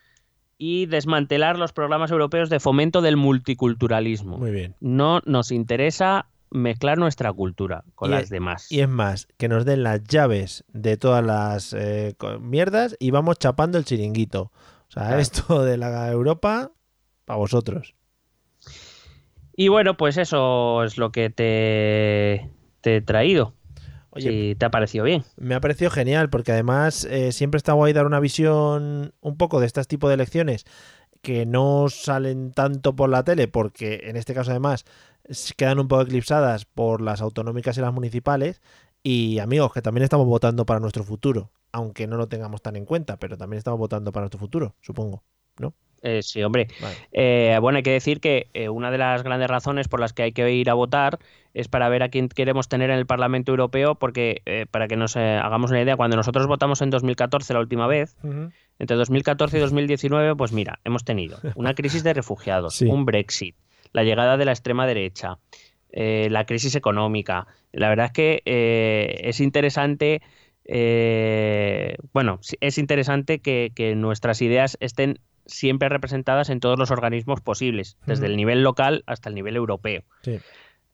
[0.59, 4.39] y desmantelar los programas europeos de fomento del multiculturalismo.
[4.39, 4.75] Muy bien.
[4.81, 8.71] No nos interesa mezclar nuestra cultura con Y las es- demás.
[8.71, 13.39] Y es más, que nos den las llaves de todas las eh, mierdas y vamos
[13.39, 14.53] chapando el chiringuito.
[14.89, 15.19] O sea, Claro.
[15.21, 16.71] esto de la Europa,
[17.25, 17.95] para vosotros.
[19.57, 22.51] Y bueno, pues eso es lo que te,
[22.81, 23.55] te he traído.
[24.15, 25.25] Oye, si te ha parecido bien.
[25.39, 29.59] me ha parecido genial porque además eh, siempre está guay dar una visión un poco
[29.59, 30.67] de este tipo de elecciones
[31.23, 34.85] que no salen tanto por la tele porque en este caso además
[35.57, 38.61] quedan un poco eclipsadas por las autonómicas y las municipales
[39.03, 42.85] y amigos que también estamos votando para nuestro futuro aunque no lo tengamos tan en
[42.85, 45.23] cuenta pero también estamos votando para nuestro futuro supongo
[46.03, 46.67] Eh, sí, hombre.
[46.81, 46.97] Vale.
[47.13, 50.25] Eh, bueno, hay que decir que eh, una de las grandes razones por las que
[50.25, 51.19] hay que ir a votar
[51.55, 54.97] es para ver a quién queremos tener en el Parlamento Europeo, porque eh, para que
[54.97, 58.17] nos eh, hagamos una idea, cuando nosotros votamos en 2014 la última vez,
[58.79, 62.87] entre 2014 y 2019, pues mira, hemos tenido una crisis de refugiados, Sí.
[62.87, 63.55] un Brexit,
[63.93, 65.39] la llegada de la extrema derecha,
[65.93, 67.47] la crisis económica.
[67.71, 70.23] La verdad es que es interesante
[70.65, 77.41] eh, bueno, es interesante que, que nuestras ideas estén siempre representadas en todos los organismos
[77.41, 80.03] posibles, desde el nivel local hasta el nivel europeo.
[80.23, 80.39] Sí.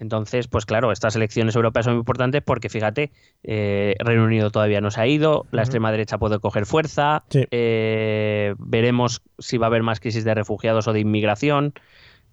[0.00, 3.10] Entonces, pues claro, estas elecciones europeas son muy importantes porque, fíjate,
[3.42, 7.46] eh, Reino Unido todavía no se ha ido, la extrema derecha puede coger fuerza, Sí.
[7.50, 11.74] eh, veremos si va a haber más crisis de refugiados o de inmigración.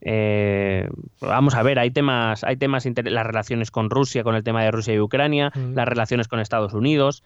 [0.01, 0.87] Eh,
[1.19, 4.69] vamos a ver, hay temas, hay temas, las relaciones con Rusia, con el tema de
[4.69, 7.23] Rusia y Ucrania, las relaciones con Estados Unidos,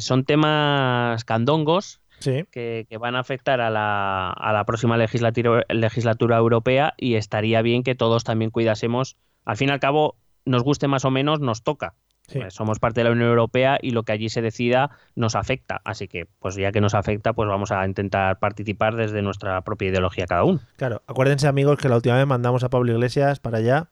[0.00, 2.44] son temas candongos Sí.
[2.50, 7.62] que, que van a afectar a la, a la próxima legislatura, legislatura europea y estaría
[7.62, 9.16] bien que todos también cuidásemos.
[9.44, 11.94] Al fin y al cabo, nos guste más o menos, nos toca.
[12.28, 12.40] Sí.
[12.40, 15.80] Pues somos parte de la Unión Europea y lo que allí se decida nos afecta.
[15.84, 19.88] Así que, pues ya que nos afecta, pues vamos a intentar participar desde nuestra propia
[19.88, 20.60] ideología cada uno.
[20.76, 23.88] Claro, acuérdense amigos que la última vez mandamos a Pablo Iglesias para allá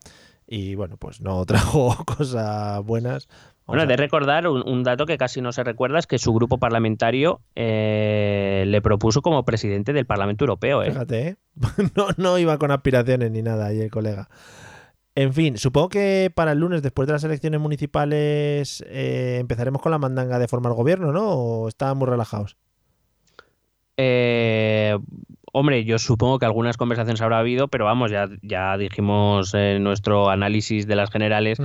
[0.47, 3.29] y bueno, pues no trajo cosas buenas.
[3.67, 6.59] Bueno, de recordar un, un dato que casi no se recuerda es que su grupo
[6.59, 10.85] parlamentario eh, le propuso como presidente del Parlamento Europeo.
[10.85, 10.91] ¿eh?
[10.93, 11.37] Fíjate, ¿eh?
[11.97, 14.29] no, no iba con aspiraciones ni nada ahí el colega.
[15.17, 19.91] En fin, supongo que para el lunes, después de las elecciones municipales, eh, empezaremos con
[19.91, 21.31] la mandanga de formar gobierno, ¿no?
[21.31, 22.59] ¿O están muy relajados?
[23.97, 24.97] Eh,
[25.59, 30.29] hombre, yo supongo que algunas conversaciones habrá habido, pero vamos, ya, ya dijimos en nuestro
[30.31, 31.59] análisis de las generales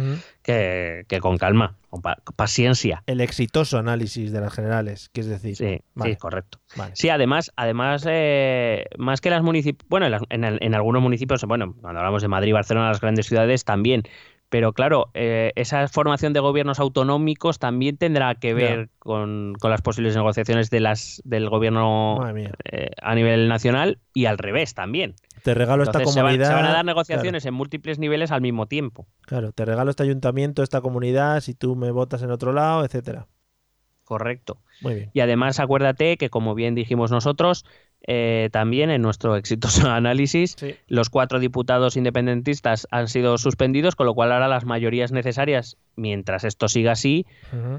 [0.44, 3.04] que, que con calma, con pa- paciencia.
[3.06, 5.56] El exitoso análisis de las generales, que es decir.
[5.56, 6.12] Sí, Vale.
[6.14, 6.60] sí, correcto.
[6.76, 6.96] Vale.
[6.96, 12.00] Sí, además, además eh, más que las municipios, bueno, en, en algunos municipios, bueno, cuando
[12.00, 14.04] hablamos de Madrid, Barcelona, las grandes ciudades también,
[14.52, 19.82] pero claro, eh, esa formación de gobiernos autonómicos también tendrá que ver con, con las
[19.82, 22.20] posibles negociaciones de las del gobierno
[22.66, 25.16] eh, a nivel nacional y al revés también.
[25.44, 26.50] Te regalo esta Entonces se van, comunidad.
[26.50, 29.08] se van a dar claro, negociaciones en múltiples niveles al mismo tiempo.
[29.22, 33.28] Claro, te regalo este ayuntamiento, esta comunidad, si tú me votas en otro lado, etcétera.
[34.12, 34.58] Correcto.
[34.82, 35.10] Muy bien.
[35.14, 37.64] Y además acuérdate que, como bien dijimos nosotros,
[38.06, 40.76] eh, también en nuestro exitoso análisis, Sí.
[40.88, 46.44] los cuatro diputados independentistas han sido suspendidos, con lo cual ahora las mayorías necesarias, mientras
[46.44, 47.26] esto siga así,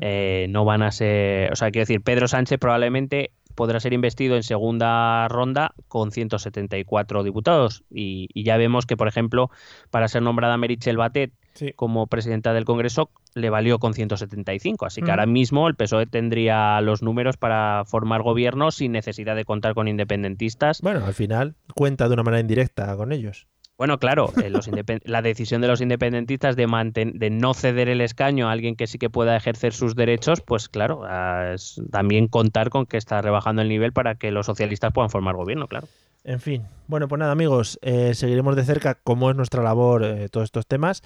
[0.01, 1.53] eh, no van a ser...
[1.53, 7.25] O sea, quiero decir, Pedro Sánchez probablemente podrá ser investido en segunda ronda con 174
[7.25, 7.85] diputados.
[7.91, 9.51] Y, y ya vemos que, por ejemplo,
[9.91, 11.73] para ser nombrada Meritxell Batet Sí.
[11.77, 14.87] como presidenta del Congreso le valió con 175.
[14.87, 15.11] Así que Mm.
[15.11, 19.89] ahora mismo el PSOE tendría los números para formar gobierno sin necesidad de contar con
[19.89, 20.81] independentistas.
[20.81, 23.47] Bueno, al final cuenta de una manera indirecta con ellos.
[23.79, 24.69] Bueno, claro, eh, los
[25.05, 26.67] la decisión de los independentistas de,
[27.15, 30.69] de no ceder el escaño a alguien que sí que pueda ejercer sus derechos, pues
[30.69, 34.93] claro, ah, es también contar con que está rebajando el nivel para que los socialistas
[34.93, 35.89] puedan formar gobierno, claro.
[36.25, 40.29] En fin, bueno, pues nada, amigos, eh, seguiremos de cerca cómo es nuestra labor eh,
[40.29, 41.03] todos estos temas.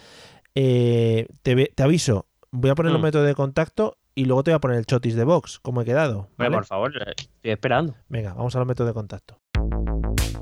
[0.59, 3.05] Eh, te, aviso, voy a poner los Mm.
[3.05, 5.85] métodos de contacto y luego te voy a poner el chotis de Vox, como he
[5.85, 6.31] quedado.
[6.39, 6.57] Bueno, ¿vale?
[6.57, 7.95] por favor, eh, estoy esperando.
[8.09, 9.39] Venga, vamos a los métodos de contacto.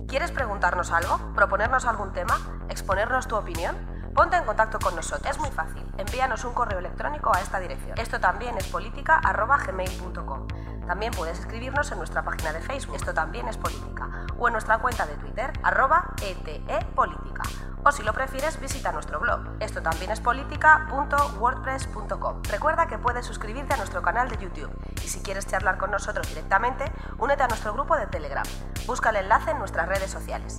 [0.07, 1.19] ¿Quieres preguntarnos algo?
[1.35, 2.39] ¿Proponernos algún tema?
[2.70, 3.74] ¿Exponernos tu opinión?
[4.15, 5.28] Ponte en contacto con nosotros.
[5.28, 5.82] Es muy fácil.
[5.99, 7.99] Envíanos un correo electrónico a esta dirección.
[7.99, 10.47] Esto también es política.gmail.com.
[10.86, 12.95] También puedes escribirnos en nuestra página de Facebook.
[12.95, 14.24] Esto también es política.
[14.39, 17.43] O en nuestra cuenta de Twitter, arroba etepolítica.
[17.86, 19.40] O si lo prefieres, visita nuestro blog.
[19.61, 22.43] Esto también es política.wordpress.com.
[22.51, 24.70] Recuerda que puedes suscribirte a nuestro canal de YouTube.
[25.05, 28.47] Y si quieres charlar con nosotros directamente, únete a nuestro grupo de Telegram.
[28.86, 30.56] Busca el enlace en nuestras redes sociales.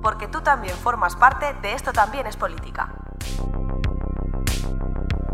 [0.00, 2.94] Porque tú también formas parte de Esto también es política.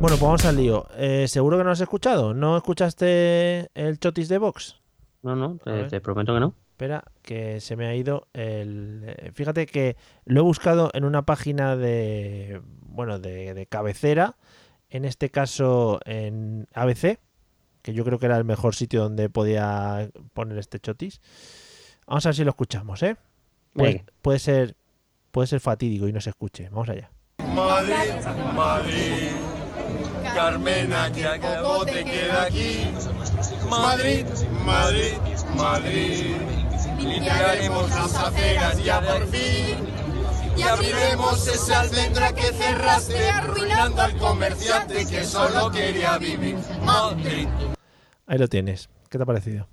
[0.01, 0.87] Bueno, pues vamos al lío.
[0.95, 2.33] Eh, ¿Seguro que no has escuchado?
[2.33, 4.81] ¿No escuchaste el chotis de Vox?
[5.23, 6.55] No, no, te prometo que no.
[6.75, 9.05] Espera, que se me ha ido el...
[9.07, 12.61] eh, Fíjate que lo he buscado en una página de...
[12.81, 14.35] Bueno, de, de cabecera.
[14.91, 17.21] En este caso en ABC.
[17.81, 21.21] Que yo creo que era el mejor sitio donde podía poner este chotis.
[22.09, 23.17] Vamos a ver si lo escuchamos, ¿eh?
[23.73, 24.75] Puede, puede ser...
[25.31, 26.69] Puede ser fatídico y no se escuche.
[26.71, 27.09] Vamos allá.
[27.55, 27.95] Madrid,
[28.55, 29.31] Madrid,
[30.35, 32.89] Carmena, que acabó te queda aquí.
[33.69, 34.27] Madrid,
[34.65, 35.13] Madrid,
[35.57, 36.25] Madrid,
[36.99, 39.77] limpiaremos las aceras ya por fin.
[40.57, 46.57] Y abriremos esa almendra que cerraste, arruinando al comerciante que solo quería vivir.
[46.85, 47.49] Madrid.
[48.27, 48.89] Ahí lo tienes.
[49.11, 49.67] ¿Qué te ha parecido?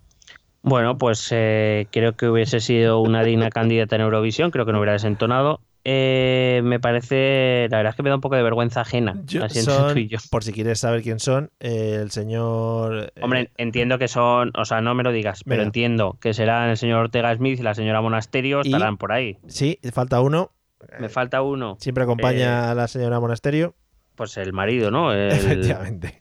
[0.64, 4.80] Bueno, pues eh, creo que hubiese sido una digna candidata en Eurovisión, creo que no
[4.80, 5.60] hubiera desentonado.
[5.84, 9.44] Eh, me parece, la verdad es que me da un poco de vergüenza ajena, Yo-
[9.44, 10.20] así son, y yo.
[10.30, 13.12] por si quieres saber quién son, eh, el señor...
[13.16, 16.70] eh, Hombre, entiendo que son, o sea, no me lo digas, pero entiendo que serán
[16.70, 19.38] el señor Ortega Smith y la señora Monasterio, Y- estarán por ahí.
[19.48, 20.52] sí, falta uno.
[21.00, 21.78] Me falta uno.
[21.80, 23.76] Siempre acompaña a la señora Monasterio.
[24.16, 25.14] Pues el marido, ¿no?
[25.14, 26.21] El, Efectivamente.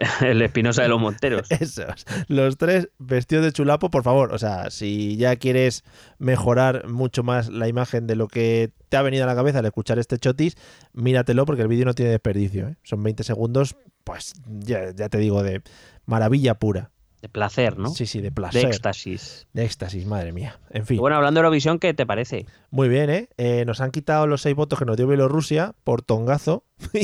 [0.22, 1.50] el Espinosa de los Monteros.
[1.50, 2.06] Esos.
[2.28, 4.32] Los tres vestidos de chulapo, por favor.
[4.32, 5.84] O sea, si ya quieres
[6.18, 9.66] mejorar mucho más la imagen de lo que te ha venido a la cabeza al
[9.66, 10.56] escuchar este chotis,
[10.92, 12.68] míratelo porque el vídeo no tiene desperdicio.
[12.68, 12.76] ¿eh?
[12.82, 15.62] Son 20 segundos, pues ya, ya te digo, de
[16.06, 16.90] maravilla pura.
[17.22, 17.90] De placer, ¿no?
[17.90, 18.64] Sí, sí, de De placer.
[18.66, 19.46] éxtasis.
[19.52, 20.58] De éxtasis, madre mía.
[20.70, 20.96] En fin.
[20.96, 22.46] Y bueno, hablando de Eurovisión, ¿qué te parece?
[22.70, 23.28] Muy bien, ¿eh?
[23.36, 26.64] Eh, Nos han quitado los seis votos que nos dio Bielorrusia por tongazo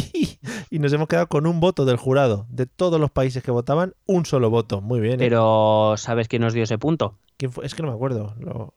[0.71, 2.47] y nos hemos quedado con un voto del jurado.
[2.49, 4.81] De todos los países que votaban, un solo voto.
[4.81, 5.15] Muy bien.
[5.15, 5.19] ¿eh?
[5.19, 7.19] Pero ¿sabes quién nos dio ese punto?
[7.37, 7.67] ¿Quién fue?
[7.67, 8.35] Es que no me acuerdo.
[8.41, 8.73] Lo-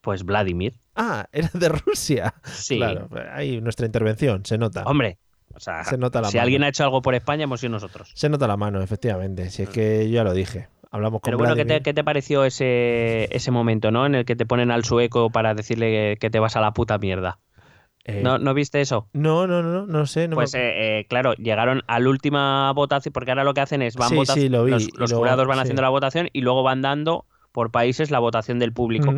[0.00, 0.80] Pues Vladimir.
[0.96, 2.34] Ah, era de Rusia.
[2.44, 2.76] Sí.
[2.76, 4.82] Claro, ahí nuestra intervención, se nota.
[4.84, 5.18] Hombre,
[5.54, 6.44] o sea, Se nota la si mano.
[6.44, 8.10] alguien ha hecho algo por España, hemos sido nosotros.
[8.14, 9.50] Se nota la mano, efectivamente.
[9.50, 10.68] Si es que yo ya lo dije.
[10.90, 14.06] Hablamos con Pero bueno, ¿qué te, qué te pareció ese, ese momento, ¿no?
[14.06, 16.96] En el que te ponen al sueco para decirle que, te vas a la puta
[16.98, 17.38] mierda.
[18.04, 19.08] Eh, ¿No, ¿No viste eso?
[19.12, 20.28] no, no, no, no, sé.
[20.28, 23.60] No Pues me- eh, eh, claro, llegaron a la última votación, porque ahora lo que
[23.60, 25.62] hacen es van Sí, sí, lo vi, los, y los luego- jurados van sí.
[25.62, 29.12] haciendo la votación y luego van dando por países la votación del público.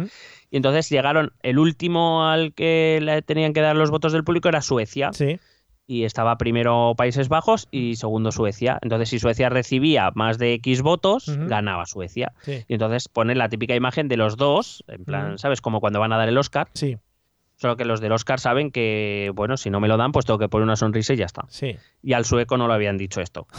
[0.51, 4.49] Y entonces llegaron, el último al que le tenían que dar los votos del público
[4.49, 5.13] era Suecia.
[5.13, 5.39] Sí,
[5.91, 8.79] y estaba primero Países Bajos y segundo Suecia.
[8.81, 12.33] Entonces, si Suecia recibía más de X votos, ganaba Suecia.
[12.43, 15.37] sí, Y entonces ponen la típica imagen de los dos, en plan.
[15.37, 15.61] ¿sabes?
[15.61, 16.69] Como cuando van a dar el Oscar.
[16.75, 16.97] sí,
[17.61, 20.39] Solo que los del Oscar saben que, bueno, si no me lo dan, pues tengo
[20.39, 21.45] que poner una sonrisa y ya está.
[21.51, 21.77] sí.
[22.03, 23.47] Y al sueco no lo habían dicho esto.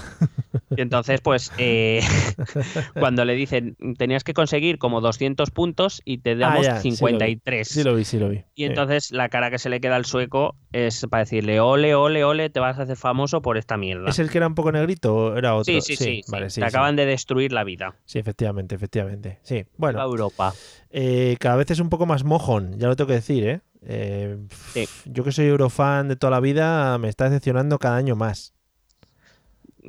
[0.76, 2.00] Y entonces, pues, eh,
[3.00, 6.90] cuando le dicen, tenías que conseguir como 200 puntos y te damos Ah, ya, sí
[6.90, 6.98] lo vi.
[6.98, 7.68] 53.
[7.68, 8.38] Sí lo vi, sí lo vi.
[8.56, 8.64] Y Sí.
[8.66, 12.50] entonces la cara que se le queda al sueco es para decirle, ole, ole, ole,
[12.50, 14.10] te vas a hacer famoso por esta mierda.
[14.10, 15.74] ¿Es el que era un poco negrito o era otro?
[15.74, 16.22] Sí, sí, sí.
[16.26, 16.32] sí.
[16.32, 17.96] Vale, sí, te acaban de destruir la vida.
[18.06, 19.40] Sí, efectivamente, efectivamente.
[19.44, 20.54] Sí, bueno, Europa.
[20.90, 23.62] eh, cada vez es un poco más mojón, ya lo tengo que decir, ¿eh?
[23.86, 24.38] Eh,
[24.74, 24.86] Sí.
[25.06, 28.54] Yo que soy eurofan de toda la vida, me está decepcionando cada año más.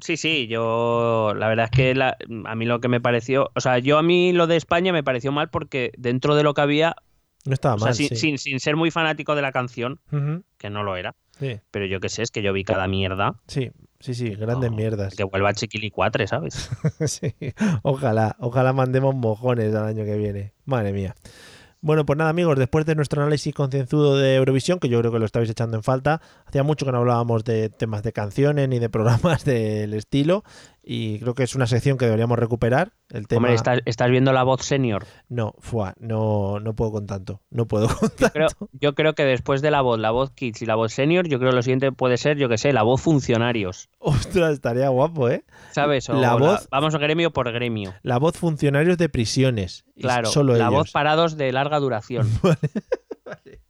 [0.01, 2.17] Sí, sí, yo la verdad es que la-
[2.47, 5.05] a mí lo que me pareció, o sea, yo a mí lo de España me
[5.05, 6.97] pareció mal porque dentro de lo que había,
[7.45, 8.17] No estaba o sea, mal, sin, sí.
[8.17, 10.01] sin, sin ser muy fanático de la canción,
[10.57, 13.35] que no lo era, sí, pero yo qué sé, es que yo vi cada mierda.
[13.49, 13.71] sí,
[14.01, 15.15] sí, sí, grandes No, mierdas.
[15.15, 16.71] Que vuelva Chiquilicuatre, ¿sabes?
[17.07, 17.35] Sí,
[17.83, 20.55] ojalá, ojalá mandemos mojones al año que viene.
[20.65, 21.15] Madre mía.
[21.85, 25.19] Bueno, pues nada, amigos, después de nuestro análisis concienzudo de Eurovisión, que yo creo que
[25.19, 28.79] lo estabais echando en falta, hacía mucho que no hablábamos de temas de canciones ni
[28.79, 30.45] de programas del estilo,
[30.85, 32.93] y creo que es una sección que deberíamos recuperar.
[33.11, 33.39] El tema.
[33.39, 35.05] Hombre, estás, estás viendo la voz senior.
[35.29, 37.41] No, fuá, no, no puedo con tanto.
[37.51, 38.33] No puedo con tanto.
[38.33, 41.29] Creo- yo creo que después de la voz, la voz kids y la voz senior,
[41.29, 43.91] yo creo que lo siguiente puede ser, yo qué sé, la voz funcionarios.
[43.99, 45.45] Ostras, estaría guapo, ¿eh?
[45.73, 46.09] ¿Sabes?
[46.11, 47.95] O La voz- vamos gremio por gremio.
[48.03, 49.85] La voz funcionarios de prisiones.
[50.01, 50.75] Claro, solo la ellos.
[50.75, 52.29] voz parados de larga duración.
[53.25, 53.61] Vale,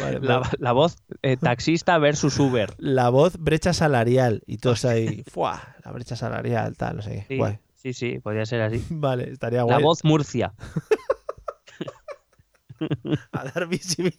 [0.00, 0.48] la, vale.
[0.58, 2.74] la voz eh, taxista versus Uber.
[2.78, 4.42] La voz brecha salarial.
[4.46, 5.24] Y todos ahí.
[5.84, 7.24] La brecha salarial, tal, no sé qué.
[7.28, 7.58] Sí, Guay.
[7.74, 8.84] sí, sí, podría ser así.
[8.90, 9.82] Vale, estaría La guay.
[9.82, 10.54] voz Murcia.
[13.32, 14.18] A dar visibilidad.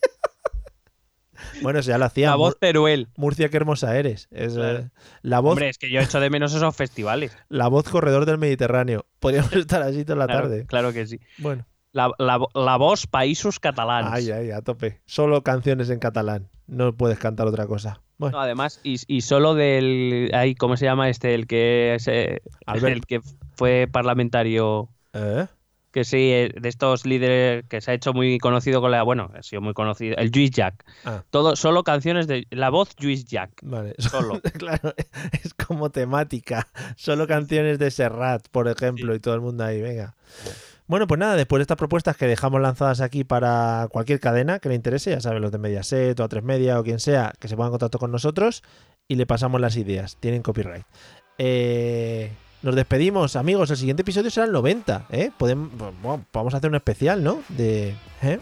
[1.62, 2.30] bueno, eso ya lo hacía.
[2.30, 3.10] La voz Teruel.
[3.18, 4.28] Murcia, qué hermosa eres.
[4.32, 4.80] Es, Claro.
[4.80, 4.90] eh,
[5.22, 7.38] la, voz, Hombre, es que yo echo de menos esos festivales.
[7.50, 9.06] la voz corredor del Mediterráneo.
[9.20, 10.66] Podríamos estar así toda la Claro, tarde.
[10.66, 11.20] claro que sí.
[11.38, 11.66] Bueno,
[11.96, 14.10] La, la, la voz Països Catalans.
[14.12, 15.00] ay, ay, a tope.
[15.06, 16.50] Solo canciones en catalán.
[16.68, 18.02] No puedes cantar otra cosa.
[18.18, 20.30] Bueno, No, además, y, y solo del.
[20.34, 21.34] Ay, ¿Cómo se llama este?
[21.34, 23.22] El que, es, eh, el que
[23.56, 24.90] fue parlamentario.
[25.14, 25.48] ¿eh?
[25.94, 29.02] Que sí, eh, de estos líderes que se ha hecho muy conocido con la.
[29.04, 30.18] Bueno, ha sido muy conocido.
[30.18, 30.84] El Juice Jack.
[31.06, 31.24] Ah.
[31.30, 32.46] Todo, solo canciones de.
[32.50, 33.52] La voz Juice Jack.
[33.64, 34.42] Vale, Solo.
[34.58, 34.94] claro,
[35.32, 36.68] es como temática.
[36.98, 40.16] Solo canciones de Serrat, por ejemplo, y todo el mundo ahí, venga.
[40.44, 44.70] Bueno, pues nada, después de estas propuestas que dejamos lanzadas aquí para cualquier cadena que
[44.70, 47.56] le interese, ya saben, los de Mediaset o A3 Media o quien sea, que se
[47.56, 48.64] pongan en contacto con nosotros
[49.08, 50.18] y le pasamos las ideas.
[50.20, 50.86] Tienen copyright.
[51.38, 52.32] Eh,
[52.62, 53.70] nos despedimos, amigos.
[53.72, 55.32] El siguiente episodio será el 90, ¿eh?
[55.38, 57.42] Podemos, bueno, vamos a hacer un especial, ¿no?
[57.50, 57.96] De...
[58.22, 58.40] ¿eh?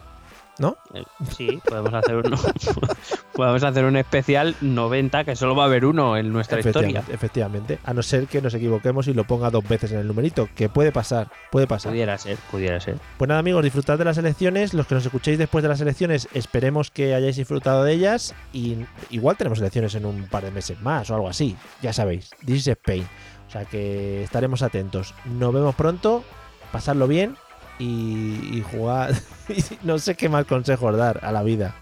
[0.60, 0.78] ¿No?
[0.94, 1.04] Eh,
[1.36, 2.38] Sí, podemos hacer uno.
[3.34, 7.00] podemos hacer un especial 90, que solo va a haber uno en nuestra historia.
[7.00, 7.80] Efectivamente, efectivamente.
[7.84, 10.70] A no ser que nos equivoquemos y lo ponga dos veces en el numerito, que
[10.70, 11.92] puede pasar, puede pasar.
[11.92, 12.98] Pudiera ser, pudiera ser.
[13.18, 14.74] Pues nada, amigos, disfrutad de las elecciones.
[14.74, 18.36] Los que nos escuchéis después de las elecciones, esperemos que hayáis disfrutado de ellas.
[18.54, 18.78] Y
[19.10, 21.56] igual tenemos elecciones en un par de meses más o algo así.
[21.82, 23.08] Ya sabéis, This is Spain.
[23.48, 25.14] O sea que estaremos atentos.
[25.26, 26.24] Nos vemos pronto,
[26.72, 27.36] pasadlo bien
[27.84, 29.14] y, y jugar.
[29.84, 31.76] no sé qué más consejos dar a la vida.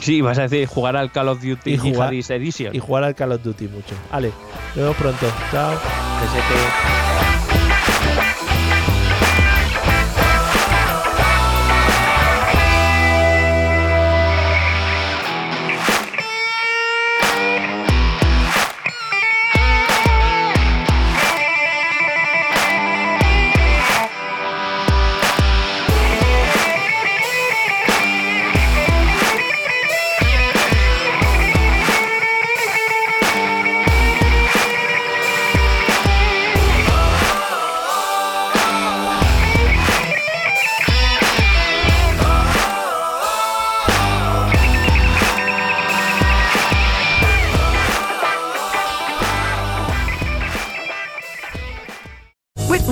[0.00, 2.74] Sí, vas a decir jugar al Call of Duty Y jugar- Edition.
[2.74, 3.94] Y jugar al Call of Duty mucho.
[4.12, 4.28] Vale,
[4.68, 5.26] nos vemos pronto.
[5.50, 5.74] Chao.